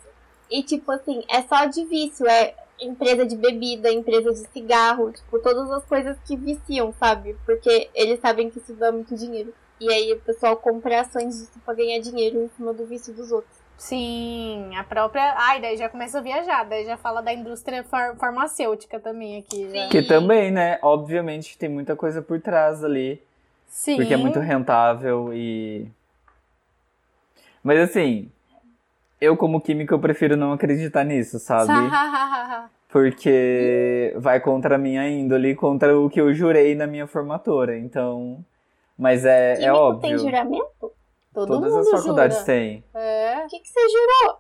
E 0.51 0.62
tipo 0.62 0.90
assim, 0.92 1.24
é 1.28 1.42
só 1.42 1.64
de 1.64 1.84
vício, 1.84 2.26
é 2.26 2.55
empresa 2.80 3.26
de 3.26 3.36
bebida, 3.36 3.90
empresa 3.90 4.32
de 4.32 4.47
cigarro, 4.53 5.12
tipo, 5.12 5.38
todas 5.38 5.70
as 5.70 5.84
coisas 5.84 6.16
que 6.26 6.36
viciam, 6.36 6.92
sabe? 6.99 7.36
Porque 7.44 7.88
eles 7.94 8.20
sabem 8.20 8.51
que 8.51 8.59
isso 8.59 8.74
dá 8.74 8.92
muito 8.92 9.14
dinheiro. 9.16 9.53
E 9.80 9.90
aí 9.92 10.12
o 10.12 10.20
pessoal 10.20 10.57
compra 10.57 11.01
ações 11.01 11.38
disso 11.38 11.61
pra 11.64 11.74
ganhar 11.74 12.01
dinheiro 12.01 12.42
em 12.42 12.49
cima 12.49 12.72
do 12.72 12.86
vício 12.86 13.12
dos 13.12 13.30
outros. 13.30 13.57
Sim, 13.76 14.74
a 14.74 14.82
própria. 14.84 15.34
Ai, 15.36 15.61
daí 15.61 15.76
já 15.76 15.88
começa 15.88 16.18
a 16.18 16.22
viajar, 16.22 16.64
daí 16.64 16.86
já 16.86 16.97
fala 16.97 17.20
da 17.20 17.32
indústria 17.32 17.84
far 17.84 18.16
farmacêutica 18.16 18.99
também 18.99 19.38
aqui. 19.38 19.68
Já. 19.70 19.88
Que 19.88 20.03
também, 20.03 20.51
né? 20.51 20.78
Obviamente 20.80 21.59
tem 21.59 21.68
muita 21.68 21.94
coisa 21.94 22.22
por 22.22 22.40
trás 22.40 22.82
ali. 22.82 23.20
Sim. 23.68 23.97
Porque 23.97 24.14
é 24.14 24.16
muito 24.16 24.38
rentável 24.38 25.30
e. 25.34 25.86
Mas 27.62 27.80
assim, 27.80 28.30
eu 29.20 29.36
como 29.36 29.60
químico 29.60 29.94
eu 29.94 29.98
prefiro 29.98 30.36
não 30.36 30.52
acreditar 30.52 31.04
nisso, 31.04 31.38
sabe? 31.38 31.72
Porque 32.88 34.14
vai 34.16 34.40
contra 34.40 34.76
a 34.76 34.78
minha 34.78 35.08
índole, 35.08 35.54
contra 35.54 35.98
o 35.98 36.08
que 36.08 36.20
eu 36.20 36.32
jurei 36.32 36.74
na 36.74 36.86
minha 36.86 37.06
formatura. 37.06 37.78
Então. 37.78 38.44
Mas 38.98 39.24
é, 39.24 39.52
é 39.52 39.56
Químico 39.56 39.76
óbvio. 39.76 40.00
tem 40.00 40.18
juramento? 40.18 40.92
Todo 41.34 41.48
Todas 41.48 41.72
mundo 41.72 41.80
as 41.80 41.90
faculdades 41.90 42.36
jura. 42.38 42.46
têm. 42.46 42.84
É. 42.94 43.44
O 43.44 43.48
que, 43.48 43.60
que 43.60 43.68
você 43.68 43.80
jurou? 43.88 44.38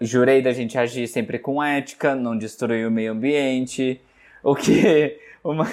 Jurei 0.00 0.40
da 0.40 0.52
gente 0.52 0.78
agir 0.78 1.06
sempre 1.06 1.38
com 1.38 1.62
ética, 1.62 2.14
não 2.14 2.36
destruir 2.36 2.86
o 2.88 2.90
meio 2.90 3.12
ambiente. 3.12 4.00
O 4.42 4.54
que. 4.54 5.20
Uma... 5.44 5.66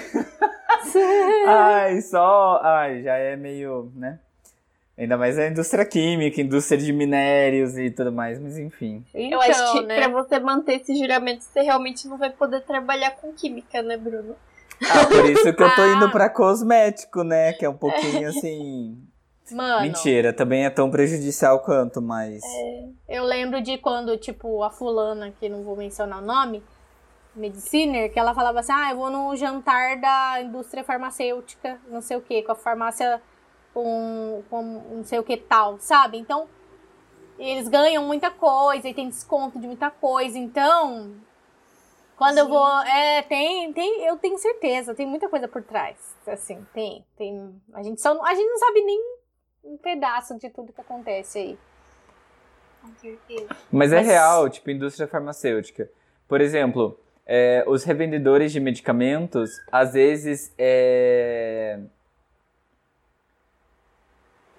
Ai, 1.47 2.01
só. 2.01 2.59
Ai, 2.61 3.03
já 3.03 3.15
é 3.15 3.37
meio, 3.37 3.91
né? 3.95 4.19
Ainda 5.01 5.17
mais 5.17 5.39
a 5.39 5.47
indústria 5.47 5.83
química, 5.83 6.39
indústria 6.39 6.77
de 6.79 6.93
minérios 6.93 7.75
e 7.75 7.89
tudo 7.89 8.11
mais, 8.11 8.39
mas 8.39 8.55
enfim. 8.59 9.03
Então, 9.15 9.41
Eu 9.43 9.51
acho 9.51 9.71
que 9.73 9.81
né? 9.87 9.95
pra 9.95 10.07
você 10.09 10.39
manter 10.39 10.79
esse 10.79 10.95
juramento, 10.95 11.43
você 11.43 11.61
realmente 11.61 12.07
não 12.07 12.19
vai 12.19 12.29
poder 12.29 12.61
trabalhar 12.61 13.09
com 13.11 13.33
química, 13.33 13.81
né, 13.81 13.97
Bruno? 13.97 14.35
Ah, 14.83 15.07
por 15.07 15.25
isso 15.25 15.41
que 15.55 15.63
eu 15.63 15.75
tô 15.75 15.81
Ah. 15.81 15.93
indo 15.95 16.11
pra 16.11 16.29
cosmético, 16.29 17.23
né? 17.23 17.51
Que 17.53 17.65
é 17.65 17.69
um 17.69 17.75
pouquinho 17.77 18.29
assim. 18.29 18.95
Mano, 19.51 19.81
Mentira, 19.81 20.31
também 20.31 20.65
é 20.65 20.69
tão 20.69 20.91
prejudicial 20.91 21.59
quanto, 21.61 21.99
mas. 21.99 22.39
eu 23.09 23.23
lembro 23.25 23.59
de 23.59 23.79
quando, 23.79 24.15
tipo, 24.17 24.61
a 24.63 24.69
fulana, 24.69 25.33
que 25.39 25.49
não 25.49 25.63
vou 25.63 25.75
mencionar 25.75 26.21
o 26.21 26.25
nome, 26.25 26.63
Mediciner, 27.35 28.13
que 28.13 28.19
ela 28.19 28.33
falava 28.35 28.59
assim, 28.59 28.71
ah, 28.71 28.91
eu 28.91 28.97
vou 28.97 29.09
no 29.09 29.35
jantar 29.35 29.99
da 29.99 30.41
indústria 30.41 30.83
farmacêutica, 30.83 31.79
não 31.89 32.01
sei 32.01 32.17
o 32.17 32.21
que, 32.21 32.43
com 32.43 32.51
a 32.51 32.55
farmácia 32.55 33.19
com, 33.73 34.43
com 34.49 34.61
não 34.95 35.03
sei 35.03 35.19
o 35.19 35.23
que 35.23 35.37
tal, 35.37 35.77
sabe? 35.79 36.17
Então, 36.17 36.47
eles 37.39 37.67
ganham 37.67 38.03
muita 38.05 38.29
coisa 38.31 38.87
e 38.87 38.93
tem 38.93 39.09
desconto 39.09 39.59
de 39.59 39.67
muita 39.67 39.89
coisa, 39.89 40.37
então... 40.37 41.15
Quando 42.17 42.37
eu 42.37 42.47
vou. 42.47 42.67
É, 42.83 43.23
tem, 43.23 43.73
tem, 43.73 44.03
eu 44.05 44.15
tenho 44.15 44.37
certeza, 44.37 44.93
tem 44.93 45.07
muita 45.07 45.27
coisa 45.27 45.47
por 45.47 45.63
trás. 45.63 45.97
Assim, 46.27 46.63
tem, 46.71 47.03
tem. 47.17 47.59
A 47.73 47.81
gente 47.81 47.99
só 47.99 48.13
não- 48.13 48.23
a 48.23 48.35
gente 48.35 48.47
não 48.47 48.59
sabe 48.59 48.81
nem 48.83 48.99
um 49.63 49.75
pedaço 49.75 50.37
de 50.37 50.47
tudo 50.51 50.71
que 50.71 50.79
acontece 50.81 51.39
aí. 51.39 51.57
Com 52.79 52.89
certeza. 52.99 53.47
Mas 53.71 53.91
é 53.91 53.95
Mas- 53.95 54.05
real, 54.05 54.47
tipo, 54.51 54.69
indústria 54.69 55.07
farmacêutica. 55.07 55.89
Por 56.27 56.41
exemplo, 56.41 56.99
é, 57.25 57.63
os 57.65 57.83
revendedores 57.83 58.51
de 58.51 58.59
medicamentos, 58.59 59.59
às 59.71 59.93
vezes, 59.93 60.53
é, 60.59 61.79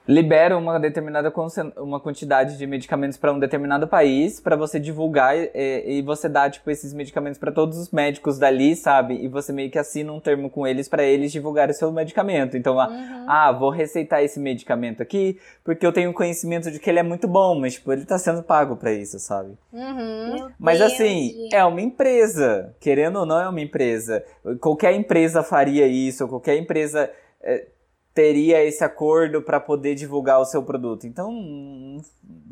liberam 0.07 0.59
uma 0.59 0.79
determinada 0.81 1.33
uma 1.77 2.01
quantidade 2.01 2.59
de 2.59 2.67
medicamentos 2.67 3.17
para 3.17 3.33
um 3.33 3.39
determinado 3.39 3.87
país 3.87 4.41
para 4.41 4.57
você 4.57 4.81
divulgar 4.81 5.37
é, 5.37 5.91
e 5.91 6.03
você 6.03 6.29
dá 6.29 6.51
tipo 6.51 6.71
esses 6.71 6.93
medicamentos 6.93 7.39
para 7.39 7.53
todos 7.53 7.79
os 7.79 7.91
médicos 7.91 8.39
dali, 8.39 8.75
sabe? 8.75 9.15
E 9.15 9.29
você 9.29 9.53
meio 9.53 9.71
que 9.71 9.79
assina 9.79 10.13
um 10.13 10.21
termo 10.21 10.51
com 10.51 10.67
eles 10.67 10.89
para 10.89 11.05
eles 11.05 11.31
divulgarem 11.31 11.73
o 11.75 11.77
seu 11.77 11.93
medicamento. 11.93 12.57
Então, 12.57 12.77
Uhum. 12.77 13.25
ah, 13.29 13.53
vou 13.53 13.71
receitar 13.71 14.23
esse 14.23 14.41
medicamento 14.41 15.03
aqui 15.03 15.39
porque 15.65 15.87
eu 15.87 15.93
tenho 15.93 16.13
conhecimento 16.13 16.71
de 16.71 16.79
que 16.79 16.91
ele 16.91 16.99
é 16.99 17.03
muito 17.03 17.29
bom, 17.29 17.59
mas 17.59 17.75
tipo, 17.75 17.93
ele 17.93 18.05
tá 18.05 18.19
sendo 18.19 18.43
pago 18.43 18.77
pra 18.77 18.93
isso, 18.93 19.19
sabe? 19.19 19.57
Uhum. 19.73 20.51
Mas 20.59 20.81
assim, 20.81 21.49
é 21.53 21.65
uma 21.65 21.81
empresa, 21.81 22.75
querendo 22.81 23.21
ou 23.21 23.27
não 23.27 23.41
é 23.41 23.49
uma 23.49 23.61
empresa. 23.61 24.25
Qualquer 24.61 24.95
empresa 24.95 25.43
faria 25.43 25.87
isso, 25.87 26.27
qualquer 26.27 26.57
empresa 26.57 27.11
é, 27.43 27.67
teria 28.15 28.63
esse 28.65 28.85
acordo 28.85 29.43
pra 29.43 29.61
poder 29.61 29.95
divulgar 29.95 30.41
o 30.41 30.45
seu 30.45 30.63
produto. 30.63 31.07
Então, 31.07 32.03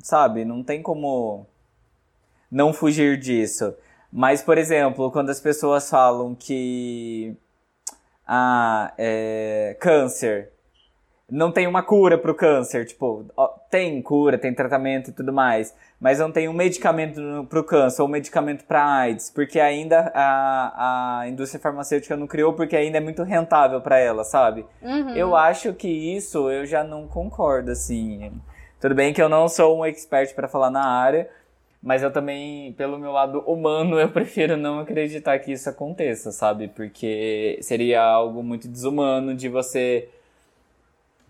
sabe, 0.03 0.45
não 0.45 0.63
tem 0.63 0.83
como 0.83 1.47
não 2.51 2.73
fugir 2.73 3.19
disso. 3.19 3.75
Mas, 4.13 4.43
por 4.43 4.59
exemplo, 4.59 5.11
quando 5.13 5.31
as 5.31 5.41
pessoas 5.41 5.89
falam 5.89 6.35
que 6.35 7.37
ah, 8.27 8.93
é, 8.99 9.77
câncer 9.81 10.51
não 11.31 11.53
tem 11.53 11.67
uma 11.67 11.83
cura 11.83 12.19
pro 12.19 12.35
câncer, 12.35 12.85
tipo, 12.85 13.25
tem 13.71 14.03
cura, 14.03 14.37
tem 14.37 14.53
tratamento 14.53 15.11
e 15.11 15.13
tudo 15.13 15.33
mais, 15.33 15.73
mas 16.01 16.19
não 16.19 16.33
tem 16.33 16.49
um 16.49 16.53
medicamento 16.53 17.21
no- 17.21 17.47
pro 17.47 17.63
câncer 17.63 18.03
ou 18.03 18.09
um 18.09 18.11
medicamento 18.11 18.65
pra 18.65 18.85
AIDS, 18.85 19.31
porque 19.31 19.61
ainda 19.61 20.11
a, 20.13 21.21
a 21.21 21.29
indústria 21.29 21.61
farmacêutica 21.61 22.17
não 22.17 22.27
criou 22.27 22.53
porque 22.53 22.77
ainda 22.77 22.99
é 22.99 23.01
muito 23.01 23.23
rentável 23.23 23.81
pra 23.81 23.99
ela, 23.99 24.25
sabe? 24.25 24.67
Uhum. 24.83 25.15
Eu 25.15 25.37
acho 25.37 25.73
que 25.73 25.89
isso 25.89 26.51
eu 26.51 26.67
já 26.67 26.83
não 26.83 27.07
concordo, 27.07 27.71
assim. 27.71 28.33
Tudo 28.81 28.95
bem 28.95 29.13
que 29.13 29.23
eu 29.23 29.29
não 29.29 29.49
sou 29.49 29.79
um 29.79 29.85
expert 29.85 30.35
pra 30.35 30.49
falar 30.49 30.71
na 30.71 30.85
área, 30.85 31.29
mas 31.83 32.03
eu 32.03 32.11
também, 32.13 32.73
pelo 32.73 32.99
meu 32.99 33.13
lado 33.13 33.39
humano, 33.47 33.99
eu 34.01 34.09
prefiro 34.09 34.57
não 34.57 34.81
acreditar 34.81 35.39
que 35.39 35.53
isso 35.53 35.71
aconteça, 35.71 36.33
sabe? 36.33 36.67
Porque 36.69 37.59
seria 37.63 38.03
algo 38.03 38.43
muito 38.43 38.67
desumano 38.67 39.35
de 39.35 39.49
você 39.49 40.09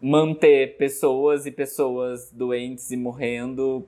manter 0.01 0.77
pessoas 0.77 1.47
e 1.47 1.51
pessoas 1.51 2.31
doentes 2.33 2.91
e 2.91 2.97
morrendo. 2.97 3.87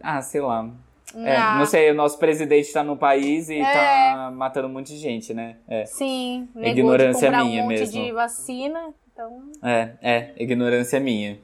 Ah, 0.00 0.22
sei 0.22 0.40
lá. 0.40 0.70
É, 1.14 1.36
Ah, 1.36 1.58
não 1.58 1.64
sei, 1.66 1.90
o 1.90 1.94
nosso 1.94 2.18
presidente 2.18 2.72
tá 2.72 2.84
no 2.84 2.96
país 2.96 3.48
e 3.48 3.58
É. 3.58 3.72
tá 3.72 4.30
matando 4.34 4.68
um 4.68 4.72
monte 4.72 4.88
de 4.88 4.98
gente, 4.98 5.32
né? 5.32 5.56
É. 5.66 5.86
Sim, 5.86 6.48
Ignorância 6.54 7.30
minha 7.30 7.62
um 7.62 7.66
monte 7.66 7.78
mesmo. 7.78 8.04
de 8.04 8.12
vacina, 8.12 8.94
então... 9.12 9.50
É, 9.62 9.92
é, 10.02 10.32
ignorância 10.36 11.00
minha. 11.00 11.38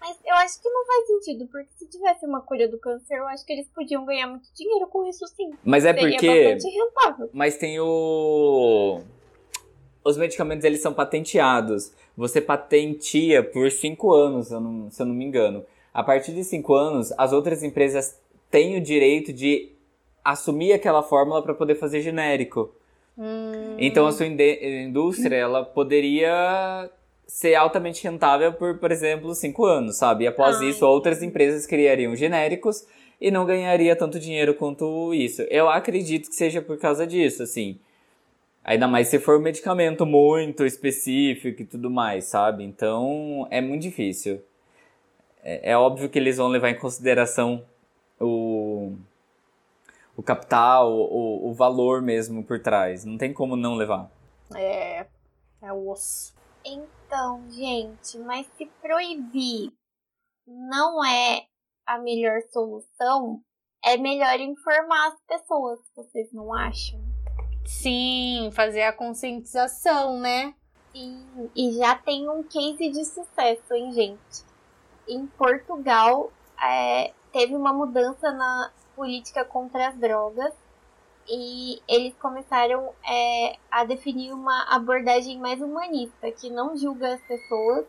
Mas 0.00 0.16
eu 0.24 0.34
acho 0.36 0.62
que 0.62 0.68
não 0.70 0.86
faz 0.86 1.06
sentido, 1.06 1.46
porque 1.52 1.68
se 1.76 1.86
tivesse 1.86 2.24
uma 2.24 2.40
cura 2.40 2.66
do 2.66 2.78
câncer, 2.78 3.16
eu 3.18 3.28
acho 3.28 3.44
que 3.44 3.52
eles 3.52 3.68
podiam 3.68 4.02
ganhar 4.06 4.26
muito 4.28 4.48
dinheiro 4.54 4.86
com 4.86 5.06
isso 5.06 5.26
sim. 5.26 5.50
Mas 5.62 5.84
é 5.84 5.92
Seria 5.92 6.08
porque. 6.08 6.58
Mas 7.34 7.58
tem 7.58 7.78
o. 7.78 9.02
Os 10.04 10.16
medicamentos 10.16 10.64
eles 10.64 10.80
são 10.80 10.92
patenteados. 10.92 11.92
Você 12.16 12.40
patentia 12.40 13.42
por 13.42 13.70
cinco 13.70 14.12
anos, 14.12 14.48
se 14.48 14.54
eu 14.54 14.60
não, 14.60 14.90
se 14.90 15.00
eu 15.02 15.06
não 15.06 15.14
me 15.14 15.24
engano. 15.24 15.64
A 15.92 16.02
partir 16.02 16.32
de 16.32 16.44
cinco 16.44 16.74
anos, 16.74 17.12
as 17.18 17.32
outras 17.32 17.62
empresas 17.62 18.18
têm 18.50 18.76
o 18.76 18.80
direito 18.80 19.32
de 19.32 19.72
assumir 20.24 20.72
aquela 20.72 21.02
fórmula 21.02 21.42
para 21.42 21.54
poder 21.54 21.74
fazer 21.74 22.00
genérico. 22.00 22.72
Hum, 23.16 23.76
Então 23.78 24.06
a 24.06 24.12
sua 24.12 24.26
indústria 24.26 25.36
ela 25.36 25.64
poderia 25.64 26.90
ser 27.26 27.54
altamente 27.54 28.02
rentável 28.02 28.52
por, 28.52 28.78
por 28.78 28.90
exemplo, 28.90 29.34
cinco 29.34 29.64
anos, 29.64 29.96
sabe? 29.96 30.24
E 30.24 30.26
após 30.26 30.56
Ai. 30.60 30.70
isso, 30.70 30.86
outras 30.86 31.22
empresas 31.22 31.66
criariam 31.66 32.14
genéricos 32.16 32.84
e 33.20 33.30
não 33.30 33.44
ganharia 33.44 33.94
tanto 33.94 34.18
dinheiro 34.18 34.54
quanto 34.54 35.14
isso. 35.14 35.42
Eu 35.42 35.68
acredito 35.68 36.28
que 36.28 36.34
seja 36.34 36.60
por 36.62 36.78
causa 36.78 37.06
disso, 37.06 37.42
assim. 37.42 37.78
Ainda 38.70 38.86
mais 38.86 39.08
se 39.08 39.18
for 39.18 39.36
um 39.36 39.42
medicamento 39.42 40.06
muito 40.06 40.64
específico 40.64 41.60
e 41.60 41.64
tudo 41.64 41.90
mais, 41.90 42.26
sabe? 42.26 42.62
Então 42.62 43.44
é 43.50 43.60
muito 43.60 43.82
difícil. 43.82 44.40
É, 45.42 45.72
é 45.72 45.76
óbvio 45.76 46.08
que 46.08 46.16
eles 46.16 46.36
vão 46.36 46.46
levar 46.46 46.70
em 46.70 46.78
consideração 46.78 47.66
o, 48.20 48.92
o 50.16 50.22
capital, 50.22 50.88
o, 50.88 51.50
o 51.50 51.52
valor 51.52 52.00
mesmo 52.00 52.44
por 52.44 52.62
trás. 52.62 53.04
Não 53.04 53.18
tem 53.18 53.32
como 53.32 53.56
não 53.56 53.74
levar. 53.74 54.08
É, 54.54 55.04
é 55.60 55.72
o 55.72 55.90
osso. 55.90 56.32
Então, 56.64 57.42
gente, 57.50 58.18
mas 58.20 58.46
se 58.56 58.66
proibir 58.80 59.72
não 60.46 61.04
é 61.04 61.42
a 61.84 61.98
melhor 61.98 62.40
solução, 62.52 63.42
é 63.84 63.96
melhor 63.96 64.38
informar 64.38 65.08
as 65.08 65.20
pessoas, 65.26 65.80
vocês 65.96 66.32
não 66.32 66.54
acham? 66.54 67.09
Sim, 67.64 68.50
fazer 68.52 68.82
a 68.82 68.92
conscientização, 68.92 70.18
né? 70.18 70.54
Sim, 70.92 71.50
e 71.54 71.72
já 71.72 71.94
tem 71.94 72.28
um 72.28 72.42
case 72.42 72.90
de 72.90 73.04
sucesso, 73.04 73.72
hein, 73.72 73.92
gente? 73.92 74.44
Em 75.08 75.26
Portugal, 75.26 76.32
é, 76.62 77.12
teve 77.32 77.54
uma 77.54 77.72
mudança 77.72 78.32
na 78.32 78.72
política 78.96 79.44
contra 79.44 79.88
as 79.88 79.96
drogas 79.96 80.52
e 81.28 81.80
eles 81.88 82.14
começaram 82.16 82.92
é, 83.08 83.56
a 83.70 83.84
definir 83.84 84.32
uma 84.32 84.64
abordagem 84.74 85.38
mais 85.38 85.60
humanista, 85.60 86.30
que 86.32 86.50
não 86.50 86.76
julga 86.76 87.14
as 87.14 87.20
pessoas 87.22 87.86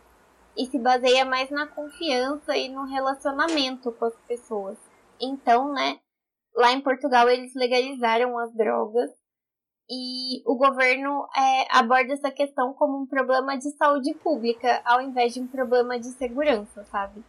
e 0.55 0.65
se 0.67 0.78
baseia 0.78 1.26
mais 1.26 1.49
na 1.49 1.65
confiança 1.65 2.55
e 2.55 2.69
no 2.69 2.86
relacionamento 2.86 3.91
com 3.93 4.05
as 4.05 4.15
pessoas. 4.28 4.78
Então, 5.19 5.74
né, 5.74 5.99
lá 6.55 6.72
em 6.72 6.82
Portugal 6.82 7.28
eles 7.30 7.53
legalizaram 7.55 8.38
as 8.38 8.53
drogas 8.53 9.09
e 9.93 10.41
o 10.45 10.55
governo 10.55 11.27
é, 11.35 11.77
aborda 11.77 12.13
essa 12.13 12.31
questão 12.31 12.73
como 12.73 12.97
um 12.97 13.05
problema 13.05 13.57
de 13.57 13.69
saúde 13.71 14.13
pública 14.23 14.81
ao 14.85 15.01
invés 15.01 15.33
de 15.33 15.41
um 15.41 15.47
problema 15.47 15.99
de 15.99 16.07
segurança, 16.11 16.85
sabe? 16.85 17.21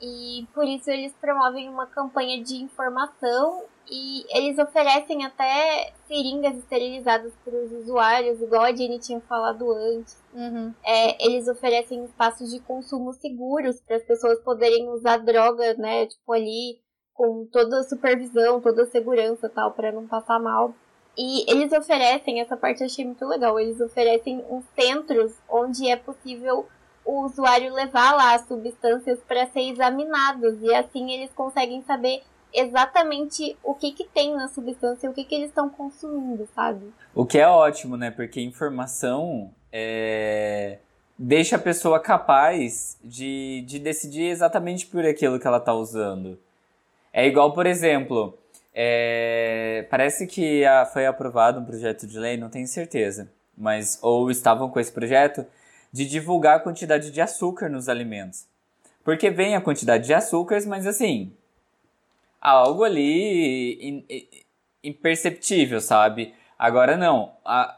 E 0.00 0.46
por 0.54 0.64
isso 0.64 0.90
eles 0.90 1.12
promovem 1.20 1.68
uma 1.68 1.86
campanha 1.86 2.42
de 2.42 2.54
informação 2.56 3.64
e 3.86 4.24
eles 4.34 4.58
oferecem 4.58 5.26
até 5.26 5.92
seringas 6.08 6.56
esterilizadas 6.56 7.34
para 7.44 7.54
os 7.54 7.70
usuários, 7.70 8.40
igual 8.40 8.62
a 8.62 8.74
Jenny 8.74 8.98
tinha 8.98 9.20
falado 9.20 9.70
antes. 9.70 10.16
Uhum. 10.32 10.72
É, 10.82 11.22
eles 11.22 11.46
oferecem 11.48 12.02
espaços 12.06 12.50
de 12.50 12.60
consumo 12.60 13.12
seguros 13.12 13.78
para 13.82 13.96
as 13.96 14.04
pessoas 14.04 14.40
poderem 14.40 14.88
usar 14.88 15.18
droga, 15.18 15.74
né? 15.74 16.06
Tipo 16.06 16.32
ali 16.32 16.80
com 17.12 17.46
toda 17.52 17.80
a 17.80 17.84
supervisão, 17.84 18.62
toda 18.62 18.84
a 18.84 18.90
segurança 18.90 19.50
tal, 19.50 19.72
para 19.72 19.92
não 19.92 20.06
passar 20.06 20.38
mal. 20.40 20.74
E 21.16 21.50
eles 21.50 21.72
oferecem, 21.72 22.40
essa 22.40 22.56
parte 22.56 22.80
eu 22.80 22.86
achei 22.86 23.04
muito 23.04 23.26
legal, 23.26 23.58
eles 23.58 23.80
oferecem 23.80 24.44
uns 24.48 24.64
centros 24.74 25.32
onde 25.48 25.88
é 25.88 25.96
possível 25.96 26.66
o 27.04 27.24
usuário 27.24 27.72
levar 27.72 28.12
lá 28.12 28.34
as 28.34 28.46
substâncias 28.46 29.18
para 29.26 29.46
ser 29.46 29.72
examinados 29.72 30.62
e 30.62 30.72
assim 30.74 31.10
eles 31.10 31.30
conseguem 31.34 31.82
saber 31.82 32.22
exatamente 32.52 33.56
o 33.62 33.74
que 33.74 33.92
que 33.92 34.04
tem 34.04 34.34
na 34.34 34.48
substância, 34.48 35.10
o 35.10 35.14
que 35.14 35.24
que 35.24 35.34
eles 35.34 35.48
estão 35.48 35.68
consumindo, 35.68 36.48
sabe? 36.54 36.92
O 37.14 37.24
que 37.24 37.38
é 37.38 37.46
ótimo, 37.46 37.96
né? 37.96 38.10
Porque 38.10 38.40
informação 38.40 39.50
é... 39.72 40.78
deixa 41.18 41.56
a 41.56 41.60
pessoa 41.60 42.00
capaz 42.00 42.98
de, 43.02 43.62
de 43.66 43.78
decidir 43.78 44.26
exatamente 44.26 44.86
por 44.86 45.04
aquilo 45.04 45.38
que 45.38 45.46
ela 45.46 45.58
está 45.58 45.72
usando. 45.72 46.38
É 47.12 47.26
igual, 47.26 47.52
por 47.52 47.66
exemplo, 47.66 48.38
é... 48.74 49.86
parece 49.90 50.26
que 50.26 50.64
a... 50.64 50.86
foi 50.86 51.06
aprovado 51.06 51.60
um 51.60 51.64
projeto 51.64 52.06
de 52.06 52.18
lei, 52.18 52.36
não 52.36 52.48
tenho 52.48 52.66
certeza, 52.66 53.30
mas 53.56 53.98
ou 54.02 54.30
estavam 54.30 54.70
com 54.70 54.80
esse 54.80 54.92
projeto 54.92 55.44
de 55.92 56.06
divulgar 56.06 56.56
a 56.56 56.60
quantidade 56.60 57.10
de 57.10 57.20
açúcar 57.20 57.68
nos 57.68 57.88
alimentos. 57.88 58.46
Porque 59.02 59.30
vem 59.30 59.56
a 59.56 59.60
quantidade 59.60 60.06
de 60.06 60.14
açúcares, 60.14 60.66
mas 60.66 60.86
assim, 60.86 61.32
algo 62.40 62.84
ali 62.84 64.04
imperceptível, 64.82 65.80
sabe? 65.80 66.34
Agora 66.60 66.94
não, 66.94 67.32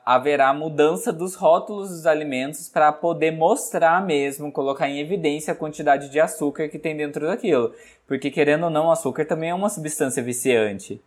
haverá 0.05 0.53
mudança 0.53 1.13
dos 1.13 1.37
rótulos 1.37 1.91
dos 1.91 2.05
alimentos 2.05 2.69
para 2.69 2.91
poder 2.91 3.31
mostrar 3.31 4.05
mesmo, 4.05 4.51
colocar 4.51 4.89
em 4.89 4.99
evidência 4.99 5.53
a 5.53 5.57
quantidade 5.57 6.09
de 6.09 6.19
açúcar 6.19 6.69
que 6.69 6.81
tem 6.81 6.97
dentro 6.97 7.25
daquilo. 7.25 7.73
Porque 8.09 8.29
querendo 8.29 8.65
ou 8.65 8.71
não, 8.71 8.91
açúcar 8.91 9.25
também 9.25 9.51
é 9.51 9.55
uma 9.55 9.69
substância 9.69 10.21
viciante. 10.21 11.01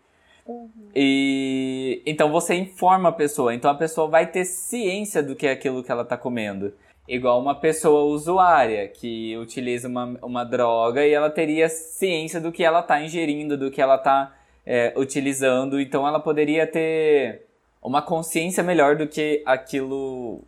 Uhum. 0.48 0.70
E 0.96 2.02
então 2.06 2.32
você 2.32 2.56
informa 2.56 3.10
a 3.10 3.12
pessoa, 3.12 3.54
então 3.54 3.70
a 3.70 3.76
pessoa 3.76 4.08
vai 4.08 4.26
ter 4.26 4.46
ciência 4.46 5.22
do 5.22 5.36
que 5.36 5.46
é 5.46 5.52
aquilo 5.52 5.84
que 5.84 5.92
ela 5.92 6.04
está 6.04 6.16
comendo. 6.16 6.74
Igual 7.06 7.42
uma 7.42 7.56
pessoa 7.56 8.06
usuária 8.06 8.88
que 8.88 9.36
utiliza 9.36 9.90
uma, 9.90 10.18
uma 10.22 10.46
droga 10.46 11.06
e 11.06 11.12
ela 11.12 11.30
teria 11.30 11.68
ciência 11.68 12.40
do 12.40 12.54
que 12.54 12.64
ela 12.64 12.80
está 12.80 13.02
ingerindo, 13.02 13.58
do 13.58 13.70
que 13.70 13.82
ela 13.82 13.96
está 13.96 14.34
é, 14.66 14.94
utilizando, 14.96 15.78
então 15.78 16.08
ela 16.08 16.22
poderia 16.22 16.66
ter 16.66 17.45
uma 17.86 18.02
consciência 18.02 18.64
melhor 18.64 18.96
do 18.96 19.08
que 19.08 19.44
aquilo 19.46 20.44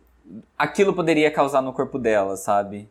aquilo 0.58 0.94
poderia 0.94 1.30
causar 1.30 1.62
no 1.62 1.72
corpo 1.72 1.98
dela, 1.98 2.36
sabe? 2.36 2.88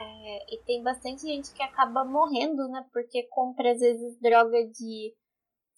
É, 0.00 0.54
e 0.54 0.58
tem 0.64 0.82
bastante 0.82 1.22
gente 1.22 1.52
que 1.52 1.62
acaba 1.62 2.04
morrendo, 2.04 2.68
né? 2.68 2.84
Porque 2.92 3.24
compra 3.24 3.72
às 3.72 3.80
vezes 3.80 4.16
droga 4.20 4.64
de 4.66 5.12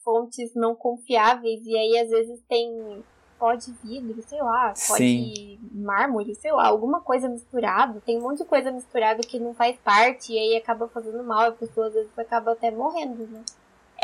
fontes 0.05 0.55
não 0.55 0.77
confiáveis 0.77 1.65
e 1.65 1.77
aí 1.77 1.99
às 1.99 2.11
vezes 2.11 2.41
tem 2.47 3.03
pó 3.39 3.55
de 3.55 3.73
vidro, 3.83 4.23
sei 4.23 4.41
lá, 4.41 4.69
pó 4.69 4.97
Sim. 4.97 5.33
de 5.33 5.59
mármore, 5.73 6.35
sei 6.35 6.53
lá, 6.53 6.67
alguma 6.67 7.01
coisa 7.01 7.29
misturada. 7.29 8.01
Tem 8.03 8.19
um 8.19 8.23
monte 8.23 8.39
de 8.39 8.45
coisa 8.45 8.71
misturada 8.71 9.23
que 9.23 9.41
não 9.41 9.55
faz 9.55 9.77
parte 9.79 10.33
e 10.33 10.39
aí 10.39 10.57
acaba 10.57 10.87
fazendo 10.89 11.25
mal, 11.25 11.49
a 11.49 11.53
pessoa 11.53 11.89
às 11.89 11.95
vezes 11.95 12.19
acaba 12.19 12.53
até 12.53 12.71
morrendo, 12.71 13.27
né? 13.27 13.43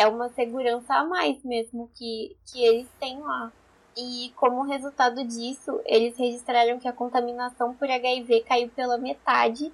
É 0.01 0.07
uma 0.07 0.31
segurança 0.31 0.95
a 0.95 1.05
mais 1.05 1.45
mesmo 1.45 1.91
que, 1.95 2.35
que 2.47 2.65
eles 2.65 2.89
têm 2.99 3.21
lá. 3.21 3.53
E 3.95 4.33
como 4.35 4.63
resultado 4.63 5.23
disso, 5.25 5.79
eles 5.85 6.17
registraram 6.17 6.79
que 6.79 6.89
a 6.89 6.93
contaminação 6.93 7.75
por 7.75 7.91
HIV 7.91 8.45
caiu 8.49 8.71
pela 8.71 8.97
metade 8.97 9.71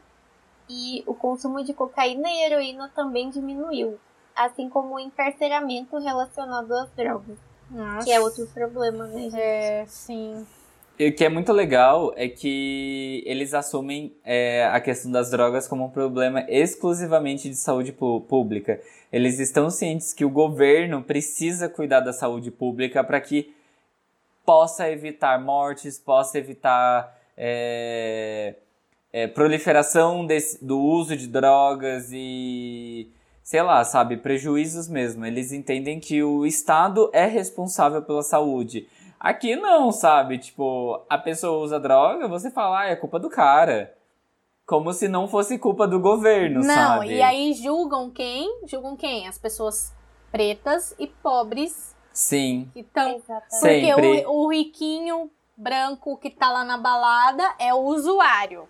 e 0.69 1.05
o 1.07 1.15
consumo 1.15 1.63
de 1.63 1.73
cocaína 1.73 2.29
e 2.29 2.43
heroína 2.43 2.91
também 2.93 3.31
diminuiu, 3.31 4.01
assim 4.35 4.69
como 4.69 4.97
o 4.97 4.99
encarceramento 4.99 5.97
relacionado 5.97 6.73
às 6.73 6.91
drogas. 6.91 7.39
Nossa. 7.71 8.05
Que 8.05 8.13
é 8.13 8.21
outro 8.21 8.49
problema, 8.49 9.07
né, 9.07 9.23
gente? 9.23 9.37
É, 9.37 9.87
sim. 9.87 10.45
E 10.99 11.09
o 11.09 11.13
que 11.13 11.27
é 11.27 11.29
muito 11.29 11.53
legal 11.53 12.15
é 12.17 12.27
que 12.27 13.23
eles 13.27 13.53
assumem 13.53 14.17
é, 14.25 14.65
a 14.73 14.81
questão 14.81 15.13
das 15.13 15.31
drogas 15.31 15.69
como 15.69 15.85
um 15.85 15.91
problema 15.91 16.47
exclusivamente 16.49 17.51
de 17.51 17.57
saúde 17.57 17.93
pública. 17.93 18.81
Eles 19.13 19.39
estão 19.39 19.69
cientes 19.69 20.15
que 20.15 20.25
o 20.25 20.31
governo 20.31 21.03
precisa 21.03 21.69
cuidar 21.69 22.01
da 22.01 22.15
saúde 22.15 22.51
pública 22.51 23.05
para 23.05 23.21
que 23.21 23.55
possa 24.45 24.91
evitar 24.91 25.39
mortes, 25.39 25.99
possa 25.99 26.39
evitar 26.39 27.15
é, 27.37 28.55
é, 29.13 29.27
proliferação 29.27 30.25
desse, 30.25 30.65
do 30.65 30.81
uso 30.81 31.15
de 31.15 31.27
drogas 31.27 32.09
e 32.11 33.11
sei 33.43 33.63
lá, 33.63 33.85
sabe, 33.85 34.17
prejuízos 34.17 34.89
mesmo. 34.89 35.25
Eles 35.25 35.53
entendem 35.53 36.01
que 36.01 36.23
o 36.23 36.47
Estado 36.47 37.11
é 37.13 37.27
responsável 37.27 38.03
pela 38.03 38.23
saúde. 38.23 38.89
Aqui 39.27 39.57
não, 39.57 39.91
sabe? 39.91 40.39
Tipo, 40.39 41.05
a 41.11 41.19
pessoa 41.19 41.59
usa 41.59 41.81
droga, 41.81 42.29
você 42.29 42.49
fala, 42.49 42.83
ah, 42.83 42.87
é 42.87 42.95
culpa 42.95 43.19
do 43.19 43.29
cara. 43.29 43.93
Como 44.65 44.93
se 44.93 45.09
não 45.09 45.27
fosse 45.27 45.59
culpa 45.59 45.85
do 45.85 45.99
governo, 45.99 46.61
não, 46.61 46.73
sabe? 46.73 47.07
Não, 47.07 47.13
e 47.13 47.21
aí 47.21 47.53
julgam 47.53 48.09
quem? 48.09 48.61
Julgam 48.69 48.97
quem? 48.97 49.27
As 49.27 49.37
pessoas 49.37 49.93
pretas 50.31 50.95
e 50.97 51.09
pobres. 51.09 51.93
Sim. 52.13 52.71
Então, 52.77 53.21
porque 53.61 54.25
o, 54.27 54.45
o 54.45 54.49
riquinho 54.49 55.29
branco 55.57 56.17
que 56.19 56.31
tá 56.31 56.49
lá 56.49 56.63
na 56.63 56.79
balada 56.79 57.43
é 57.59 57.75
o 57.75 57.81
usuário. 57.81 58.69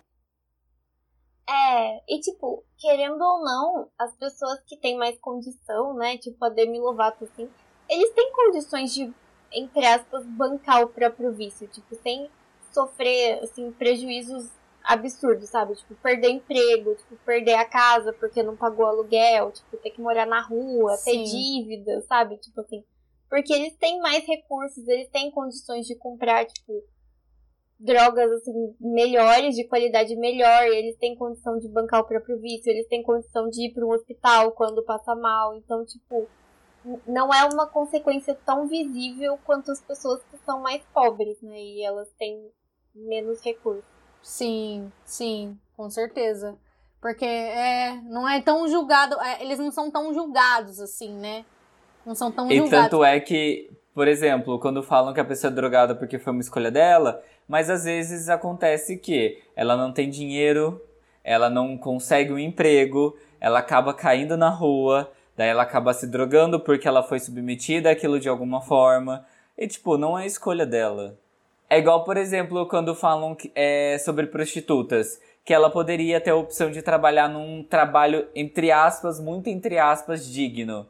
É, 1.47 2.01
e 2.09 2.19
tipo, 2.19 2.63
querendo 2.79 3.21
ou 3.21 3.43
não, 3.43 3.87
as 3.95 4.11
pessoas 4.15 4.59
que 4.65 4.75
têm 4.75 4.97
mais 4.97 5.19
condição, 5.19 5.93
né, 5.93 6.17
tipo 6.17 6.43
a 6.43 6.49
Demi 6.49 6.79
Lovato, 6.79 7.25
assim, 7.25 7.47
eles 7.87 8.11
têm 8.15 8.33
condições 8.33 8.91
de, 8.91 9.13
entre 9.51 9.85
aspas, 9.85 10.25
bancar 10.25 10.83
o 10.83 10.89
próprio 10.89 11.33
vício, 11.33 11.67
tipo, 11.67 11.95
sem 11.95 12.29
sofrer, 12.71 13.39
assim, 13.43 13.71
prejuízos 13.71 14.49
absurdos, 14.83 15.49
sabe? 15.49 15.75
Tipo, 15.75 15.95
perder 15.95 16.29
emprego, 16.29 16.95
tipo, 16.95 17.17
perder 17.25 17.55
a 17.55 17.65
casa 17.65 18.13
porque 18.13 18.41
não 18.41 18.55
pagou 18.55 18.85
aluguel, 18.85 19.51
tipo, 19.51 19.77
ter 19.77 19.89
que 19.91 20.01
morar 20.01 20.25
na 20.25 20.41
rua, 20.41 20.95
Sim. 20.95 21.11
ter 21.11 21.23
dívida, 21.23 22.01
sabe? 22.01 22.37
Tipo 22.37 22.61
assim. 22.61 22.83
Porque 23.29 23.51
eles 23.53 23.75
têm 23.75 23.99
mais 23.99 24.25
recursos, 24.25 24.87
eles 24.87 25.09
têm 25.09 25.29
condições 25.29 25.85
de 25.85 25.95
comprar, 25.97 26.45
tipo, 26.45 26.81
drogas 27.79 28.31
assim 28.31 28.75
melhores, 28.79 29.55
de 29.55 29.67
qualidade 29.67 30.15
melhor, 30.15 30.63
eles 30.67 30.97
têm 30.97 31.15
condição 31.15 31.59
de 31.59 31.67
bancar 31.67 32.01
o 32.01 32.07
próprio 32.07 32.39
vício, 32.39 32.71
eles 32.71 32.87
têm 32.87 33.03
condição 33.03 33.49
de 33.49 33.67
ir 33.67 33.73
para 33.73 33.85
um 33.85 33.91
hospital 33.91 34.51
quando 34.53 34.83
passa 34.83 35.13
mal. 35.15 35.55
Então, 35.55 35.85
tipo, 35.85 36.27
não 37.07 37.33
é 37.33 37.45
uma 37.45 37.67
consequência 37.67 38.37
tão 38.45 38.67
visível 38.67 39.37
quanto 39.45 39.71
as 39.71 39.81
pessoas 39.81 40.21
que 40.31 40.37
são 40.45 40.61
mais 40.61 40.81
pobres, 40.93 41.41
né? 41.41 41.59
E 41.59 41.83
elas 41.83 42.07
têm 42.17 42.49
menos 42.95 43.41
recursos. 43.41 43.85
Sim, 44.21 44.91
sim, 45.05 45.57
com 45.75 45.89
certeza. 45.89 46.57
Porque 47.01 47.25
é, 47.25 48.01
não 48.05 48.27
é 48.27 48.41
tão 48.41 48.67
julgado, 48.67 49.19
é, 49.21 49.43
eles 49.43 49.59
não 49.59 49.71
são 49.71 49.91
tão 49.91 50.13
julgados 50.13 50.79
assim, 50.79 51.13
né? 51.13 51.45
Não 52.05 52.15
são 52.15 52.31
tão 52.31 52.49
e 52.49 52.57
julgados. 52.57 52.87
E 52.87 52.89
tanto 52.89 53.03
é 53.03 53.19
que, 53.19 53.69
por 53.93 54.07
exemplo, 54.07 54.59
quando 54.59 54.81
falam 54.81 55.13
que 55.13 55.19
a 55.19 55.25
pessoa 55.25 55.51
é 55.51 55.55
drogada 55.55 55.95
porque 55.95 56.17
foi 56.17 56.33
uma 56.33 56.41
escolha 56.41 56.71
dela, 56.71 57.21
mas 57.47 57.69
às 57.69 57.83
vezes 57.83 58.29
acontece 58.29 58.97
que 58.97 59.41
ela 59.55 59.77
não 59.77 59.93
tem 59.93 60.09
dinheiro, 60.09 60.81
ela 61.23 61.49
não 61.49 61.77
consegue 61.77 62.33
um 62.33 62.39
emprego, 62.39 63.17
ela 63.39 63.59
acaba 63.59 63.93
caindo 63.93 64.35
na 64.35 64.49
rua, 64.49 65.11
daí 65.37 65.49
ela 65.49 65.63
acaba 65.63 65.93
se 65.93 66.07
drogando 66.07 66.59
porque 66.59 66.87
ela 66.87 67.03
foi 67.03 67.19
submetida 67.19 67.91
àquilo 67.91 68.19
de 68.19 68.27
alguma 68.27 68.59
forma. 68.59 69.25
E 69.57 69.67
tipo, 69.67 69.97
não 69.97 70.17
é 70.17 70.25
escolha 70.25 70.65
dela. 70.65 71.17
É 71.69 71.77
igual, 71.77 72.03
por 72.03 72.17
exemplo, 72.17 72.65
quando 72.67 72.95
falam 72.95 73.37
é, 73.53 73.97
sobre 73.99 74.27
prostitutas, 74.27 75.21
que 75.45 75.53
ela 75.53 75.69
poderia 75.69 76.19
ter 76.19 76.31
a 76.31 76.35
opção 76.35 76.71
de 76.71 76.81
trabalhar 76.81 77.29
num 77.29 77.63
trabalho, 77.63 78.27
entre 78.35 78.71
aspas, 78.71 79.19
muito 79.19 79.47
entre 79.47 79.77
aspas, 79.77 80.25
digno. 80.25 80.87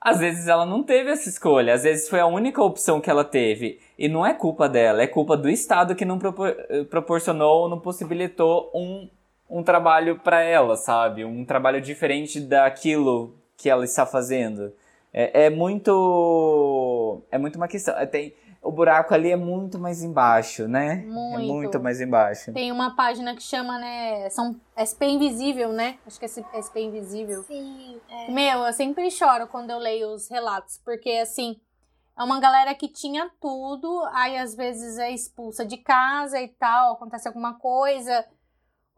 Às 0.00 0.18
vezes 0.18 0.48
ela 0.48 0.64
não 0.64 0.82
teve 0.82 1.10
essa 1.10 1.28
escolha, 1.28 1.74
às 1.74 1.82
vezes 1.82 2.08
foi 2.08 2.20
a 2.20 2.26
única 2.26 2.62
opção 2.62 3.00
que 3.00 3.10
ela 3.10 3.24
teve. 3.24 3.80
E 3.98 4.08
não 4.08 4.24
é 4.24 4.32
culpa 4.32 4.68
dela, 4.68 5.02
é 5.02 5.06
culpa 5.06 5.36
do 5.36 5.48
Estado 5.48 5.94
que 5.94 6.04
não 6.04 6.18
propor 6.18 6.56
eh, 6.70 6.84
proporcionou, 6.84 7.68
não 7.68 7.78
possibilitou 7.78 8.70
um, 8.74 9.08
um 9.50 9.62
trabalho 9.62 10.18
para 10.20 10.40
ela, 10.42 10.76
sabe? 10.76 11.24
Um 11.24 11.44
trabalho 11.44 11.80
diferente 11.80 12.40
daquilo 12.40 13.36
que 13.56 13.68
ela 13.68 13.84
está 13.84 14.06
fazendo. 14.06 14.72
É, 15.12 15.46
é 15.46 15.50
muito. 15.50 17.22
É 17.30 17.36
muito 17.36 17.56
uma 17.56 17.66
questão. 17.66 17.96
É, 17.98 18.06
tem, 18.06 18.32
o 18.62 18.70
buraco 18.70 19.12
ali 19.12 19.30
é 19.30 19.36
muito 19.36 19.78
mais 19.78 20.02
embaixo, 20.02 20.68
né? 20.68 21.04
Muito. 21.06 21.40
É 21.40 21.42
muito 21.42 21.80
mais 21.80 22.00
embaixo. 22.00 22.52
Tem 22.52 22.70
uma 22.70 22.94
página 22.94 23.34
que 23.34 23.42
chama, 23.42 23.78
né? 23.78 24.30
São 24.30 24.54
SP 24.78 25.06
Invisível, 25.06 25.72
né? 25.72 25.98
Acho 26.06 26.18
que 26.18 26.26
é 26.26 26.28
SP 26.28 26.80
Invisível. 26.80 27.42
Sim, 27.42 28.00
é. 28.08 28.30
Meu, 28.30 28.60
eu 28.60 28.72
sempre 28.72 29.10
choro 29.10 29.48
quando 29.48 29.70
eu 29.70 29.78
leio 29.78 30.14
os 30.14 30.28
relatos, 30.28 30.80
porque 30.84 31.10
assim, 31.10 31.60
é 32.16 32.22
uma 32.22 32.38
galera 32.38 32.74
que 32.74 32.86
tinha 32.86 33.30
tudo, 33.40 34.04
aí 34.12 34.36
às 34.36 34.54
vezes 34.54 34.98
é 34.98 35.10
expulsa 35.10 35.64
de 35.64 35.78
casa 35.78 36.40
e 36.40 36.48
tal, 36.48 36.92
acontece 36.92 37.26
alguma 37.26 37.54
coisa, 37.54 38.24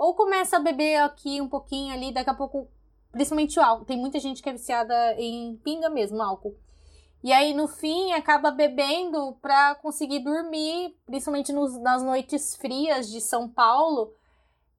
ou 0.02 0.14
começa 0.14 0.56
a 0.56 0.60
beber 0.60 0.96
aqui 0.96 1.40
um 1.40 1.48
pouquinho 1.48 1.94
ali, 1.94 2.12
daqui 2.12 2.28
a 2.28 2.34
pouco, 2.34 2.66
principalmente 3.12 3.56
o 3.58 3.62
álcool. 3.62 3.84
Tem 3.84 3.96
muita 3.96 4.18
gente 4.18 4.42
que 4.42 4.48
é 4.48 4.52
viciada 4.52 5.14
em 5.16 5.56
pinga 5.62 5.88
mesmo, 5.88 6.20
álcool. 6.20 6.56
E 7.22 7.32
aí, 7.32 7.54
no 7.54 7.68
fim, 7.68 8.12
acaba 8.12 8.50
bebendo 8.50 9.38
pra 9.40 9.76
conseguir 9.76 10.18
dormir, 10.18 10.98
principalmente 11.06 11.52
nos- 11.52 11.80
nas 11.80 12.02
noites 12.02 12.56
frias 12.56 13.08
de 13.08 13.20
São 13.20 13.48
Paulo. 13.48 14.12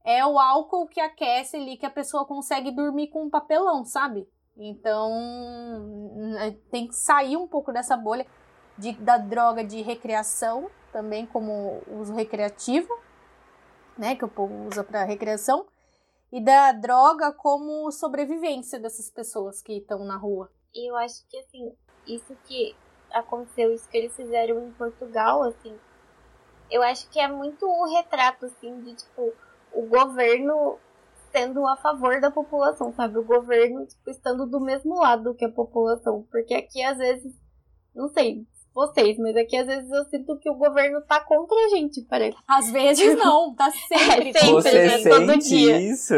É 0.03 0.25
o 0.25 0.37
álcool 0.37 0.87
que 0.87 0.99
aquece 0.99 1.55
ali, 1.55 1.77
que 1.77 1.85
a 1.85 1.89
pessoa 1.89 2.25
consegue 2.25 2.69
dormir 2.69 3.07
com 3.07 3.23
um 3.23 3.29
papelão, 3.29 3.85
sabe? 3.85 4.27
Então, 4.57 5.09
tem 6.69 6.85
que 6.85 6.95
sair 6.95 7.37
um 7.37 7.47
pouco 7.47 7.71
dessa 7.71 7.95
bolha 7.95 8.27
de- 8.77 8.91
da 8.93 9.17
droga 9.17 9.63
de 9.63 9.81
recreação, 9.81 10.69
também 10.91 11.25
como 11.25 11.81
uso 11.87 12.13
recreativo, 12.13 12.93
né? 13.97 14.15
Que 14.15 14.25
o 14.25 14.29
povo 14.29 14.67
usa 14.67 14.83
pra 14.83 15.03
recreação. 15.03 15.65
E 16.31 16.43
da 16.43 16.71
droga 16.71 17.31
como 17.31 17.91
sobrevivência 17.91 18.79
dessas 18.79 19.09
pessoas 19.09 19.61
que 19.61 19.77
estão 19.77 20.03
na 20.03 20.17
rua. 20.17 20.51
E 20.73 20.89
eu 20.89 20.95
acho 20.95 21.27
que, 21.27 21.37
assim, 21.37 21.71
isso 22.07 22.35
que 22.45 22.75
aconteceu, 23.11 23.71
isso 23.71 23.87
que 23.87 23.97
eles 23.97 24.15
fizeram 24.15 24.67
em 24.67 24.71
Portugal, 24.71 25.43
assim, 25.43 25.77
eu 26.71 26.81
acho 26.81 27.07
que 27.11 27.19
é 27.19 27.27
muito 27.27 27.67
o 27.67 27.93
retrato, 27.95 28.47
assim, 28.47 28.81
de, 28.81 28.95
tipo, 28.95 29.31
o 29.71 29.85
governo 29.85 30.79
sendo 31.31 31.65
a 31.67 31.75
favor 31.77 32.19
da 32.19 32.31
população, 32.31 32.93
sabe? 32.93 33.17
O 33.17 33.23
governo, 33.23 33.85
tipo, 33.85 34.09
estando 34.09 34.45
do 34.45 34.59
mesmo 34.59 34.99
lado 34.99 35.33
que 35.35 35.45
a 35.45 35.51
população. 35.51 36.25
Porque 36.31 36.53
aqui, 36.53 36.83
às 36.83 36.97
vezes, 36.97 37.33
não 37.93 38.07
sei 38.07 38.45
vocês, 38.73 39.17
mas 39.19 39.35
aqui, 39.35 39.55
às 39.55 39.67
vezes, 39.67 39.91
eu 39.91 40.03
sinto 40.05 40.37
que 40.39 40.49
o 40.49 40.55
governo 40.55 41.01
tá 41.01 41.19
contra 41.21 41.55
a 41.65 41.69
gente, 41.69 42.01
parece. 42.03 42.37
Às 42.47 42.71
vezes 42.71 43.15
não, 43.17 43.53
tá 43.55 43.69
sempre. 43.71 44.29
É, 44.35 44.39
sempre, 44.39 44.51
Você 44.61 44.87
né? 44.87 45.09
Todo 45.09 45.31
sente 45.31 45.49
dia. 45.49 45.79
isso? 45.79 46.13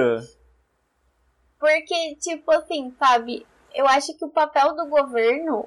Porque, 1.60 2.16
tipo 2.18 2.52
assim, 2.52 2.94
sabe? 3.00 3.46
Eu 3.74 3.88
acho 3.88 4.14
que 4.18 4.24
o 4.26 4.30
papel 4.30 4.76
do 4.76 4.86
governo 4.88 5.66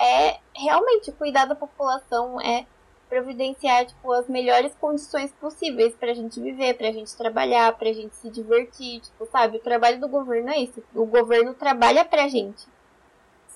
é 0.00 0.38
realmente 0.54 1.12
cuidar 1.12 1.44
da 1.46 1.54
população, 1.54 2.40
é 2.40 2.66
providenciar, 3.08 3.86
tipo, 3.86 4.10
as 4.12 4.28
melhores 4.28 4.74
condições 4.80 5.30
possíveis 5.40 5.94
pra 5.94 6.12
gente 6.12 6.40
viver, 6.40 6.74
pra 6.74 6.90
gente 6.90 7.16
trabalhar, 7.16 7.72
pra 7.76 7.92
gente 7.92 8.16
se 8.16 8.28
divertir, 8.30 9.00
tipo, 9.00 9.26
sabe? 9.26 9.58
O 9.58 9.62
trabalho 9.62 10.00
do 10.00 10.08
governo 10.08 10.50
é 10.50 10.58
isso. 10.58 10.82
O 10.94 11.06
governo 11.06 11.54
trabalha 11.54 12.04
pra 12.04 12.26
gente. 12.28 12.64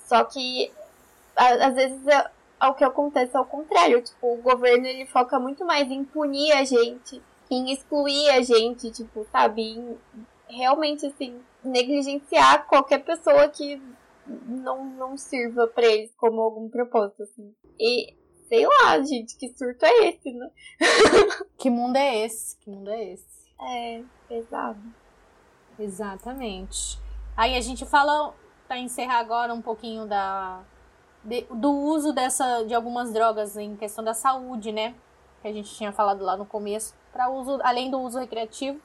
Só 0.07 0.23
que, 0.23 0.71
a- 1.35 1.67
às 1.67 1.73
vezes, 1.75 1.99
é, 2.61 2.65
é 2.65 2.69
o 2.69 2.73
que 2.73 2.83
acontece 2.83 3.35
ao 3.35 3.45
contrário. 3.45 4.01
Tipo, 4.01 4.33
o 4.33 4.41
governo, 4.41 4.85
ele 4.85 5.05
foca 5.05 5.39
muito 5.39 5.65
mais 5.65 5.89
em 5.89 6.03
punir 6.03 6.51
a 6.53 6.63
gente, 6.63 7.21
em 7.49 7.71
excluir 7.71 8.29
a 8.29 8.41
gente, 8.41 8.91
tipo, 8.91 9.25
sabe? 9.31 9.61
Em 9.61 9.97
realmente, 10.47 11.05
assim, 11.05 11.39
negligenciar 11.63 12.67
qualquer 12.67 12.99
pessoa 13.03 13.47
que 13.47 13.81
não, 14.27 14.85
não 14.85 15.17
sirva 15.17 15.67
pra 15.67 15.85
eles 15.85 16.13
como 16.15 16.41
algum 16.41 16.69
propósito, 16.69 17.23
assim. 17.23 17.53
E, 17.79 18.13
sei 18.47 18.65
lá, 18.65 18.99
gente, 19.01 19.37
que 19.37 19.49
surto 19.49 19.85
é 19.85 20.09
esse, 20.09 20.31
né? 20.33 20.49
Que 21.57 21.69
mundo 21.69 21.95
é 21.95 22.25
esse? 22.25 22.57
Que 22.57 22.69
mundo 22.69 22.89
é 22.89 23.13
esse? 23.13 23.25
É, 23.59 24.03
pesado. 24.27 24.81
Exatamente. 25.79 26.99
Aí 27.37 27.55
a 27.55 27.61
gente 27.61 27.85
fala, 27.85 28.33
para 28.67 28.77
encerrar 28.77 29.19
agora 29.19 29.53
um 29.53 29.61
pouquinho 29.61 30.05
da 30.05 30.63
de- 31.23 31.45
do 31.51 31.71
uso 31.71 32.13
dessa 32.13 32.63
de 32.63 32.73
algumas 32.73 33.11
drogas 33.13 33.55
em 33.57 33.75
questão 33.75 34.03
da 34.03 34.13
saúde, 34.13 34.71
né? 34.71 34.95
Que 35.41 35.47
a 35.47 35.53
gente 35.53 35.73
tinha 35.73 35.91
falado 35.91 36.23
lá 36.23 36.37
no 36.37 36.45
começo, 36.45 36.93
para 37.11 37.29
uso 37.29 37.59
além 37.63 37.89
do 37.89 37.99
uso 37.99 38.19
recreativo, 38.19 38.79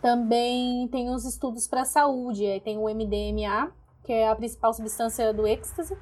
também 0.00 0.86
tem 0.88 1.10
os 1.10 1.24
estudos 1.24 1.66
para 1.66 1.84
saúde. 1.84 2.44
Aí 2.44 2.60
tem 2.60 2.76
o 2.78 2.88
MDMA, 2.88 3.72
que 4.02 4.12
é 4.12 4.28
a 4.28 4.36
principal 4.36 4.74
substância 4.74 5.32
do 5.32 5.46
êxtase. 5.46 5.96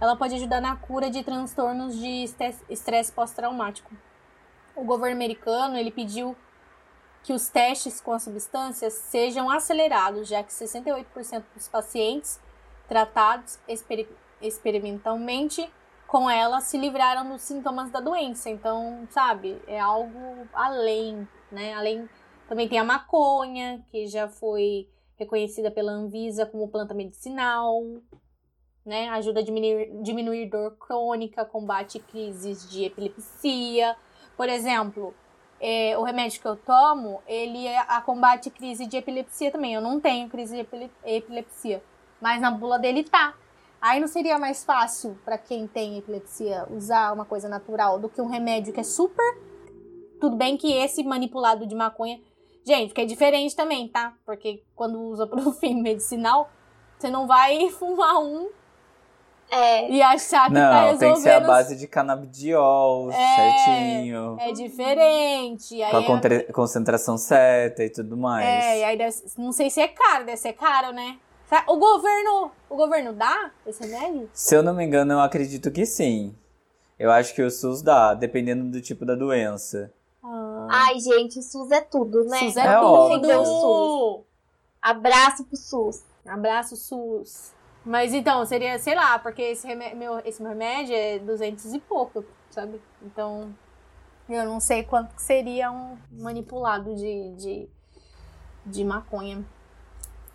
Ela 0.00 0.16
pode 0.16 0.34
ajudar 0.34 0.60
na 0.60 0.74
cura 0.76 1.10
de 1.10 1.22
transtornos 1.22 1.96
de 1.96 2.24
estresse 2.68 3.12
pós-traumático. 3.12 3.94
O 4.74 4.84
governo 4.84 5.16
americano, 5.16 5.76
ele 5.76 5.90
pediu 5.90 6.34
que 7.22 7.32
os 7.32 7.48
testes 7.48 8.00
com 8.00 8.12
a 8.12 8.18
substância 8.18 8.90
sejam 8.90 9.48
acelerados, 9.48 10.26
já 10.26 10.42
que 10.42 10.52
68% 10.52 11.44
dos 11.54 11.68
pacientes 11.68 12.40
tratados 12.88 13.60
experimentalmente 14.42 15.68
com 16.06 16.28
ela 16.28 16.60
se 16.60 16.76
livraram 16.76 17.30
dos 17.30 17.42
sintomas 17.42 17.90
da 17.90 18.00
doença. 18.00 18.50
Então, 18.50 19.06
sabe, 19.10 19.60
é 19.66 19.80
algo 19.80 20.46
além, 20.52 21.26
né? 21.50 21.72
Além 21.74 22.08
também 22.48 22.68
tem 22.68 22.78
a 22.78 22.84
maconha, 22.84 23.82
que 23.90 24.06
já 24.06 24.28
foi 24.28 24.88
reconhecida 25.18 25.70
pela 25.70 25.92
Anvisa 25.92 26.44
como 26.44 26.68
planta 26.68 26.92
medicinal, 26.92 27.82
né? 28.84 29.08
Ajuda 29.08 29.40
a 29.40 29.42
diminuir, 29.42 30.02
diminuir 30.02 30.50
dor 30.50 30.76
crônica, 30.76 31.44
combate 31.44 31.98
crises 31.98 32.68
de 32.68 32.84
epilepsia. 32.84 33.96
Por 34.36 34.48
exemplo, 34.48 35.14
é, 35.60 35.96
o 35.96 36.02
remédio 36.02 36.40
que 36.40 36.48
eu 36.48 36.56
tomo, 36.56 37.22
ele 37.26 37.66
é 37.66 37.78
a 37.78 38.02
combate 38.02 38.50
crise 38.50 38.86
de 38.86 38.96
epilepsia 38.96 39.50
também. 39.50 39.72
Eu 39.72 39.80
não 39.80 40.00
tenho 40.00 40.28
crise 40.28 40.56
de 40.56 40.60
epile- 40.60 40.90
epilepsia, 41.04 41.82
mas 42.20 42.40
na 42.40 42.50
bula 42.50 42.78
dele 42.78 43.04
tá. 43.04 43.34
Aí 43.82 43.98
não 43.98 44.06
seria 44.06 44.38
mais 44.38 44.62
fácil 44.62 45.18
para 45.24 45.36
quem 45.36 45.66
tem 45.66 45.98
epilepsia 45.98 46.68
usar 46.70 47.12
uma 47.12 47.24
coisa 47.24 47.48
natural 47.48 47.98
do 47.98 48.08
que 48.08 48.22
um 48.22 48.28
remédio 48.28 48.72
que 48.72 48.78
é 48.78 48.84
super. 48.84 49.24
Tudo 50.20 50.36
bem 50.36 50.56
que 50.56 50.72
esse 50.72 51.02
manipulado 51.02 51.66
de 51.66 51.74
maconha, 51.74 52.20
gente, 52.64 52.94
que 52.94 53.00
é 53.00 53.04
diferente 53.04 53.56
também, 53.56 53.88
tá? 53.88 54.14
Porque 54.24 54.62
quando 54.76 55.00
usa 55.02 55.26
pro 55.26 55.50
fim 55.52 55.82
medicinal, 55.82 56.48
você 56.96 57.10
não 57.10 57.26
vai 57.26 57.68
fumar 57.76 58.20
um 58.22 58.48
É, 59.50 59.90
e 59.90 60.00
achar 60.00 60.46
que 60.48 60.54
tá 60.54 60.60
Não, 60.60 60.86
resolvendo. 60.92 60.98
tem 61.00 61.14
que 61.14 61.20
ser 61.20 61.30
a 61.30 61.40
base 61.40 61.74
de 61.76 61.88
canabidiol, 61.88 63.10
É, 63.10 63.34
certinho. 63.34 64.36
É 64.38 64.52
diferente. 64.52 65.82
Aí 65.82 65.90
Com 65.90 66.14
a 66.14 66.32
é- 66.32 66.42
concentração 66.52 67.18
certa 67.18 67.82
e 67.82 67.90
tudo 67.90 68.16
mais. 68.16 68.46
É, 68.46 68.78
e 68.78 68.84
aí 68.84 68.96
deve, 68.96 69.16
não 69.36 69.50
sei 69.50 69.68
se 69.70 69.80
é 69.80 69.88
caro, 69.88 70.24
deve 70.24 70.36
ser 70.38 70.52
caro, 70.52 70.92
né? 70.92 71.18
O 71.66 71.76
governo, 71.76 72.50
o 72.70 72.76
governo 72.76 73.12
dá 73.12 73.50
esse 73.66 73.82
remédio? 73.84 74.28
Se 74.32 74.54
eu 74.56 74.62
não 74.62 74.74
me 74.74 74.84
engano, 74.84 75.12
eu 75.12 75.20
acredito 75.20 75.70
que 75.70 75.84
sim. 75.86 76.34
Eu 76.98 77.10
acho 77.10 77.34
que 77.34 77.42
o 77.42 77.50
SUS 77.50 77.82
dá, 77.82 78.14
dependendo 78.14 78.70
do 78.70 78.80
tipo 78.80 79.04
da 79.04 79.14
doença. 79.14 79.92
Ah, 80.22 80.68
ai, 80.70 81.00
gente, 81.00 81.38
o 81.38 81.42
SUS 81.42 81.70
é 81.72 81.80
tudo, 81.80 82.24
né? 82.24 82.38
SUS 82.38 82.56
é, 82.56 82.60
É 82.66 82.74
tudo. 82.76 82.86
óbvio. 82.86 83.44
SUS. 83.46 84.24
Abraço 84.80 85.44
pro 85.44 85.56
SUS. 85.56 86.04
Abraço 86.26 86.76
SUS. 86.76 87.52
Mas 87.84 88.14
então, 88.14 88.44
seria, 88.46 88.78
sei 88.78 88.94
lá, 88.94 89.18
porque 89.18 89.42
esse, 89.42 89.66
remé- 89.66 89.94
meu, 89.94 90.20
esse 90.24 90.40
meu 90.40 90.50
remédio 90.52 90.94
é 90.94 91.18
200 91.18 91.72
e 91.74 91.80
pouco, 91.80 92.24
sabe? 92.50 92.80
Então, 93.02 93.52
eu 94.28 94.44
não 94.44 94.60
sei 94.60 94.84
quanto 94.84 95.14
que 95.16 95.22
seria 95.22 95.70
um 95.72 95.98
manipulado 96.12 96.94
de, 96.94 97.32
de, 97.34 97.68
de 98.64 98.84
maconha. 98.84 99.44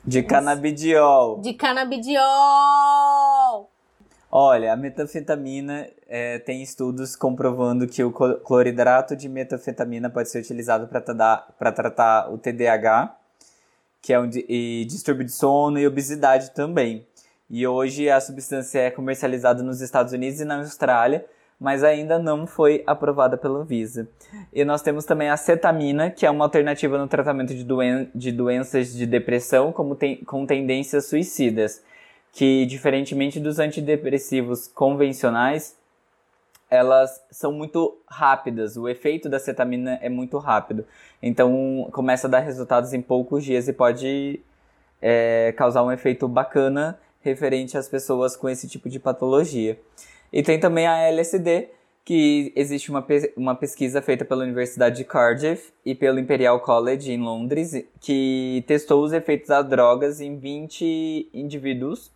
De 0.08 0.24
canabidiol. 0.24 1.42
De 1.42 1.54
canabidiol! 1.54 2.22
Olha, 4.32 4.72
a 4.72 4.76
metafetamina 4.78 5.86
é, 6.08 6.40
tem 6.40 6.64
estudos 6.64 7.14
comprovando 7.16 7.86
que 7.88 8.02
o 8.04 8.12
clo- 8.12 8.40
cloridrato 8.40 9.18
de 9.18 9.28
metafetamina 9.28 10.10
pode 10.10 10.30
ser 10.30 10.40
utilizado 10.40 10.88
para 10.88 11.72
tratar 11.72 12.32
o 12.32 12.38
TDAH, 12.38 13.18
que 14.02 14.14
é 14.14 14.20
um 14.20 14.30
e 14.34 14.86
distúrbio 14.86 15.26
de 15.26 15.32
sono 15.34 15.78
e 15.78 15.86
obesidade 15.86 16.52
também. 16.52 17.06
E 17.50 17.68
hoje 17.68 18.10
a 18.10 18.22
substância 18.22 18.80
é 18.80 18.92
comercializada 18.92 19.62
nos 19.62 19.82
Estados 19.82 20.14
Unidos 20.14 20.40
e 20.40 20.46
na 20.46 20.60
Austrália, 20.60 21.26
mas 21.60 21.84
ainda 21.84 22.20
não 22.20 22.46
foi 22.46 22.84
aprovada 22.86 23.38
pela 23.38 23.60
Anvisa. 23.60 24.08
E 24.54 24.64
nós 24.64 24.82
temos 24.82 25.06
também 25.06 25.30
a 25.30 25.38
cetamina, 25.38 26.12
que 26.12 26.26
é 26.26 26.30
uma 26.30 26.46
alternativa 26.46 26.98
no 26.98 27.08
tratamento 27.08 27.56
de, 27.56 27.64
doen 27.64 28.08
de 28.14 28.32
doenças 28.32 28.94
de 28.94 29.06
depressão 29.06 29.72
como 29.72 29.98
com 30.26 30.46
tendências 30.46 31.08
suicidas 31.08 31.84
que, 32.32 32.68
diferentemente 32.68 33.40
dos 33.40 33.58
antidepressivos 33.58 34.68
convencionais, 34.68 35.76
elas 36.70 37.20
são 37.32 37.52
muito 37.52 37.98
rápidas. 38.08 38.78
O 38.78 38.88
efeito 38.88 39.28
da 39.28 39.40
cetamina 39.40 39.98
é 40.02 40.10
muito 40.10 40.38
rápido. 40.38 40.86
Então, 41.24 41.90
começa 41.92 42.28
a 42.28 42.30
dar 42.30 42.40
resultados 42.40 42.94
em 42.94 43.02
poucos 43.02 43.44
dias 43.44 43.68
e 43.68 43.74
pode 43.74 44.42
é, 45.02 45.52
causar 45.58 45.84
um 45.84 45.92
efeito 45.92 46.28
bacana 46.28 47.00
referente 47.22 47.78
às 47.78 47.90
pessoas 47.90 48.36
com 48.36 48.48
esse 48.48 48.68
tipo 48.68 48.88
de 48.88 49.00
patologia. 49.00 49.80
E 50.32 50.44
tem 50.44 50.60
também 50.60 50.86
a 50.88 50.98
LSD, 51.04 51.70
que 52.04 52.54
existe 52.56 52.90
uma, 52.90 53.02
pe- 53.02 53.34
uma 53.36 53.54
pesquisa 53.56 54.02
feita 54.02 54.24
pela 54.24 54.44
Universidade 54.44 54.98
de 54.98 55.04
Cardiff 55.04 55.72
e 55.86 55.94
pelo 55.94 56.20
Imperial 56.20 56.60
College 56.62 57.12
em 57.12 57.20
Londres, 57.22 57.74
que 58.00 58.64
testou 58.66 59.04
os 59.04 59.12
efeitos 59.12 59.50
das 59.50 59.68
drogas 59.68 60.22
em 60.22 60.38
20 60.38 61.30
indivíduos 61.34 62.12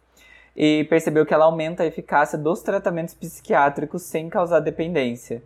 e 0.55 0.86
percebeu 0.86 1.26
que 1.26 1.34
ela 1.34 1.45
aumenta 1.45 1.84
a 1.84 1.86
eficácia 1.86 2.38
dos 2.38 2.62
tratamentos 2.62 3.14
psiquiátricos 3.14 4.03
sem 4.03 4.30
causar 4.30 4.59
dependência. 4.62 5.43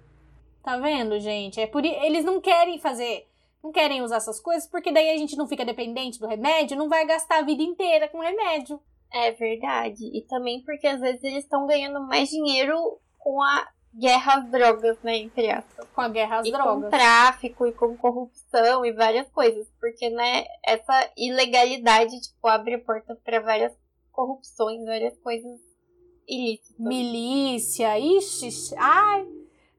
Tá 0.63 0.78
vendo, 0.78 1.20
gente? 1.20 1.59
É 1.59 1.68
por 1.68 1.86
eles 1.86 2.24
não 2.26 2.41
querem 2.41 2.80
fazer, 2.80 3.28
não 3.63 3.72
querem 3.72 4.01
usar 4.01 4.18
essas 4.18 4.39
coisas 4.39 4.68
porque 4.68 4.91
daí 4.91 5.11
a 5.11 5.18
gente 5.18 5.36
não 5.38 5.47
fica 5.47 5.63
dependente 5.63 6.20
do 6.20 6.28
remédio, 6.28 6.78
não 6.78 6.89
vai 6.89 7.05
gastar 7.05 7.39
a 7.39 7.43
vida 7.43 7.61
inteira 7.63 8.07
com 8.07 8.20
remédio. 8.20 8.80
É 9.16 9.32
verdade. 9.32 10.05
E 10.13 10.22
também 10.24 10.61
porque 10.63 10.86
às 10.86 10.99
vezes 10.99 11.24
eles 11.24 11.45
estão 11.45 11.66
ganhando 11.66 12.01
mais 12.01 12.30
dinheiro 12.30 12.99
com 13.18 13.41
a 13.41 13.66
guerra 13.97 14.39
às 14.39 14.51
drogas, 14.51 14.97
né? 15.01 15.20
Entre 15.20 15.49
aspas. 15.49 15.88
Com 15.95 16.01
a 16.01 16.09
guerra 16.09 16.39
às 16.39 16.47
e 16.47 16.51
com 16.51 16.57
drogas. 16.57 16.91
tráfico 16.91 17.66
e 17.66 17.72
com 17.72 17.95
corrupção 17.95 18.86
e 18.86 18.91
várias 18.91 19.30
coisas. 19.30 19.66
Porque, 19.80 20.09
né, 20.09 20.43
essa 20.66 21.09
ilegalidade, 21.18 22.20
tipo, 22.20 22.45
abre 22.45 22.76
a 22.76 22.80
porta 22.80 23.16
pra 23.24 23.39
várias 23.39 23.72
corrupções, 24.11 24.84
várias 24.84 25.18
coisas 25.20 25.61
ilícitas. 26.28 26.78
Milícia, 26.78 27.97
ixi, 27.97 28.49
ai. 28.78 29.26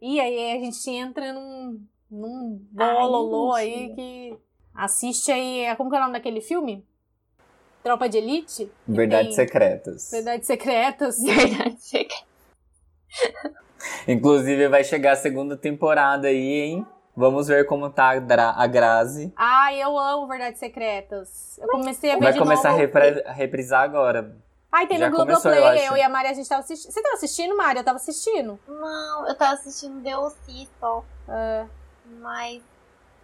E 0.00 0.18
aí 0.18 0.52
a 0.56 0.64
gente 0.64 0.90
entra 0.90 1.34
num, 1.34 1.84
num 2.10 2.58
bololô 2.72 3.52
aí 3.52 3.94
que 3.94 4.38
assiste 4.74 5.30
aí, 5.30 5.74
como 5.76 5.90
que 5.90 5.96
é 5.96 5.98
o 5.98 6.02
nome 6.02 6.14
daquele 6.14 6.40
filme? 6.40 6.86
Tropa 7.86 8.08
de 8.08 8.18
Elite? 8.18 8.68
Verdades 8.84 9.36
tem 9.36 9.46
secretas. 9.46 10.10
Verdades 10.10 10.44
Secretas. 10.48 11.18
Verdade, 11.22 11.78
chega. 11.80 12.14
Inclusive 14.08 14.66
vai 14.66 14.82
chegar 14.82 15.12
a 15.12 15.16
segunda 15.16 15.56
temporada 15.56 16.26
aí, 16.26 16.62
hein? 16.62 16.86
Vamos 17.16 17.46
ver 17.46 17.64
como 17.64 17.88
tá 17.88 18.10
a, 18.10 18.66
Grazi. 18.66 19.32
Ai, 19.36 19.80
eu 19.80 19.96
amo 19.96 20.26
Verdades 20.26 20.58
Secretas. 20.58 21.60
Eu 21.62 21.68
comecei 21.68 22.10
a 22.10 22.14
ver 22.16 22.24
Vai 22.24 22.32
de 22.32 22.38
começar 22.40 22.70
a, 22.70 22.72
novo. 22.72 22.82
repre- 22.82 23.22
a 23.24 23.32
reprisar 23.32 23.82
agora. 23.84 24.36
Ai, 24.72 24.88
tem 24.88 24.98
Já 24.98 25.08
no 25.08 25.14
Globoplay. 25.14 25.86
eu 25.86 25.92
Eu, 25.92 25.96
e 25.96 26.02
a 26.02 26.08
Mari, 26.08 26.26
a 26.26 26.34
gente 26.34 26.48
tava 26.48 26.62
assistindo. 26.62 26.90
Você 26.90 27.00
tava 27.00 27.14
assistindo, 27.14 27.56
Mari? 27.56 27.78
Eu 27.78 27.84
tava 27.84 27.96
assistindo. 27.98 28.58
Não, 28.66 29.28
eu 29.28 29.34
tava 29.36 29.52
assistindo 29.54 30.02
The 30.02 30.18
O.C. 30.18 30.66
só. 30.80 31.04
É. 31.28 31.64
Mas 32.20 32.60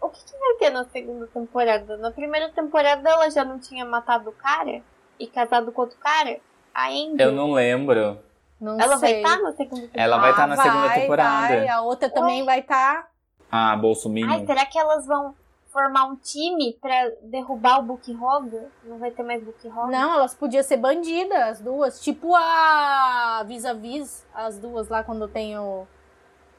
o 0.03 0.09
que, 0.11 0.25
que 0.25 0.37
vai 0.39 0.55
ter 0.59 0.71
na 0.71 0.85
segunda 0.85 1.27
temporada? 1.29 1.97
Na 1.97 2.11
primeira 2.11 2.51
temporada 2.51 3.09
ela 3.09 3.31
já 3.31 3.45
não 3.45 3.59
tinha 3.59 3.85
matado 3.85 4.31
o 4.31 4.33
cara 4.33 4.83
e 5.19 5.27
casado 5.27 5.71
com 5.73 5.83
outro 5.83 5.99
cara? 5.99 6.39
Ainda? 6.75 7.23
Eu 7.25 7.33
não 7.33 7.53
lembro. 7.53 8.19
Não 8.61 8.79
Ela 8.81 8.97
vai 8.97 9.11
sei. 9.11 9.23
estar 9.23 9.39
na 9.41 9.53
segunda 9.53 9.83
temporada? 9.83 9.91
Ela 10.03 10.19
vai 10.19 10.31
estar 10.31 10.45
Ah, 10.45 10.47
na 10.47 10.57
segunda 10.57 10.87
vai, 10.89 11.01
temporada. 11.01 11.49
vai. 11.49 11.69
A 11.69 11.81
outra 11.83 12.09
também 12.11 12.45
vai 12.45 12.61
estar. 12.61 13.09
Ah, 13.51 13.77
Bolsominion. 13.77 14.31
Ai, 14.31 14.47
será 14.47 14.65
que 14.67 14.79
elas 14.79 15.07
vão 15.07 15.35
formar 15.73 16.05
um 16.05 16.17
time 16.17 16.79
pra 16.81 17.11
derrubar 17.23 17.81
o 17.81 17.83
Book 17.83 18.13
Roga? 18.13 18.69
Não 18.85 18.99
vai 18.99 19.11
ter 19.11 19.23
mais 19.23 19.43
Book 19.43 19.67
Roga? 19.69 19.91
Não, 19.91 20.15
elas 20.15 20.35
podiam 20.35 20.63
ser 20.63 20.77
bandidas, 20.77 21.39
as 21.39 21.61
duas. 21.61 22.01
Tipo 22.01 22.35
a 22.37 23.43
Vis-a-Vis, 23.47 24.25
as 24.35 24.59
duas 24.59 24.89
lá 24.89 25.03
quando 25.03 25.27
tem 25.29 25.59
o. 25.59 25.87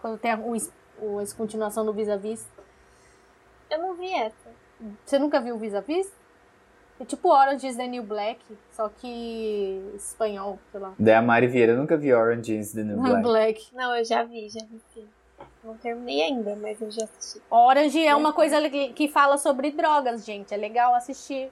Quando 0.02 0.18
tem 0.18 0.32
a, 0.32 0.38
o, 0.38 0.56
o, 1.02 1.22
essa 1.22 1.36
continuação 1.36 1.86
do 1.86 1.94
Vis-a-Vis. 1.94 2.46
Eu 3.74 3.80
não 3.80 3.96
vi 3.96 4.14
essa. 4.14 4.52
Você 5.06 5.18
nunca 5.18 5.42
viu 5.42 5.56
o 5.56 5.60
Vis-a-Vis? 5.60 6.12
É 7.00 7.06
tipo 7.06 7.30
Orange 7.30 7.68
is 7.68 7.76
the 7.76 7.88
New 7.88 8.04
Black, 8.04 8.40
só 8.72 8.88
que 8.88 9.92
espanhol, 9.96 10.60
sei 10.72 10.80
lá. 10.80 10.94
Daí 10.98 11.16
a 11.16 11.22
Mari 11.22 11.48
Vieira, 11.48 11.74
eu 11.74 11.78
nunca 11.78 11.98
vi 11.98 12.14
Orange 12.14 12.56
is 12.56 12.72
the 12.72 12.84
New 12.84 12.98
Black. 13.02 13.24
Black. 13.24 13.76
Não, 13.76 13.96
eu 13.96 14.06
já 14.06 14.24
vi, 14.24 14.48
já 14.50 14.64
vi 14.66 14.80
sim. 14.94 15.08
Não 15.64 15.76
terminei 15.78 16.22
ainda, 16.22 16.56
mas 16.56 16.82
eu 16.82 16.92
já 16.92 17.06
assisti. 17.06 17.42
Orange 17.50 18.06
é 18.06 18.16
uma 18.16 18.32
coisa 18.32 18.58
que, 18.70 19.08
fala 19.08 19.38
sobre 19.38 19.72
drogas, 19.72 20.26
gente. 20.26 20.54
É 20.54 20.58
legal 20.58 20.94
assistir. 20.94 21.52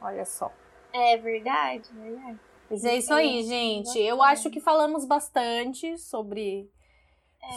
Olha 0.00 0.24
só. 0.24 0.50
É 0.92 1.16
verdade, 1.16 1.88
verdade. 1.92 2.38
Mas 2.68 2.84
é 2.84 2.96
isso 2.96 3.12
aí, 3.12 3.42
gente. 3.44 3.98
Eu 3.98 4.22
acho 4.22 4.50
que 4.50 4.60
falamos 4.60 5.04
bastante 5.04 5.96
sobre, 5.98 6.70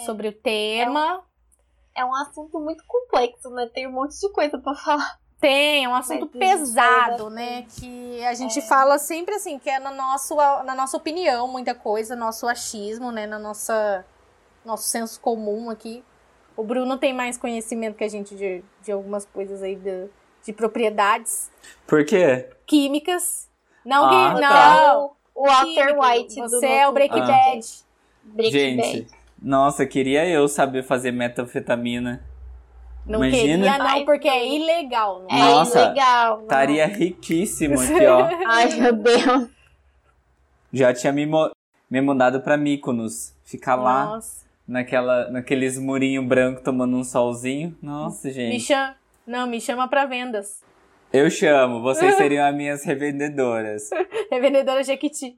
sobre 0.06 0.28
o 0.28 0.34
tema. 0.34 1.24
É 1.96 2.04
um 2.04 2.14
assunto 2.16 2.60
muito 2.60 2.84
complexo, 2.88 3.50
né? 3.52 3.70
Tem 3.74 3.88
um 3.88 3.92
monte 3.92 4.20
de 4.20 4.30
coisa 4.32 4.58
pra 4.58 4.74
falar. 4.76 5.20
Tem, 5.40 5.84
é 5.84 5.90
um 5.90 5.94
assunto 5.96 6.30
Mas 6.34 6.40
pesado, 6.40 7.30
né? 7.30 7.66
Que 7.78 8.24
a 8.26 8.34
gente 8.34 8.62
fala 8.62 8.98
sempre 8.98 9.36
assim, 9.36 9.60
que 9.60 9.70
é 9.70 9.78
na, 9.78 9.92
nosso, 9.92 10.36
na 10.36 10.74
nossa 10.74 10.96
opinião, 10.96 11.48
muita 11.48 11.76
coisa, 11.76 12.16
nosso 12.16 12.48
achismo, 12.48 13.12
né? 13.12 13.28
Na 13.28 13.38
nossa 13.38 14.06
nosso 14.64 14.88
senso 14.88 15.20
comum 15.20 15.70
aqui. 15.70 16.02
O 16.56 16.64
Bruno 16.64 16.98
tem 16.98 17.12
mais 17.14 17.38
conhecimento 17.38 17.98
que 17.98 18.04
a 18.06 18.10
gente 18.10 18.34
de, 18.36 18.64
de 18.82 18.92
algumas 18.92 19.26
coisas 19.26 19.62
aí 19.62 19.76
de, 19.76 20.08
de 20.46 20.54
propriedades 20.54 21.52
Por 21.86 22.06
quê? 22.06 22.50
químicas. 22.66 23.50
Não, 23.84 24.06
Ah, 24.06 24.34
que, 24.36 24.42
tá. 24.42 24.94
não. 24.94 25.12
O 25.36 25.46
Walter. 25.46 26.00
White 26.00 26.36
do 26.42 26.50
Você 26.50 26.66
é 26.68 26.88
o 26.88 26.94
Breaking 26.94 27.20
Ah. 27.22 27.26
Bad. 27.28 27.68
Breaking 28.24 28.52
Gente, 28.52 29.02
Bad. 29.02 29.23
Nossa, 29.44 29.86
queria 29.86 30.26
eu 30.28 30.48
saber 30.48 30.84
fazer 30.84 31.12
metanfetamina. 31.12 32.24
Não 33.06 33.24
Imagina. 33.26 33.66
queria, 33.66 33.78
não, 33.78 34.06
porque 34.06 34.30
é 34.30 34.48
ilegal. 34.56 35.26
Não 35.30 35.38
É 35.38 35.40
Nossa, 35.40 35.80
ilegal. 35.88 36.38
não. 36.38 36.44
Estaria 36.44 36.86
riquíssimo 36.88 37.78
aqui, 37.80 38.06
ó. 38.06 38.30
Ai, 38.48 38.70
meu 38.80 38.94
Deus. 38.94 39.50
Já 40.72 40.94
tinha 40.94 41.12
me, 41.12 41.26
mo- 41.26 41.52
me 41.90 42.00
mudado 42.02 42.40
pra 42.42 42.56
Mykonos. 42.58 43.34
Ficar 43.44 43.76
lá, 43.76 44.06
Nossa. 44.06 44.46
naquela, 44.68 45.30
naqueles 45.30 45.78
murinhos 45.78 46.26
brancos, 46.26 46.64
tomando 46.64 46.96
um 46.96 47.04
solzinho. 47.04 47.78
Nossa, 47.82 48.30
Me 48.30 48.34
gente. 48.34 48.60
chama, 48.62 48.96
não, 49.28 49.46
me 49.48 49.60
chama 49.60 49.88
pra 49.88 50.06
vendas. 50.06 50.62
Eu 51.12 51.30
chamo, 51.30 51.82
vocês 51.82 52.16
seriam 52.18 52.48
as 52.48 52.56
minhas 52.56 52.84
revendedoras. 52.86 53.90
Revendedora 54.32 54.82
Jequiti. 54.84 55.38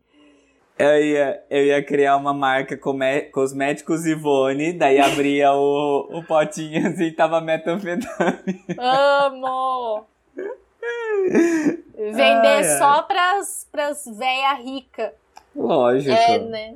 Eu 0.78 1.02
ia, 1.02 1.44
eu 1.50 1.66
ia 1.66 1.84
criar 1.84 2.18
uma 2.18 2.34
marca 2.34 2.76
come, 2.78 3.22
Cosméticos 3.32 4.06
Ivone, 4.06 4.74
daí 4.74 5.00
abria 5.00 5.54
o, 5.54 6.20
o 6.20 6.24
potinho 6.24 6.86
assim, 6.90 7.12
tava 7.12 7.40
metanfetamina. 7.40 8.76
Amo! 8.78 10.06
Vender 11.98 12.48
Ai, 12.48 12.58
ai. 12.58 12.78
só 12.78 13.02
pras, 13.04 13.68
pras 13.72 14.04
véia 14.06 14.54
rica. 14.56 15.14
Lógico. 15.56 16.12
É, 16.12 16.40
né? 16.40 16.76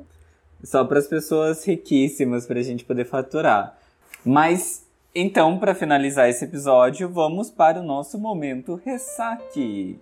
Só 0.64 0.84
para 0.84 0.98
as 0.98 1.06
pessoas 1.06 1.64
riquíssimas 1.64 2.46
pra 2.46 2.62
gente 2.62 2.84
poder 2.84 3.04
faturar. 3.04 3.76
Mas 4.24 4.86
então, 5.14 5.58
para 5.58 5.74
finalizar 5.74 6.28
esse 6.28 6.44
episódio, 6.44 7.08
vamos 7.08 7.50
para 7.50 7.80
o 7.80 7.82
nosso 7.82 8.18
momento 8.18 8.80
ressaque. 8.84 9.98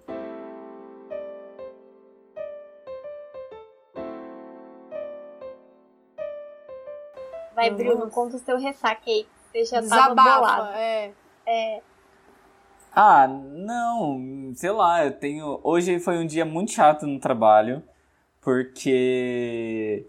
Vai, 7.59 7.71
Nossa. 7.71 7.83
Bruno, 7.83 8.09
conta 8.09 8.37
o 8.37 8.39
seu 8.39 8.57
ressaque 8.57 9.11
aí. 9.11 9.27
Você 9.51 9.65
já 9.65 9.83
tava 9.83 10.15
bolado. 10.15 10.67
Desabafa. 10.69 10.79
É. 11.45 11.81
Ah, 12.95 13.27
não, 13.27 14.53
sei 14.55 14.71
lá, 14.71 15.05
eu 15.05 15.11
tenho. 15.11 15.59
Hoje 15.65 15.99
foi 15.99 16.19
um 16.19 16.27
dia 16.27 16.45
muito 16.45 16.71
chato 16.71 17.05
no 17.05 17.19
trabalho, 17.19 17.83
porque 18.41 20.07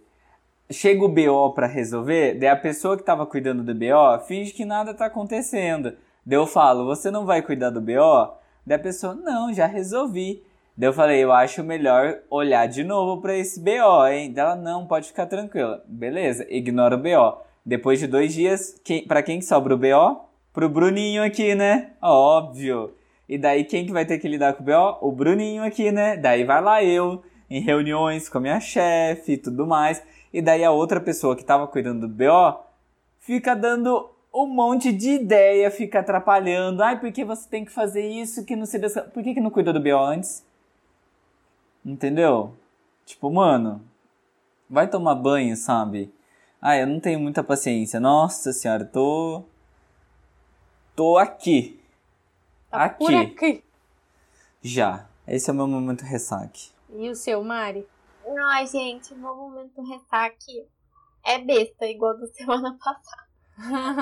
chega 0.70 1.04
o 1.04 1.10
BO 1.10 1.54
pra 1.56 1.66
resolver, 1.66 2.36
daí 2.36 2.50
a 2.50 2.56
pessoa 2.56 2.96
que 2.96 3.02
tava 3.04 3.26
cuidando 3.26 3.64
do 3.64 3.74
BO 3.74 4.20
finge 4.28 4.54
que 4.54 4.64
nada 4.64 4.94
tá 4.94 5.08
acontecendo. 5.08 5.98
Daí 6.24 6.38
eu 6.38 6.46
falo, 6.46 6.86
você 6.86 7.10
não 7.10 7.26
vai 7.26 7.42
cuidar 7.42 7.72
do 7.72 7.82
BO? 7.82 8.38
Daí 8.64 8.76
a 8.76 8.80
pessoa, 8.80 9.16
não, 9.16 9.52
já 9.52 9.66
resolvi. 9.66 10.44
Daí 10.80 10.88
eu 10.88 10.94
falei, 10.94 11.22
eu 11.22 11.34
acho 11.34 11.62
melhor 11.62 12.20
olhar 12.30 12.66
de 12.66 12.86
novo 12.86 13.22
pra 13.22 13.36
esse 13.36 13.60
BO, 13.60 14.08
hein? 14.08 14.32
Daí 14.32 14.46
ela, 14.46 14.56
não, 14.56 14.88
pode 14.88 15.08
ficar 15.08 15.26
tranquila. 15.26 15.84
Beleza, 15.86 16.48
ignora 16.50 16.96
o 16.96 16.98
BO. 16.98 17.42
Depois 17.66 18.00
de 18.00 18.08
dois 18.08 18.34
dias, 18.34 18.80
quem, 18.82 19.06
pra 19.06 19.22
quem 19.22 19.40
que 19.40 19.46
sobra 19.46 19.76
o 19.76 19.78
BO? 19.78 20.22
Pro 20.54 20.70
Bruninho 20.70 21.22
aqui, 21.22 21.54
né? 21.54 21.92
Óbvio. 22.02 22.94
E 23.28 23.38
daí 23.38 23.66
quem 23.66 23.86
que 23.86 23.92
vai 23.92 24.06
ter 24.06 24.20
que 24.20 24.28
lidar 24.30 24.54
com 24.54 24.64
o 24.64 24.66
BO? 24.66 24.98
O 25.02 25.12
Bruninho 25.12 25.66
aqui, 25.66 25.92
né? 25.92 26.16
Daí 26.16 26.46
vai 26.46 26.62
lá 26.62 26.82
eu, 26.82 27.24
em 27.50 27.60
reuniões 27.60 28.30
com 28.30 28.38
a 28.38 28.42
minha 28.42 28.62
chefe 28.62 29.34
e 29.34 29.38
tudo 29.38 29.68
mais. 29.68 30.02
E 30.32 30.42
daí 30.42 30.64
a 30.64 30.72
outra 30.72 31.02
pessoa 31.02 31.36
que 31.36 31.44
tava 31.44 31.68
cuidando 31.68 32.08
do 32.08 32.14
BO 32.16 32.58
fica 33.20 33.54
dando 33.54 34.12
um 34.34 34.48
monte 34.48 34.94
de 34.94 35.10
ideia, 35.10 35.70
fica 35.70 36.00
atrapalhando. 36.00 36.82
Ai, 36.82 36.98
por 36.98 37.12
que 37.12 37.26
você 37.26 37.50
tem 37.50 37.66
que 37.66 37.72
fazer 37.72 38.08
isso 38.08 38.46
que 38.46 38.56
não 38.56 38.66
se. 38.66 38.80
Por 38.80 39.22
que, 39.22 39.34
que 39.34 39.42
não 39.42 39.50
cuidou 39.50 39.74
do 39.74 39.82
BO 39.82 39.98
antes? 39.98 40.48
Entendeu? 41.84 42.56
Tipo, 43.06 43.32
mano, 43.32 43.82
vai 44.70 44.90
tomar 44.90 45.16
banho, 45.16 45.56
sabe? 45.56 46.14
Ah, 46.62 46.78
eu 46.78 46.86
não 46.86 47.00
tenho 47.00 47.20
muita 47.20 47.44
paciência. 47.44 48.00
Nossa 48.00 48.52
senhora, 48.52 48.86
tô. 48.86 49.44
Tô 50.96 51.18
aqui. 51.18 51.80
Tá 52.70 52.84
aqui. 52.84 52.98
por 52.98 53.16
aqui. 53.16 53.64
Já. 54.62 55.08
Esse 55.28 55.50
é 55.50 55.54
o 55.54 55.56
meu 55.56 55.68
momento 55.68 56.02
ressaque. 56.02 56.72
E 56.90 57.10
o 57.10 57.16
seu, 57.16 57.44
Mari? 57.44 57.88
Ai, 58.52 58.68
gente, 58.68 59.14
meu 59.16 59.36
momento 59.36 59.82
ressaque 59.82 60.66
é 61.24 61.40
besta, 61.40 61.86
igual 61.86 62.18
da 62.18 62.28
semana 62.34 62.78
passada. 62.84 63.30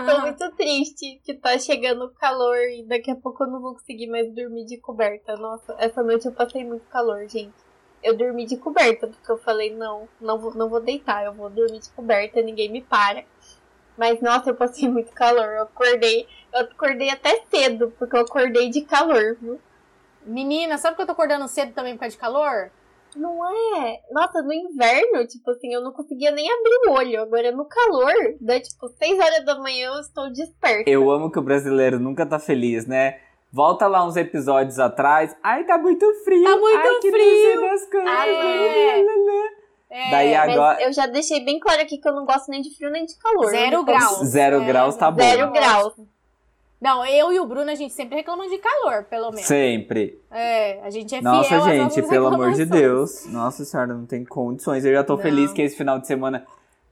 Tô 0.05 0.21
muito 0.21 0.51
triste 0.55 1.19
que 1.23 1.33
tá 1.33 1.57
chegando 1.57 2.05
o 2.05 2.13
calor 2.13 2.57
e 2.57 2.83
daqui 2.83 3.09
a 3.09 3.15
pouco 3.15 3.43
eu 3.43 3.47
não 3.47 3.61
vou 3.61 3.73
conseguir 3.73 4.07
mais 4.07 4.33
dormir 4.33 4.65
de 4.65 4.77
coberta. 4.77 5.35
Nossa, 5.35 5.75
essa 5.79 6.03
noite 6.03 6.25
eu 6.25 6.31
passei 6.31 6.63
muito 6.63 6.85
calor, 6.87 7.27
gente. 7.27 7.66
Eu 8.03 8.15
dormi 8.15 8.45
de 8.45 8.57
coberta, 8.57 9.07
porque 9.07 9.31
eu 9.31 9.37
falei, 9.37 9.73
não, 9.75 10.07
não 10.21 10.37
vou, 10.37 10.53
não 10.53 10.69
vou 10.69 10.79
deitar, 10.79 11.25
eu 11.25 11.33
vou 11.33 11.49
dormir 11.49 11.79
de 11.79 11.89
coberta, 11.89 12.41
ninguém 12.41 12.71
me 12.71 12.81
para. 12.81 13.23
Mas, 13.97 14.21
nossa, 14.21 14.51
eu 14.51 14.55
passei 14.55 14.87
muito 14.89 15.11
calor. 15.11 15.45
Eu 15.45 15.63
acordei, 15.63 16.27
eu 16.53 16.61
acordei 16.61 17.09
até 17.09 17.41
cedo, 17.49 17.93
porque 17.97 18.15
eu 18.15 18.21
acordei 18.21 18.69
de 18.69 18.81
calor, 18.81 19.35
viu? 19.41 19.59
Menina, 20.25 20.77
sabe 20.77 20.95
que 20.95 21.01
eu 21.01 21.05
tô 21.05 21.13
acordando 21.13 21.47
cedo 21.47 21.73
também 21.73 21.93
por 21.93 22.01
causa 22.01 22.15
de 22.15 22.21
calor? 22.21 22.71
Não 23.15 23.43
é? 23.77 24.01
Nossa, 24.11 24.41
no 24.41 24.53
inverno, 24.53 25.25
tipo 25.25 25.49
assim, 25.49 25.73
eu 25.73 25.81
não 25.81 25.91
conseguia 25.91 26.29
nem 26.31 26.47
abrir 26.51 26.89
o 26.89 26.91
olho. 26.91 27.21
Agora 27.21 27.51
no 27.51 27.65
calor, 27.65 28.35
dá 28.39 28.59
tipo 28.59 28.87
6 28.89 29.17
horas 29.17 29.45
da 29.45 29.57
manhã 29.57 29.87
eu 29.87 30.01
estou 30.01 30.29
desperta. 30.29 30.89
Eu 30.89 31.09
amo 31.09 31.31
que 31.31 31.39
o 31.39 31.41
brasileiro 31.41 31.99
nunca 31.99 32.25
tá 32.25 32.37
feliz, 32.37 32.85
né? 32.85 33.19
Volta 33.57 33.87
lá 33.87 34.05
uns 34.05 34.15
episódios 34.15 34.77
atrás. 34.77 35.35
Ai, 35.41 35.63
tá 35.63 35.79
muito 35.79 36.05
frio. 36.23 36.43
Tá 36.43 36.57
muito 36.57 36.77
Ai, 36.77 36.99
que 37.01 37.09
frio. 37.09 37.61
das 37.61 37.89
coisas. 37.89 38.07
Ah, 38.07 38.27
é. 38.27 38.99
É, 39.89 40.11
Daí 40.11 40.35
Mas 40.35 40.53
agora. 40.53 40.83
eu 40.83 40.93
já 40.93 41.07
deixei 41.07 41.43
bem 41.43 41.59
claro 41.59 41.81
aqui 41.81 41.97
que 41.97 42.07
eu 42.07 42.13
não 42.13 42.23
gosto 42.23 42.51
nem 42.51 42.61
de 42.61 42.69
frio 42.77 42.91
nem 42.91 43.03
de 43.03 43.17
calor. 43.17 43.47
Zero 43.49 43.83
graus. 43.83 44.17
Zero 44.27 44.61
É, 44.61 44.65
graus 44.65 44.95
tá 44.95 45.09
bom. 45.09 45.23
Zero 45.23 45.51
graus. 45.51 45.93
Não, 46.79 47.03
eu 47.03 47.33
e 47.33 47.39
o 47.39 47.47
Bruno, 47.47 47.71
a 47.71 47.73
gente 47.73 47.95
sempre 47.95 48.17
reclama 48.17 48.47
de 48.47 48.59
calor, 48.59 49.05
pelo 49.05 49.31
menos. 49.31 49.47
Sempre. 49.47 50.21
É, 50.29 50.79
a 50.83 50.91
gente 50.91 51.15
é 51.15 51.21
Nossa, 51.21 51.49
fiel 51.49 51.61
às 51.63 51.65
gente, 51.95 52.07
pelo 52.07 52.27
amor 52.27 52.51
de. 52.51 52.63
Deus. 52.63 53.25
Nossa 53.25 53.65
senhora, 53.65 53.91
não 53.91 54.05
tem 54.05 54.23
condições. 54.23 54.85
Eu 54.85 54.93
já 54.93 55.03
tô 55.03 55.15
Não. 55.15 55.21
feliz 55.23 55.51
que 55.51 55.63
esse 55.63 55.75
final 55.75 55.97
de 55.97 56.05
semana, 56.05 56.45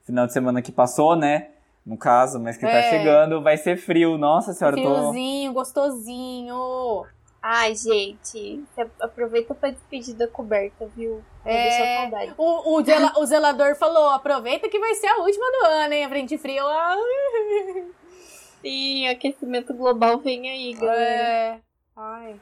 final 0.04 0.26
de 0.26 0.34
semana 0.34 0.64
que 0.64 0.72
passou, 0.72 1.16
né? 1.16 1.50
No 1.86 1.98
caso, 1.98 2.40
mas 2.40 2.58
que 2.58 2.66
tá 2.66 2.72
É. 2.72 2.90
chegando, 2.90 3.42
vai 3.44 3.58
ser 3.58 3.78
frio. 3.78 4.18
Nossa 4.18 4.54
senhora, 4.54 4.80
eu 4.80 4.84
tô. 4.84 4.90
Friozinho, 4.96 5.54
gostosinho. 5.54 7.06
Ai, 7.42 7.76
gente, 7.76 8.64
aproveita 9.00 9.54
pra 9.54 9.70
despedir 9.70 10.16
da 10.16 10.28
coberta, 10.28 10.88
viu? 10.96 11.22
Não 11.46 11.52
É. 11.52 12.34
O, 12.36 12.76
o, 12.80 12.84
zela- 12.84 13.14
o 13.18 13.26
zelador 13.28 13.76
falou: 13.76 14.10
aproveita 14.10 14.68
que 14.68 14.80
vai 14.80 14.96
ser 14.96 15.06
a 15.08 15.18
última 15.20 15.46
do 15.52 15.66
ano, 15.68 15.94
hein? 15.94 16.06
A 16.06 16.10
frente 16.10 16.38
fria. 16.40 16.64
Ah, 16.64 16.96
Sim, 18.62 19.08
aquecimento 19.08 19.74
global 19.76 20.18
vem 20.20 20.50
aí, 20.50 20.74
galera. 20.74 21.04
é. 21.04 21.60
Ai. 21.96 22.36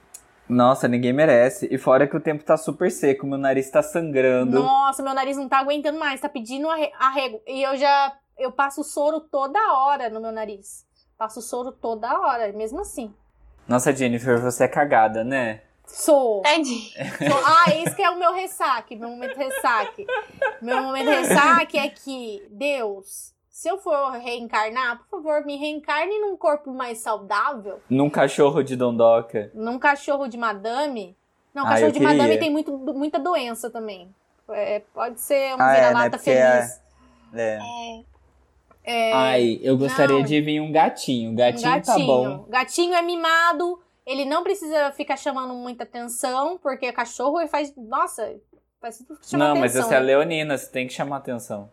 Nossa, 0.47 0.87
ninguém 0.87 1.11
merece. 1.11 1.67
E 1.69 1.77
fora 1.77 2.07
que 2.07 2.15
o 2.15 2.19
tempo 2.21 2.43
tá 2.43 2.55
super 2.55 2.89
seco, 2.91 3.25
meu 3.27 3.37
nariz 3.37 3.69
tá 3.69 3.81
sangrando. 3.83 4.59
Nossa, 4.63 5.03
meu 5.03 5.13
nariz 5.13 5.35
não 5.37 5.49
tá 5.49 5.59
aguentando 5.59 5.97
mais, 5.99 6.21
tá 6.21 6.29
pedindo 6.29 6.69
arre- 6.69 6.91
arrego. 6.97 7.41
E 7.47 7.61
eu 7.63 7.75
já. 7.75 8.13
Eu 8.37 8.51
passo 8.51 8.83
soro 8.83 9.19
toda 9.19 9.59
hora 9.73 10.09
no 10.09 10.19
meu 10.19 10.31
nariz. 10.31 10.85
Passo 11.17 11.41
soro 11.41 11.71
toda 11.71 12.19
hora, 12.19 12.51
mesmo 12.53 12.79
assim. 12.81 13.13
Nossa, 13.67 13.95
Jennifer, 13.95 14.39
você 14.41 14.65
é 14.65 14.67
cagada, 14.67 15.23
né? 15.23 15.61
Sou. 15.85 16.41
Tadinho. 16.41 16.81
Sou- 16.91 17.43
Ah, 17.45 17.65
esse 17.75 17.95
que 17.95 18.01
é 18.01 18.09
o 18.09 18.17
meu 18.17 18.33
ressaque, 18.33 18.95
meu 18.95 19.09
momento 19.09 19.37
ressaque. 19.37 20.05
Meu 20.61 20.81
momento 20.81 21.09
ressaque 21.09 21.77
é 21.77 21.87
que, 21.89 22.45
Deus, 22.49 23.33
se 23.49 23.69
eu 23.69 23.77
for 23.77 24.11
reencarnar, 24.13 24.97
por 24.99 25.21
favor, 25.21 25.45
me 25.45 25.55
reencarne 25.57 26.19
num 26.19 26.35
corpo 26.35 26.71
mais 26.73 26.99
saudável, 26.99 27.79
Num 27.89 28.09
cachorro 28.09 28.63
de 28.63 28.75
dondoca. 28.75 29.51
num 29.53 29.77
cachorro 29.77 30.27
de 30.27 30.37
madame. 30.37 31.15
Não, 31.53 31.65
Ah, 31.65 31.69
cachorro 31.69 31.91
de 31.91 31.99
queria. 31.99 32.15
madame 32.17 32.37
tem 32.39 32.49
muito, 32.49 32.75
muita 32.77 33.19
doença 33.19 33.69
também. 33.69 34.13
É, 34.49 34.81
pode 34.93 35.21
ser 35.21 35.55
um 35.55 35.61
Ah, 35.61 35.73
é, 35.73 35.81
né? 35.81 35.87
vira-lata 35.87 36.15
é- 36.15 36.19
feliz. 36.19 36.81
É. 37.35 37.59
É, 38.83 39.13
Ai, 39.13 39.59
eu 39.63 39.77
gostaria 39.77 40.17
Não. 40.17 40.23
de 40.23 40.41
vir 40.41 40.59
um 40.59 40.71
gatinho. 40.71 41.31
um 41.31 41.35
Gatinho, 41.35 41.71
gatinho. 41.71 41.97
tá 41.97 42.03
bom. 42.05 42.45
Gatinho 42.49 42.93
é 42.93 43.01
mimado, 43.01 43.79
ele 44.05 44.25
não 44.25 44.43
precisa 44.43 44.91
ficar 44.91 45.17
chamando 45.17 45.53
muita 45.53 45.83
atenção, 45.83 46.59
porque 46.61 46.91
cachorro 46.91 47.39
ele 47.39 47.49
faz. 47.49 47.73
Nossa, 47.77 48.35
faz 48.81 48.97
tudo 48.97 49.17
que 49.19 49.29
chama 49.29 49.47
Não, 49.47 49.55
mas 49.55 49.71
atenção. 49.71 49.89
você 49.89 49.95
é 49.95 49.99
leonina, 49.99 50.57
você 50.57 50.69
tem 50.69 50.87
que 50.87 50.93
chamar 50.93 51.17
atenção. 51.17 51.69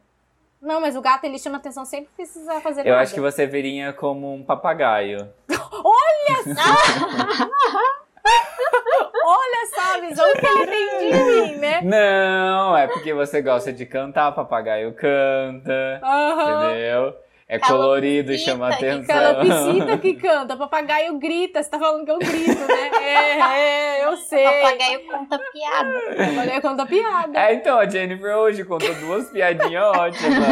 Não, 0.63 0.79
mas 0.81 0.95
o 0.95 1.01
gato 1.01 1.25
ele 1.25 1.39
chama 1.39 1.57
atenção 1.57 1.85
sempre 1.87 2.07
que 2.11 2.17
precisa 2.17 2.61
fazer 2.61 2.83
Eu 2.83 2.91
nada. 2.93 3.01
acho 3.03 3.15
que 3.15 3.21
você 3.21 3.47
viria 3.47 3.93
como 3.95 4.33
um 4.33 4.45
papagaio. 4.45 5.29
Olha 9.25 9.67
só 9.75 9.97
a 9.97 10.01
visão 10.01 10.33
que 10.35 10.47
ele 10.47 10.67
tem 10.67 10.99
de 10.99 11.05
mim, 11.07 11.40
né? 11.83 11.91
Não, 11.91 12.77
é 12.77 12.87
porque 12.87 13.13
você 13.13 13.41
gosta 13.43 13.73
de 13.73 13.87
cantar, 13.87 14.33
papagaio 14.33 14.93
canta, 14.95 16.01
Aham. 16.03 16.71
entendeu? 16.71 17.17
É 17.53 17.59
Calopsita 17.59 17.83
colorido, 17.83 18.39
chama 18.39 18.69
atenção. 18.69 19.05
Calopsita 19.07 19.99
que 19.99 20.15
canta, 20.23 20.57
papagaio 20.57 21.19
grita, 21.19 21.61
você 21.61 21.69
tá 21.69 21.81
falando 21.81 22.05
que 22.05 22.13
eu 22.13 22.19
grito, 22.19 22.61
né? 22.61 22.91
É, 23.03 23.41
é, 23.41 24.05
eu 24.07 24.17
sei. 24.17 24.45
Papagaio 24.45 25.01
conta 25.09 25.39
piada. 25.53 26.01
Papagaio 26.17 26.63
conta 26.63 26.87
piada. 26.87 27.41
É, 27.41 27.55
então, 27.55 27.77
a 27.77 27.89
Jennifer 27.89 28.37
hoje 28.37 28.65
contou 28.65 28.95
duas 28.95 29.29
piadinhas 29.31 29.85
ótimas. 29.85 30.47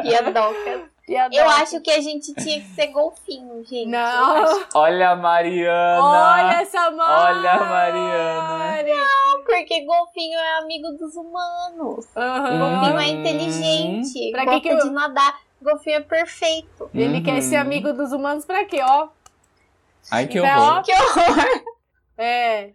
Piadoca. 1.06 1.40
Eu 1.40 1.48
acho 1.48 1.80
que 1.80 1.90
a 1.90 2.00
gente 2.00 2.34
tinha 2.34 2.60
que 2.60 2.66
ser 2.74 2.88
golfinho, 2.88 3.64
gente. 3.64 3.86
Não. 3.86 4.64
Olha 4.74 5.10
a 5.10 5.16
Mariana. 5.16 6.02
Olha 6.02 6.60
essa 6.62 6.90
Mari. 6.90 7.38
Olha 7.38 7.52
a 7.52 7.64
Mariana. 7.64 9.06
Porque 9.44 9.84
golfinho 9.84 10.36
é 10.38 10.58
amigo 10.58 10.88
dos 10.98 11.14
humanos. 11.14 12.06
Aham. 12.16 12.58
Golfinho 12.58 12.98
é 12.98 13.08
inteligente. 13.08 14.30
Pra 14.32 14.40
que 14.40 14.46
gosta 14.46 14.60
que 14.60 14.68
eu- 14.68 14.78
de 14.80 14.90
nadar. 14.90 15.38
Golfinho 15.62 15.96
é 15.96 16.00
perfeito. 16.00 16.90
Ele 16.92 17.20
quer 17.22 17.40
ser 17.40 17.56
Uhum. 17.56 17.62
amigo 17.62 17.92
dos 17.92 18.12
humanos 18.12 18.44
pra 18.44 18.64
quê, 18.64 18.80
ó? 18.82 19.08
Ai, 20.10 20.26
que 20.26 20.38
Então, 20.38 20.50
horror. 20.60 20.78
ó, 20.78 20.82
Que 20.82 20.92
horror. 20.92 21.64
É. 22.18 22.70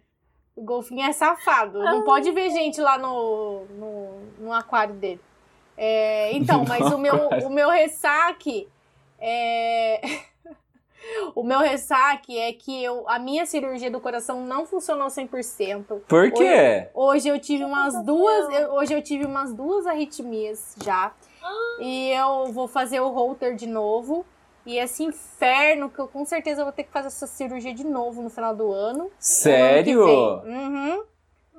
O 0.56 0.62
golfinho 0.64 1.04
é 1.06 1.12
safado. 1.12 1.78
Não 1.78 2.02
pode 2.04 2.30
ver 2.32 2.50
gente 2.50 2.80
lá 2.80 2.96
no, 2.98 3.64
no, 3.70 4.20
no 4.38 4.52
aquário 4.52 4.94
dele. 4.94 5.20
É, 5.76 6.32
então, 6.34 6.64
mas 6.68 6.90
o 6.92 6.98
meu, 6.98 7.28
o 7.46 7.50
meu 7.50 7.70
ressaque 7.70 8.68
é. 9.18 10.00
o 11.34 11.42
meu 11.42 11.58
ressaque 11.60 12.38
é 12.38 12.52
que 12.52 12.82
eu, 12.82 13.08
a 13.08 13.18
minha 13.18 13.44
cirurgia 13.46 13.90
do 13.90 14.00
coração 14.00 14.44
não 14.44 14.66
funcionou 14.66 15.08
100%. 15.08 16.00
Por 16.06 16.30
quê? 16.32 16.88
Hoje 16.94 17.28
eu 17.28 17.38
tive 17.40 17.64
umas 17.64 17.94
duas. 18.04 18.54
eu- 18.54 18.72
hoje 18.74 18.94
eu 18.94 19.02
tive 19.02 19.24
umas 19.24 19.52
duas 19.52 19.86
arritmias 19.86 20.76
já. 20.82 21.12
E 21.80 22.10
eu 22.10 22.52
vou 22.52 22.68
fazer 22.68 23.00
o 23.00 23.08
holter 23.10 23.54
de 23.56 23.66
novo. 23.66 24.24
E 24.64 24.78
esse 24.78 25.02
inferno 25.02 25.90
que 25.90 25.98
eu 25.98 26.06
com 26.06 26.24
certeza 26.24 26.62
vou 26.62 26.72
ter 26.72 26.84
que 26.84 26.92
fazer 26.92 27.08
essa 27.08 27.26
cirurgia 27.26 27.74
de 27.74 27.82
novo 27.84 28.22
no 28.22 28.30
final 28.30 28.54
do 28.54 28.70
ano. 28.72 29.10
Sério? 29.18 30.04
Ano. 30.04 30.42
Uhum. 30.46 31.04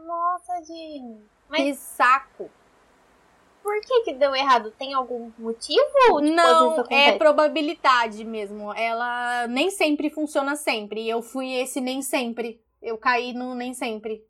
Nossa, 0.06 0.64
gente. 0.64 1.20
Mas 1.50 1.62
Que 1.62 1.76
saco. 1.76 2.50
Por 3.64 3.80
que 3.80 4.02
que 4.02 4.14
deu 4.14 4.36
errado? 4.36 4.72
Tem 4.72 4.94
algum 4.94 5.32
motivo? 5.40 5.82
Tipo, 6.04 6.20
Não, 6.20 6.84
é 6.90 7.18
probabilidade 7.18 8.26
mesmo. 8.26 8.74
Ela 8.74 9.48
nem 9.48 9.72
sempre 9.72 10.10
funciona 10.10 10.58
sempre. 10.58 11.02
E 11.02 11.10
eu 11.10 11.22
fui 11.22 11.54
esse 11.54 11.80
nem 11.80 12.02
sempre. 12.02 12.62
Eu 12.82 12.98
caí 12.98 13.34
no 13.34 13.56
nem 13.56 13.74
sempre. 13.74 14.22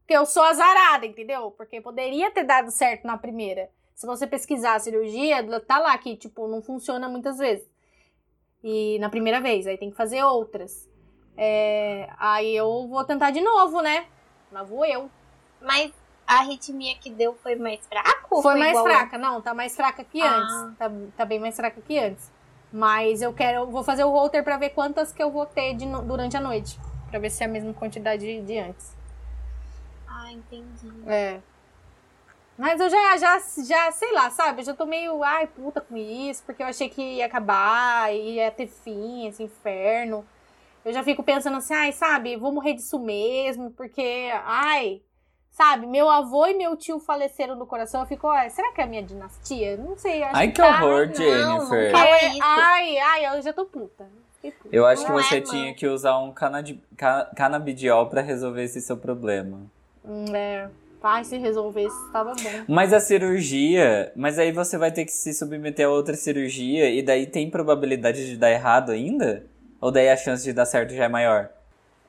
Porque 0.00 0.16
eu 0.16 0.24
sou 0.24 0.42
azarada, 0.42 1.04
entendeu? 1.04 1.50
Porque 1.50 1.80
poderia 1.80 2.30
ter 2.30 2.44
dado 2.44 2.70
certo 2.70 3.06
na 3.06 3.18
primeira. 3.18 3.70
Se 3.94 4.06
você 4.06 4.26
pesquisar 4.26 4.76
a 4.76 4.80
cirurgia, 4.80 5.46
tá 5.60 5.78
lá 5.78 5.96
que, 5.98 6.16
tipo, 6.16 6.48
não 6.48 6.62
funciona 6.62 7.06
muitas 7.06 7.36
vezes. 7.36 7.68
E 8.64 8.98
na 8.98 9.10
primeira 9.10 9.40
vez, 9.40 9.66
aí 9.66 9.76
tem 9.76 9.90
que 9.90 9.96
fazer 9.96 10.24
outras. 10.24 10.88
É, 11.36 12.08
aí 12.18 12.56
eu 12.56 12.88
vou 12.88 13.04
tentar 13.04 13.30
de 13.30 13.42
novo, 13.42 13.82
né? 13.82 14.06
Lá 14.50 14.62
vou 14.62 14.86
eu. 14.86 15.10
Mas 15.60 15.92
a 16.34 16.40
arritmia 16.40 16.94
que 16.96 17.10
deu 17.10 17.34
foi 17.42 17.56
mais 17.56 17.80
fraca? 17.86 18.26
ou 18.30 18.42
Foi 18.42 18.54
mais 18.54 18.70
igual 18.70 18.86
a- 18.86 18.90
fraca, 18.90 19.18
não, 19.18 19.40
tá 19.42 19.52
mais 19.54 19.74
fraca 19.74 20.04
que 20.04 20.20
Ah. 20.22 20.36
antes. 20.36 20.78
Tá, 20.78 20.90
tá 21.16 21.24
bem 21.24 21.38
mais 21.40 21.56
fraca 21.56 21.80
que 21.80 21.98
antes. 21.98 22.30
Mas 22.72 23.20
eu 23.20 23.32
quero, 23.34 23.66
vou 23.66 23.82
fazer 23.82 24.04
o 24.04 24.10
holter 24.10 24.44
pra 24.44 24.56
ver 24.56 24.70
quantas 24.70 25.12
que 25.12 25.20
eu 25.22 25.30
vou 25.30 25.44
ter 25.44 25.74
de 25.74 25.84
durante 26.06 26.36
a 26.36 26.40
noite. 26.40 26.78
Pra 27.10 27.18
ver 27.18 27.30
se 27.30 27.42
é 27.42 27.46
a 27.46 27.48
mesma 27.48 27.74
quantidade 27.74 28.22
de, 28.24 28.40
de 28.42 28.58
antes. 28.58 28.94
Ah, 30.06 30.30
entendi. 30.30 30.92
É. 31.08 31.40
Mas 32.56 32.78
eu 32.78 32.90
já, 32.90 33.16
já, 33.16 33.38
já, 33.66 33.90
sei 33.90 34.12
lá, 34.12 34.30
sabe? 34.30 34.60
Eu 34.60 34.66
já 34.66 34.74
tô 34.74 34.84
meio, 34.86 35.22
ai, 35.24 35.46
puta 35.46 35.80
com 35.80 35.96
isso, 35.96 36.42
porque 36.44 36.62
eu 36.62 36.66
achei 36.66 36.88
que 36.90 37.00
ia 37.02 37.26
acabar, 37.26 38.14
ia 38.14 38.50
ter 38.50 38.66
fim, 38.66 39.26
esse 39.26 39.42
inferno. 39.42 40.24
Eu 40.84 40.92
já 40.92 41.02
fico 41.02 41.22
pensando 41.22 41.56
assim, 41.56 41.74
ai, 41.74 41.90
sabe, 41.92 42.36
vou 42.36 42.52
morrer 42.52 42.74
disso 42.74 42.98
mesmo, 42.98 43.70
porque, 43.72 44.30
ai, 44.44 45.00
sabe, 45.50 45.86
meu 45.86 46.08
avô 46.08 46.46
e 46.46 46.54
meu 46.54 46.76
tio 46.76 46.98
faleceram 47.00 47.58
do 47.58 47.66
coração. 47.66 48.00
Eu 48.00 48.06
fico, 48.06 48.26
ó, 48.26 48.48
será 48.48 48.72
que 48.72 48.80
é 48.80 48.84
a 48.84 48.86
minha 48.86 49.02
dinastia? 49.02 49.76
Não 49.76 49.96
sei, 49.96 50.22
acho 50.22 50.36
Ai, 50.36 50.46
que 50.48 50.54
que 50.54 50.62
tá. 50.62 50.68
horror, 50.68 51.06
não, 51.08 51.14
Jennifer. 51.14 51.92
não 51.92 51.98
É, 52.00 52.38
ai, 52.40 52.98
ai, 52.98 53.36
eu 53.38 53.42
já 53.42 53.52
tô 53.52 53.64
puta. 53.66 54.06
Eu 54.72 54.86
acho 54.86 55.04
que 55.04 55.10
Não 55.12 55.18
é, 55.18 55.22
você 55.22 55.40
não. 55.40 55.50
tinha 55.50 55.74
que 55.74 55.86
usar 55.86 56.18
um 56.18 56.32
canadi- 56.32 56.80
ca- 56.96 57.30
canabidiol 57.36 58.06
pra 58.08 58.22
resolver 58.22 58.62
esse 58.62 58.80
seu 58.80 58.96
problema. 58.96 59.60
Hum, 60.04 60.34
É. 60.34 60.68
Ai, 61.02 61.24
se 61.24 61.38
resolvesse, 61.38 61.96
tava 62.12 62.34
bom. 62.34 62.64
Mas 62.68 62.92
a 62.92 63.00
cirurgia, 63.00 64.12
mas 64.14 64.38
aí 64.38 64.52
você 64.52 64.76
vai 64.76 64.92
ter 64.92 65.06
que 65.06 65.12
se 65.12 65.32
submeter 65.32 65.86
a 65.86 65.90
outra 65.90 66.14
cirurgia 66.14 66.90
e 66.90 67.02
daí 67.02 67.26
tem 67.26 67.50
probabilidade 67.50 68.26
de 68.26 68.36
dar 68.36 68.50
errado 68.50 68.92
ainda? 68.92 69.46
Ou 69.80 69.90
daí 69.90 70.10
a 70.10 70.16
chance 70.16 70.44
de 70.44 70.52
dar 70.52 70.66
certo 70.66 70.92
já 70.94 71.04
é 71.04 71.08
maior? 71.08 71.48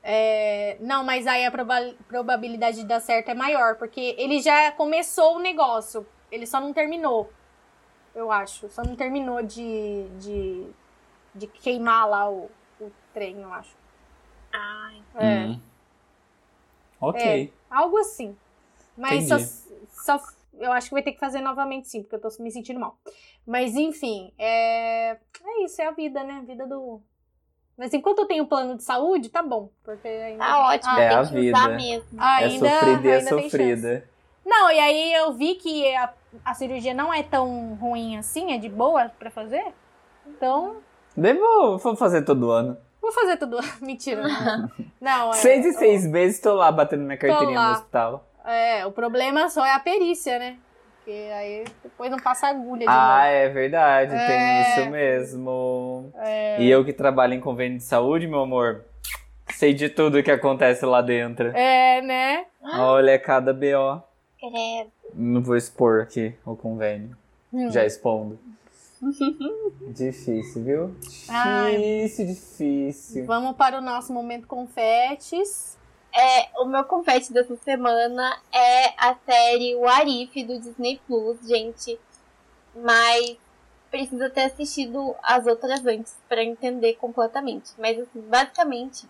É, 0.03 0.77
não, 0.79 1.03
mas 1.03 1.27
aí 1.27 1.45
a 1.45 1.51
proba- 1.51 1.95
probabilidade 2.07 2.77
de 2.77 2.85
dar 2.85 2.99
certo 2.99 3.29
é 3.29 3.33
maior, 3.35 3.77
porque 3.77 4.15
ele 4.17 4.41
já 4.41 4.71
começou 4.73 5.35
o 5.35 5.39
negócio, 5.39 6.07
ele 6.31 6.45
só 6.47 6.59
não 6.59 6.73
terminou. 6.73 7.31
Eu 8.13 8.31
acho. 8.31 8.69
Só 8.69 8.83
não 8.83 8.95
terminou 8.95 9.41
de, 9.43 10.09
de, 10.19 10.75
de 11.35 11.47
queimar 11.47 12.09
lá 12.09 12.29
o, 12.29 12.51
o 12.79 12.91
trem, 13.13 13.41
eu 13.41 13.53
acho. 13.53 13.75
Ai, 14.53 15.03
É, 15.19 15.45
Hum. 15.47 15.61
Ok. 16.99 17.51
algo 17.69 17.97
assim. 17.97 18.37
Mas 18.97 19.27
só, 19.27 20.17
só. 20.17 20.23
Eu 20.53 20.71
acho 20.73 20.89
que 20.89 20.93
vai 20.95 21.03
ter 21.03 21.13
que 21.13 21.19
fazer 21.19 21.41
novamente 21.41 21.89
sim, 21.89 22.03
porque 22.03 22.15
eu 22.15 22.21
tô 22.21 22.29
me 22.43 22.51
sentindo 22.51 22.79
mal. 22.79 22.97
Mas 23.45 23.75
enfim, 23.75 24.33
é. 24.37 25.11
É 25.43 25.63
isso, 25.65 25.81
é 25.81 25.87
a 25.87 25.91
vida, 25.91 26.23
né? 26.23 26.35
A 26.35 26.41
vida 26.41 26.67
do. 26.67 27.01
Mas 27.77 27.93
enquanto 27.93 28.19
eu 28.19 28.25
tenho 28.25 28.45
plano 28.45 28.75
de 28.77 28.83
saúde, 28.83 29.29
tá 29.29 29.41
bom. 29.41 29.69
Porque 29.83 30.07
ainda. 30.07 30.43
tá 30.45 30.59
ótimo, 30.67 30.91
Ah, 30.93 31.01
É 31.01 31.09
tem 31.09 31.17
a 31.17 31.21
que 31.21 31.25
usar 31.25 31.67
vida. 31.67 31.69
mesmo. 31.75 32.05
ainda, 32.19 32.67
é 32.67 32.79
sofrida 32.79 33.07
e 33.07 33.11
é 33.11 33.21
sofrida. 33.21 34.09
Não, 34.45 34.71
e 34.71 34.79
aí 34.79 35.13
eu 35.13 35.33
vi 35.33 35.55
que 35.55 35.95
a, 35.95 36.13
a 36.45 36.53
cirurgia 36.53 36.93
não 36.93 37.13
é 37.13 37.23
tão 37.23 37.75
ruim 37.75 38.17
assim, 38.17 38.51
é 38.53 38.57
de 38.57 38.69
boa 38.69 39.09
pra 39.17 39.29
fazer. 39.31 39.63
Então, 40.27 40.77
Devo 41.15 41.77
vou 41.77 41.95
fazer 41.95 42.23
todo 42.23 42.51
ano. 42.51 42.77
vou 43.01 43.11
fazer 43.11 43.37
tudo. 43.37 43.57
Mentira. 43.81 44.23
Não, 45.01 45.29
é, 45.29 45.33
seis 45.33 45.65
e 45.65 45.73
seis 45.73 46.05
meses 46.05 46.39
tô 46.39 46.53
lá 46.53 46.71
batendo 46.71 47.03
minha 47.03 47.17
carteirinha 47.17 47.59
no 47.59 47.71
hospital. 47.71 48.27
É, 48.45 48.85
o 48.85 48.91
problema 48.91 49.49
só 49.49 49.65
é 49.65 49.73
a 49.73 49.79
perícia, 49.79 50.37
né? 50.39 50.57
Porque 51.03 51.29
aí 51.33 51.63
depois 51.83 52.11
não 52.11 52.19
passa 52.19 52.47
agulha 52.47 52.81
de 52.81 52.85
Ah, 52.87 53.15
novo. 53.15 53.27
é 53.27 53.49
verdade, 53.49 54.13
É. 54.13 54.27
tem 54.27 54.61
isso 54.83 54.91
mesmo. 54.91 56.11
É, 56.17 56.61
E 56.61 56.69
eu 56.69 56.85
que 56.85 56.93
trabalho 56.93 57.33
em 57.33 57.39
convênio 57.39 57.77
de 57.79 57.83
saúde, 57.83 58.27
meu 58.27 58.41
amor, 58.41 58.85
sei 59.49 59.73
de 59.73 59.89
tudo 59.89 60.21
que 60.21 60.29
acontece 60.29 60.85
lá 60.85 61.01
dentro. 61.01 61.51
é 61.55 62.01
né? 62.01 62.45
Olha 62.75 63.17
cada 63.17 63.51
BO. 63.53 64.01
Credo. 64.39 64.91
Não 65.13 65.41
vou 65.41 65.55
expor 65.57 66.01
aqui 66.03 66.33
o 66.45 66.55
convênio. 66.55 67.17
Hum. 67.51 67.71
Já 67.71 67.83
expondo. 67.85 68.39
difícil, 69.89 70.63
viu? 70.63 70.95
Ai. 71.27 71.77
Difícil, 71.77 72.27
difícil. 72.27 73.25
Vamos 73.25 73.55
para 73.55 73.77
o 73.79 73.81
nosso 73.81 74.13
momento 74.13 74.45
confetes. 74.47 75.77
É, 76.13 76.61
o 76.61 76.65
meu 76.65 76.83
confete 76.83 77.31
dessa 77.31 77.55
semana 77.57 78.41
é 78.51 78.89
a 78.97 79.15
série 79.25 79.75
O 79.75 79.87
Arif 79.87 80.43
do 80.43 80.59
Disney 80.59 80.99
Plus, 81.07 81.39
gente. 81.47 81.99
Mas 82.75 83.37
precisa 83.89 84.29
ter 84.29 84.43
assistido 84.43 85.15
as 85.21 85.45
outras 85.45 85.85
antes 85.85 86.17
pra 86.27 86.43
entender 86.43 86.93
completamente. 86.95 87.71
Mas 87.77 87.99
assim, 87.99 88.21
basicamente, 88.21 89.07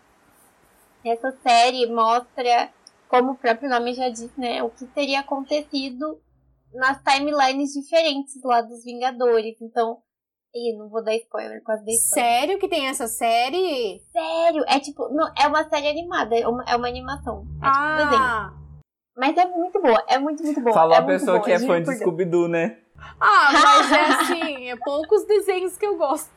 essa 1.05 1.31
série 1.43 1.85
mostra, 1.87 2.71
como 3.07 3.31
o 3.31 3.37
próprio 3.37 3.69
nome 3.69 3.93
já 3.93 4.09
diz, 4.09 4.35
né, 4.35 4.63
o 4.63 4.69
que 4.69 4.85
teria 4.87 5.19
acontecido 5.19 6.19
nas 6.73 7.01
timelines 7.03 7.73
diferentes 7.73 8.41
lá 8.43 8.61
dos 8.61 8.83
Vingadores. 8.83 9.61
Então, 9.61 10.01
Ih, 10.53 10.75
não 10.77 10.89
vou 10.89 11.01
dar 11.01 11.15
spoiler, 11.15 11.63
quase 11.63 11.83
dei 11.85 11.95
spoiler. 11.95 12.31
Sério 12.31 12.59
que 12.59 12.67
tem 12.67 12.87
essa 12.87 13.07
série? 13.07 14.01
Sério, 14.11 14.65
é 14.67 14.79
tipo, 14.79 15.07
não, 15.09 15.31
é 15.37 15.47
uma 15.47 15.63
série 15.69 15.87
animada, 15.87 16.35
é 16.37 16.45
uma, 16.45 16.63
é 16.67 16.75
uma 16.75 16.87
animação. 16.89 17.45
É 17.61 17.71
tipo 17.71 17.83
um 17.83 17.95
desenho. 17.95 18.21
Ah, 18.21 18.53
Mas 19.15 19.37
é 19.37 19.45
muito 19.45 19.81
boa, 19.81 20.03
é 20.09 20.19
muito, 20.19 20.43
muito 20.43 20.59
boa. 20.59 20.73
Falou 20.73 20.95
é 20.95 20.99
a 20.99 21.03
pessoa 21.03 21.37
boa, 21.37 21.45
que 21.45 21.51
é 21.53 21.59
fã 21.59 21.81
de. 21.81 21.95
Scooby-Doo, 21.95 22.49
né? 22.49 22.77
ah, 23.19 23.49
mas 23.63 23.91
é 23.93 24.05
assim, 24.05 24.69
é 24.69 24.75
poucos 24.75 25.25
desenhos 25.25 25.77
que 25.77 25.85
eu 25.85 25.97
gosto. 25.97 26.29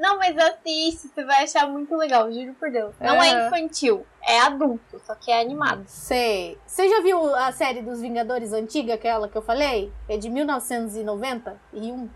Não, 0.00 0.16
mas 0.16 0.36
assiste, 0.36 1.08
você 1.08 1.22
vai 1.24 1.44
achar 1.44 1.68
muito 1.68 1.94
legal, 1.94 2.32
juro 2.32 2.54
por 2.54 2.70
Deus. 2.70 2.94
Não 2.98 3.22
é 3.22 3.30
Aham. 3.32 3.46
infantil, 3.46 4.06
é 4.26 4.40
adulto, 4.40 4.98
só 5.06 5.14
que 5.14 5.30
é 5.30 5.40
animado. 5.40 5.84
Sei. 5.86 6.58
Você 6.66 6.88
já 6.88 7.00
viu 7.02 7.32
a 7.36 7.52
série 7.52 7.82
dos 7.82 8.00
Vingadores 8.00 8.52
antiga, 8.52 8.94
aquela 8.94 9.28
que 9.28 9.36
eu 9.36 9.42
falei? 9.42 9.92
É 10.08 10.16
de 10.16 10.30
1991. 10.30 12.08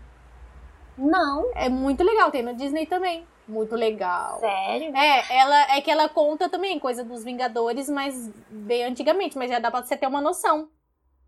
Não, 0.97 1.51
É 1.55 1.69
muito 1.69 2.03
legal, 2.03 2.31
tem 2.31 2.43
no 2.43 2.55
Disney 2.55 2.85
também. 2.85 3.25
Muito 3.47 3.75
legal. 3.75 4.39
sério? 4.39 4.95
É, 4.95 5.37
ela 5.37 5.75
é 5.75 5.81
que 5.81 5.91
ela 5.91 6.09
conta 6.09 6.49
também 6.49 6.79
coisa 6.79 7.03
dos 7.03 7.23
Vingadores, 7.23 7.89
mas 7.89 8.29
bem 8.49 8.83
antigamente, 8.85 9.37
mas 9.37 9.51
já 9.51 9.59
dá 9.59 9.69
pra 9.69 9.83
você 9.83 9.95
ter 9.95 10.07
uma 10.07 10.21
noção 10.21 10.69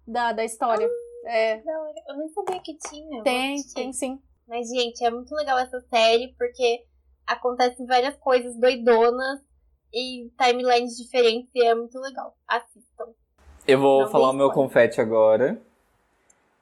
da, 0.07 0.31
da 0.31 0.43
história. 0.43 0.87
É, 1.25 1.57
Da 1.57 1.79
hora. 1.79 1.93
Eu 2.07 2.17
nem 2.17 2.29
sabia 2.29 2.59
que 2.59 2.77
tinha. 2.77 3.21
tem, 3.23 3.61
tem 3.75 3.93
sim. 3.93 4.19
Mas, 4.47 4.69
gente, 4.69 5.03
é 5.03 5.11
muito 5.11 5.35
legal 5.35 5.59
essa 5.59 5.79
série, 5.81 6.33
porque 6.37 6.85
acontecem 7.27 7.85
várias 7.85 8.15
coisas 8.15 8.57
doidonas 8.57 9.41
e 9.93 10.31
timelines 10.41 10.95
diferentes 10.95 11.51
e 11.53 11.63
é 11.63 11.75
muito 11.75 11.99
legal. 11.99 12.33
Assistam. 12.47 13.13
Eu 13.67 13.79
vou 13.79 14.03
Não 14.03 14.09
falar 14.11 14.29
o 14.29 14.33
meu 14.33 14.49
confete 14.51 15.01
agora. 15.01 15.61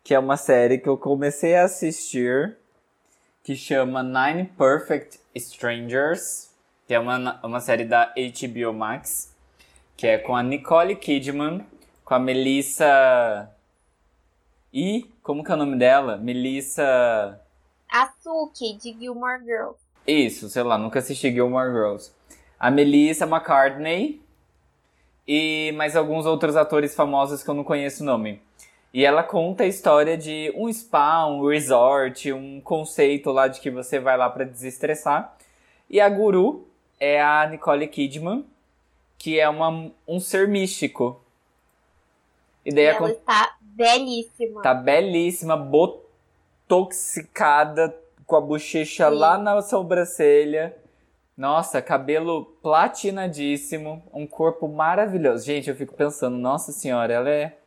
Que 0.03 0.13
é 0.13 0.19
uma 0.19 0.37
série 0.37 0.79
que 0.79 0.89
eu 0.89 0.97
comecei 0.97 1.55
a 1.55 1.65
assistir. 1.65 2.57
Que 3.45 3.55
chama 3.55 4.01
Nine 4.01 4.45
Perfect 4.57 5.19
Strangers. 5.35 6.49
Que 6.87 6.95
é 6.95 6.99
uma, 6.99 7.39
uma 7.43 7.59
série 7.59 7.85
da 7.85 8.11
HBO 8.15 8.73
Max. 8.73 9.35
Que 9.95 10.07
é 10.07 10.17
com 10.17 10.35
a 10.35 10.41
Nicole 10.41 10.95
Kidman. 10.95 11.63
Com 12.03 12.15
a 12.15 12.19
Melissa... 12.19 13.47
E... 14.73 15.11
Como 15.21 15.43
que 15.43 15.51
é 15.51 15.53
o 15.53 15.57
nome 15.57 15.77
dela? 15.77 16.17
Melissa... 16.17 17.39
Asuki, 17.87 18.79
de 18.81 18.97
Gilmore 18.99 19.43
Girls. 19.43 19.77
Isso, 20.07 20.49
sei 20.49 20.63
lá, 20.63 20.75
nunca 20.75 20.97
assisti 20.97 21.31
Gilmore 21.31 21.71
Girls. 21.71 22.11
A 22.59 22.71
Melissa 22.71 23.25
McCartney 23.25 24.23
e 25.27 25.71
mais 25.77 25.95
alguns 25.95 26.25
outros 26.25 26.55
atores 26.55 26.95
famosos 26.95 27.43
que 27.43 27.49
eu 27.49 27.53
não 27.53 27.63
conheço 27.63 28.01
o 28.01 28.05
nome. 28.07 28.41
E 28.95 29.03
ela 29.03 29.21
conta 29.23 29.65
a 29.65 29.67
história 29.67 30.17
de 30.17 30.53
um 30.55 30.71
spa, 30.71 31.25
um 31.25 31.45
resort, 31.45 32.31
um 32.31 32.61
conceito 32.61 33.29
lá 33.29 33.49
de 33.49 33.59
que 33.59 33.69
você 33.69 33.99
vai 33.99 34.15
lá 34.15 34.29
pra 34.29 34.45
desestressar. 34.45 35.35
E 35.89 35.99
a 35.99 36.07
guru 36.07 36.65
é 36.97 37.21
a 37.21 37.45
Nicole 37.45 37.89
Kidman, 37.89 38.45
que 39.17 39.37
é 39.37 39.49
uma, 39.49 39.91
um 40.07 40.17
ser 40.17 40.47
místico. 40.47 41.21
E 42.63 42.73
daí 42.73 42.85
E 42.85 42.87
ela 42.87 43.11
está 43.11 43.57
belíssima. 43.59 44.61
Tá 44.61 44.73
belíssima, 44.73 45.57
botoxicada, 46.65 47.93
com 48.25 48.37
a 48.37 48.41
bochecha 48.41 49.09
Sim. 49.09 49.15
lá 49.17 49.37
na 49.37 49.61
sobrancelha. 49.61 50.73
Nossa, 51.35 51.81
cabelo 51.81 52.45
platinadíssimo, 52.63 54.01
um 54.13 54.25
corpo 54.25 54.69
maravilhoso. 54.69 55.43
Gente, 55.45 55.69
eu 55.69 55.75
fico 55.75 55.93
pensando, 55.95 56.37
nossa 56.37 56.71
senhora, 56.71 57.13
ela 57.13 57.29
é. 57.29 57.57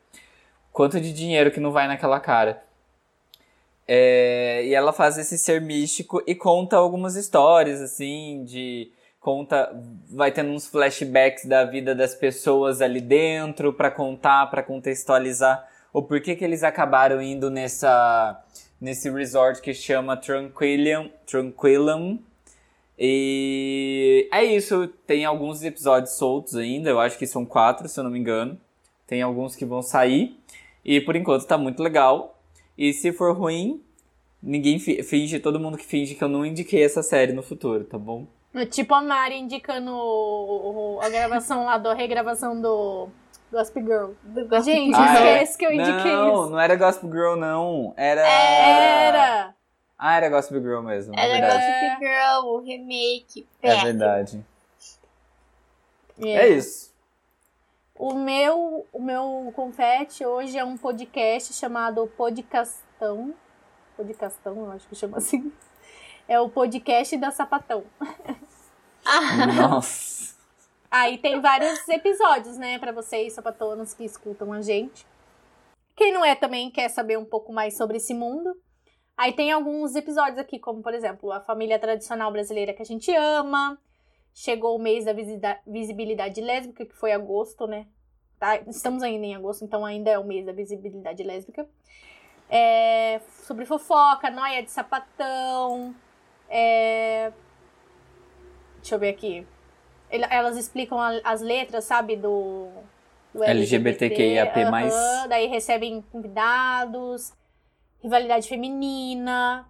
Quanto 0.73 1.01
de 1.01 1.13
dinheiro 1.13 1.51
que 1.51 1.61
não 1.61 1.73
vai 1.73 1.89
naquela 1.89 2.21
cara. 2.21 2.63
É, 3.87 4.65
e 4.65 4.75
ela 4.75 4.93
faz 4.93 5.17
esse 5.17 5.39
ser 5.39 5.61
místico 5.61 6.23
e 6.27 6.35
conta 6.35 6.77
algumas 6.77 7.17
histórias, 7.17 7.81
assim, 7.81 8.45
de. 8.45 8.91
Conta. 9.21 9.75
Vai 10.11 10.31
tendo 10.31 10.51
uns 10.51 10.67
flashbacks 10.67 11.47
da 11.47 11.65
vida 11.65 11.95
das 11.95 12.15
pessoas 12.15 12.81
ali 12.81 13.01
dentro 13.01 13.73
pra 13.73 13.91
contar, 13.91 14.47
pra 14.47 14.63
contextualizar 14.63 15.67
o 15.93 16.03
porquê 16.03 16.37
que 16.37 16.45
eles 16.45 16.63
acabaram 16.63 17.21
indo 17.21 17.51
nessa 17.51 18.45
nesse 18.81 19.11
resort 19.11 19.61
que 19.61 19.75
chama 19.75 20.17
Tranquillium, 20.17 21.11
Tranquillum. 21.27 22.19
E 22.99 24.29
é 24.33 24.45
isso, 24.45 24.89
tem 25.07 25.25
alguns 25.25 25.63
episódios 25.63 26.13
soltos 26.13 26.57
ainda, 26.57 26.91
eu 26.91 27.01
acho 27.01 27.17
que 27.17 27.27
são 27.27 27.45
quatro, 27.45 27.89
se 27.89 27.99
eu 27.99 28.05
não 28.05 28.11
me 28.11 28.19
engano. 28.19 28.59
Tem 29.07 29.23
alguns 29.23 29.57
que 29.57 29.65
vão 29.65 29.83
sair. 29.83 30.38
E 30.91 31.03
por 31.03 31.15
enquanto 31.15 31.45
tá 31.47 31.59
muito 31.59 31.83
legal. 31.83 32.39
E 32.79 32.95
se 32.95 33.13
for 33.13 33.37
ruim, 33.37 33.83
ninguém 34.43 34.79
fi- 34.79 35.03
finge, 35.03 35.39
todo 35.39 35.61
mundo 35.61 35.77
que 35.77 35.85
finge 35.85 36.15
que 36.15 36.25
eu 36.25 36.29
não 36.29 36.47
indiquei 36.47 36.83
essa 36.83 37.03
série 37.03 37.33
no 37.35 37.43
futuro, 37.43 37.85
tá 37.85 37.99
bom? 37.99 38.27
Tipo 38.71 38.95
a 38.95 39.03
Mari 39.03 39.37
indicando 39.39 39.91
o- 39.93 40.97
o- 40.97 41.01
a 41.03 41.11
gravação 41.11 41.67
lá, 41.67 41.77
do, 41.77 41.91
a 41.91 41.95
regravação 41.95 42.59
do 42.59 43.09
Gossip 43.53 43.83
Girl. 43.83 44.13
Do 44.23 44.49
Gossip 44.49 44.73
Gente. 44.73 44.95
Ah, 44.97 45.21
é? 45.21 45.43
esquece 45.43 45.59
que 45.59 45.67
eu 45.67 45.73
indiquei 45.73 46.13
não, 46.13 46.43
isso. 46.45 46.51
não 46.53 46.59
era 46.61 46.75
Gospel 46.75 47.11
Girl, 47.11 47.37
não. 47.37 47.93
Era. 47.95 48.23
Era! 48.27 49.55
Ah, 49.99 50.17
era 50.17 50.31
Gospel 50.31 50.63
Girl 50.63 50.81
mesmo. 50.81 51.13
é 51.15 51.21
Era 51.23 51.33
verdade. 51.35 51.65
Gossip 51.67 51.99
Girl, 52.07 52.47
o 52.47 52.61
remake. 52.61 53.47
É 53.63 53.77
verdade. 53.85 54.45
É. 56.23 56.31
É 56.31 56.49
isso. 56.49 56.88
O 57.99 58.15
meu, 58.15 58.87
o 58.93 59.03
meu 59.03 59.53
confete 59.57 60.25
hoje 60.25 60.57
é 60.57 60.65
um 60.65 60.77
podcast 60.77 61.53
chamado 61.53 62.07
Podcastão. 62.07 63.35
Podcastão, 63.97 64.57
eu 64.57 64.71
acho 64.71 64.87
que 64.87 64.95
chama 64.95 65.19
assim. 65.19 65.53
É 66.29 66.39
o 66.39 66.49
podcast 66.49 67.17
da 67.17 67.33
Sapatão. 67.33 67.83
Nossa. 69.57 70.37
Aí 70.89 71.19
tem 71.19 71.41
vários 71.41 71.89
episódios, 71.89 72.57
né, 72.57 72.79
pra 72.79 72.93
vocês, 72.93 73.33
sapatonas, 73.33 73.93
que 73.93 74.05
escutam 74.05 74.53
a 74.53 74.63
gente. 74.63 75.05
Quem 75.97 76.13
não 76.13 76.25
é 76.25 76.37
também 76.37 76.71
quer 76.71 76.89
saber 76.91 77.19
um 77.19 77.25
pouco 77.25 77.53
mais 77.53 77.77
sobre 77.77 77.97
esse 77.97 78.15
mundo. 78.15 78.57
Aí 79.17 79.33
tem 79.33 79.51
alguns 79.51 79.97
episódios 79.97 80.39
aqui, 80.39 80.61
como 80.61 80.83
por 80.83 80.95
exemplo, 80.95 81.33
a 81.33 81.41
família 81.41 81.81
tradicional 81.81 82.31
brasileira 82.31 82.73
que 82.73 82.83
a 82.83 82.87
gente 82.87 83.13
ama. 83.13 83.77
Chegou 84.41 84.77
o 84.77 84.79
mês 84.79 85.05
da 85.05 85.13
visibilidade 85.67 86.41
lésbica, 86.41 86.87
que 86.87 86.95
foi 86.95 87.11
agosto, 87.11 87.67
né? 87.67 87.89
Tá? 88.39 88.57
Estamos 88.69 89.03
ainda 89.03 89.27
em 89.27 89.35
agosto, 89.35 89.65
então 89.65 89.85
ainda 89.85 90.13
é 90.13 90.19
o 90.19 90.23
mês 90.23 90.47
da 90.47 90.53
visibilidade 90.53 91.25
lésbica. 91.25 91.67
É, 92.49 93.21
sobre 93.43 93.65
fofoca, 93.65 94.31
noia 94.31 94.63
de 94.63 94.71
sapatão. 94.71 95.93
é, 96.49 97.33
Deixa 98.77 98.95
eu 98.95 98.99
ver 99.01 99.09
aqui. 99.09 99.45
Elas 100.09 100.57
explicam 100.57 101.01
as 101.25 101.41
letras, 101.41 101.85
sabe, 101.85 102.15
do, 102.15 102.69
do 103.35 103.43
LGBTQIAP+. 103.43 104.57
aham, 104.63 105.29
daí 105.29 105.49
recebem 105.49 106.01
convidados, 106.13 107.33
rivalidade 108.01 108.49
feminina. 108.49 109.69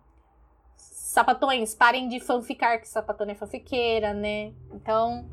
Sapatões, 1.19 1.75
parem 1.75 2.09
de 2.09 2.21
fanficar, 2.21 2.81
que 2.81 2.87
sapatona 2.89 3.33
é 3.33 3.35
fanfiqueira, 3.35 4.15
né? 4.15 4.53
Então, 4.73 5.25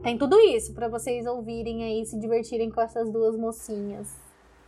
tem 0.00 0.16
tudo 0.16 0.38
isso 0.38 0.72
pra 0.72 0.86
vocês 0.86 1.26
ouvirem 1.26 1.82
aí, 1.82 2.06
se 2.06 2.16
divertirem 2.16 2.70
com 2.70 2.80
essas 2.80 3.10
duas 3.10 3.36
mocinhas. 3.36 4.14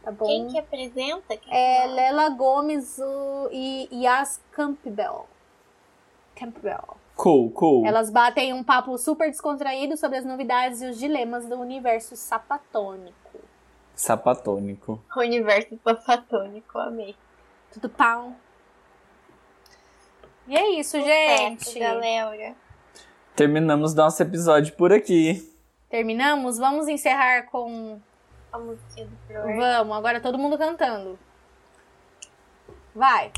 Tá 0.03 0.11
bom? 0.11 0.27
Quem 0.27 0.49
que 0.49 0.59
apresenta? 0.59 1.37
Quem 1.37 1.55
É 1.55 1.83
fala? 1.83 1.95
Lela 1.95 2.29
Gomes 2.31 2.99
o- 2.99 3.49
e 3.53 3.89
Yas 3.93 4.41
Campbell. 4.51 5.29
Campbell. 6.35 6.97
Cool, 7.15 7.51
cool. 7.53 7.87
Elas 7.87 8.11
batem 8.11 8.53
um 8.53 8.65
papo 8.65 8.99
super 8.99 9.31
descontraído 9.31 9.97
sobre 9.97 10.19
as 10.19 10.25
novidades 10.25 10.83
e 10.83 10.87
os 10.87 10.99
dilemas 10.99 11.47
do 11.49 11.55
universo 11.55 12.17
sapatônico. 12.17 13.15
Sapatônico. 13.95 15.01
O 15.17 15.21
universo 15.21 15.79
sapatônico, 15.85 16.77
amei. 16.81 17.15
Tudo 17.73 17.89
pau. 17.89 18.33
E 20.47 20.57
é 20.57 20.71
isso, 20.79 20.99
Sucesso, 20.99 21.71
gente. 21.71 21.79
galera. 21.79 22.55
Terminamos 23.35 23.95
nosso 23.95 24.23
episódio 24.23 24.75
por 24.77 24.93
aqui. 24.93 25.51
Terminamos? 25.89 26.59
Vamos 26.59 26.87
encerrar 26.89 27.45
com. 27.51 28.01
A 28.53 28.59
música 28.59 29.05
do 29.05 29.17
Flor. 29.27 29.57
Vamos, 29.57 29.97
agora 29.97 30.21
todo 30.21 30.39
mundo 30.39 30.59
cantando. 30.59 31.19
Vai, 32.95 33.33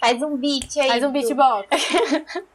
Faz 0.00 0.22
um 0.22 0.36
beat 0.36 0.76
aí. 0.78 0.88
faz 0.88 1.04
um 1.04 1.12
beatbox. 1.12 1.68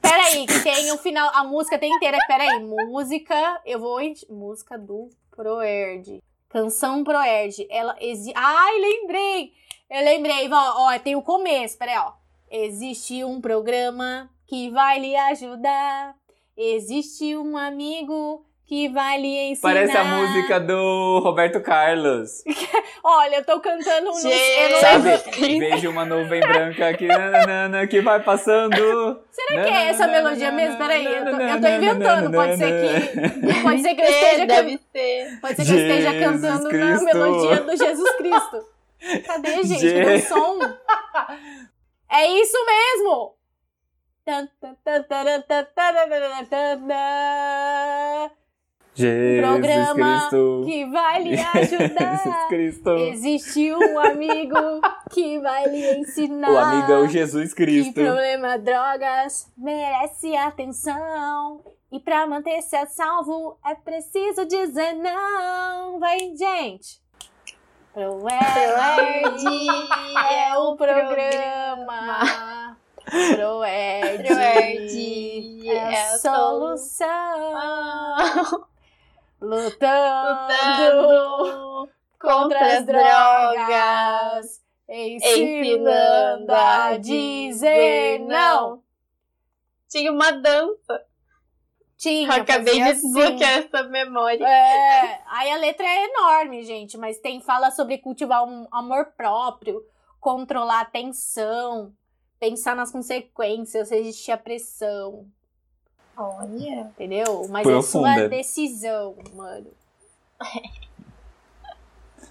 Peraí, 0.00 0.46
que 0.46 0.60
tem 0.62 0.92
o 0.92 0.98
final. 0.98 1.30
A 1.34 1.44
música 1.44 1.78
tem 1.78 1.92
inteira. 1.94 2.18
Peraí, 2.26 2.60
música. 2.60 3.60
Eu 3.64 3.78
vou. 3.80 4.00
em- 4.00 4.14
Música 4.28 4.78
do 4.78 5.10
Proerd. 5.34 6.22
Canção 6.48 7.04
Proerd. 7.04 7.66
Ela 7.70 7.96
exi... 8.00 8.32
Ai, 8.34 8.78
lembrei! 8.80 9.52
Eu 9.90 10.04
lembrei, 10.04 10.50
ó, 10.50 10.88
ó, 10.88 10.98
tem 10.98 11.14
o 11.14 11.22
começo, 11.22 11.76
peraí, 11.78 11.96
ó. 11.98 12.12
Existe 12.50 13.24
um 13.24 13.40
programa 13.40 14.28
que 14.46 14.70
vai 14.70 14.98
lhe 15.00 15.16
ajudar. 15.16 16.14
Existe 16.56 17.36
um 17.36 17.56
amigo 17.56 18.44
que 18.66 18.88
vai 18.88 19.20
lhe 19.20 19.50
ensinar. 19.52 19.72
Parece 19.74 19.96
a 19.96 20.04
música 20.04 20.58
do 20.58 21.20
Roberto 21.20 21.60
Carlos. 21.60 22.42
Olha, 23.04 23.36
eu 23.36 23.44
tô 23.44 23.60
cantando. 23.60 24.06
Eu 24.08 24.70
não 24.70 24.80
Sabe? 24.80 25.58
Vejo 25.58 25.90
uma 25.90 26.04
nuvem 26.04 26.40
branca 26.40 26.92
que, 26.94 27.06
nananana, 27.06 27.86
que 27.86 28.00
vai 28.00 28.20
passando. 28.22 29.20
Será 29.30 29.62
que 29.64 29.70
é 29.70 29.88
essa 29.88 30.08
melodia 30.08 30.50
mesmo? 30.50 30.78
Peraí, 30.78 31.04
eu 31.04 31.24
tô, 31.24 31.30
eu 31.30 31.60
tô 31.60 31.68
inventando. 31.68 32.32
Pode 32.32 32.56
ser 32.56 32.72
que. 32.72 33.62
Pode 33.62 33.82
ser 33.82 33.94
que 33.94 34.00
eu 34.00 34.06
esteja, 34.06 34.46
Deve 34.46 34.80
ser. 34.92 35.40
pode 35.40 35.56
ser 35.56 35.64
que 35.64 35.70
eu 35.70 35.78
esteja 35.78 36.12
Jesus 36.12 36.24
cantando 36.42 36.64
na 36.64 36.70
Cristo. 36.70 37.04
melodia 37.04 37.60
do 37.60 37.76
Jesus 37.76 38.16
Cristo. 38.16 38.66
Cadê, 39.26 39.62
gente? 39.62 39.78
Je- 39.80 40.00
Cadê 40.02 40.14
o 40.16 40.20
som? 40.26 40.58
É 42.10 42.26
isso 42.40 42.56
mesmo! 42.66 43.34
Jesus 48.94 49.40
Programa 49.42 49.94
Cristo. 49.94 50.62
Que 50.64 50.84
vai 50.86 51.22
lhe 51.22 51.36
Jesus 51.36 51.80
ajudar. 51.80 52.48
Cristo. 52.48 52.90
Existe 52.90 53.74
um 53.74 53.98
amigo 54.00 54.56
que 55.10 55.38
vai 55.38 55.66
lhe 55.66 55.98
ensinar. 55.98 56.50
O 56.50 56.58
amigo 56.58 56.92
é 56.92 56.98
o 57.00 57.06
Jesus 57.08 57.52
Que 57.52 57.62
Cristo. 57.64 57.92
problema 57.94 58.58
drogas 58.58 59.52
merece 59.56 60.34
atenção. 60.34 61.62
E 61.92 62.00
pra 62.00 62.26
manter-se 62.26 62.74
a 62.74 62.86
salvo 62.86 63.58
é 63.64 63.74
preciso 63.74 64.46
dizer 64.46 64.94
não. 64.94 66.00
Vai, 66.00 66.18
gente. 66.34 67.00
Proerd 67.96 69.40
é 70.30 70.54
o 70.58 70.76
programa. 70.76 72.76
Proerd 73.34 74.28
Proerd 74.28 75.66
é 75.66 75.66
é 75.66 76.02
a 76.02 76.18
solução. 76.18 77.08
Lutando 79.40 79.40
Lutando 79.40 79.88
contra 82.20 82.76
as 82.76 82.84
drogas. 82.84 84.62
Ensinando 84.86 86.52
a 86.52 86.98
dizer 86.98 88.18
não. 88.18 88.82
Tinha 89.88 90.12
uma 90.12 90.32
dança. 90.32 91.02
Tinha, 92.06 92.36
Eu 92.36 92.42
acabei 92.42 92.74
de 92.74 92.80
fazia 92.80 92.92
assim. 92.92 93.12
desbloquear 93.12 93.58
essa 93.58 93.82
memória. 93.84 94.46
É, 94.46 95.20
aí 95.26 95.50
a 95.50 95.56
letra 95.56 95.84
é 95.84 96.04
enorme, 96.04 96.62
gente, 96.62 96.96
mas 96.96 97.18
tem 97.18 97.40
fala 97.40 97.70
sobre 97.72 97.98
cultivar 97.98 98.44
um 98.44 98.68
amor 98.70 99.06
próprio, 99.16 99.84
controlar 100.20 100.82
a 100.82 100.84
tensão, 100.84 101.92
pensar 102.38 102.76
nas 102.76 102.92
consequências, 102.92 103.90
resistir 103.90 104.30
à 104.30 104.36
pressão, 104.38 105.26
Olha. 106.16 106.80
entendeu? 106.80 107.46
Mas 107.48 107.66
é 107.66 107.82
sua 107.82 108.28
decisão, 108.28 109.16
mano. 109.34 109.70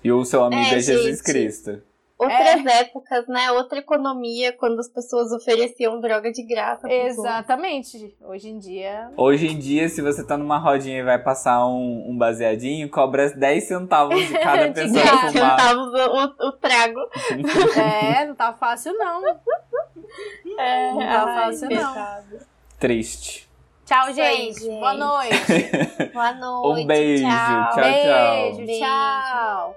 E 0.03 0.11
o 0.11 0.23
seu 0.23 0.43
amigo 0.43 0.61
é, 0.61 0.75
É, 0.75 0.79
Jesus 0.79 1.17
gente. 1.17 1.23
Cristo. 1.23 1.83
Outras 2.25 2.65
épocas, 2.65 3.27
né? 3.27 3.51
Outra 3.51 3.79
economia, 3.79 4.53
quando 4.53 4.79
as 4.79 4.87
pessoas 4.89 5.31
ofereciam 5.31 5.99
droga 5.99 6.31
de 6.31 6.43
graça. 6.43 6.91
Exatamente. 6.91 8.15
Hoje 8.21 8.49
em 8.49 8.59
dia. 8.59 9.09
Hoje 9.17 9.47
em 9.47 9.57
dia, 9.57 9.87
se 9.89 10.01
você 10.01 10.25
tá 10.25 10.37
numa 10.37 10.57
rodinha 10.57 10.99
e 10.99 11.03
vai 11.03 11.17
passar 11.21 11.65
um, 11.67 12.09
um 12.09 12.17
baseadinho, 12.17 12.89
cobra 12.89 13.29
10 13.29 13.63
centavos 13.63 14.15
de 14.27 14.33
cada 14.39 14.67
De 14.67 14.73
pessoa 14.73 15.01
que 15.01 15.09
fumar. 15.09 15.31
Centavos 15.31 15.93
o, 15.93 16.47
o 16.47 16.51
trago. 16.53 16.99
É, 17.77 18.25
não 18.25 18.35
tá 18.35 18.53
fácil, 18.53 18.93
não. 18.93 19.25
É, 20.57 20.91
Não 20.91 20.99
tá 20.99 21.23
ai, 21.25 21.35
fácil, 21.51 21.69
não. 21.69 21.95
Triste. 22.79 23.45
Tchau, 23.85 24.13
gente. 24.13 24.61
gente. 24.61 24.79
Boa 24.79 24.93
noite. 24.95 26.11
Boa 26.13 26.33
noite. 26.33 26.81
Um 26.81 26.87
beijo. 26.87 27.23
Tchau. 27.23 27.69
Tchau, 27.71 27.83
tchau. 27.83 28.55
Beijo, 28.55 28.79
tchau. 28.79 29.75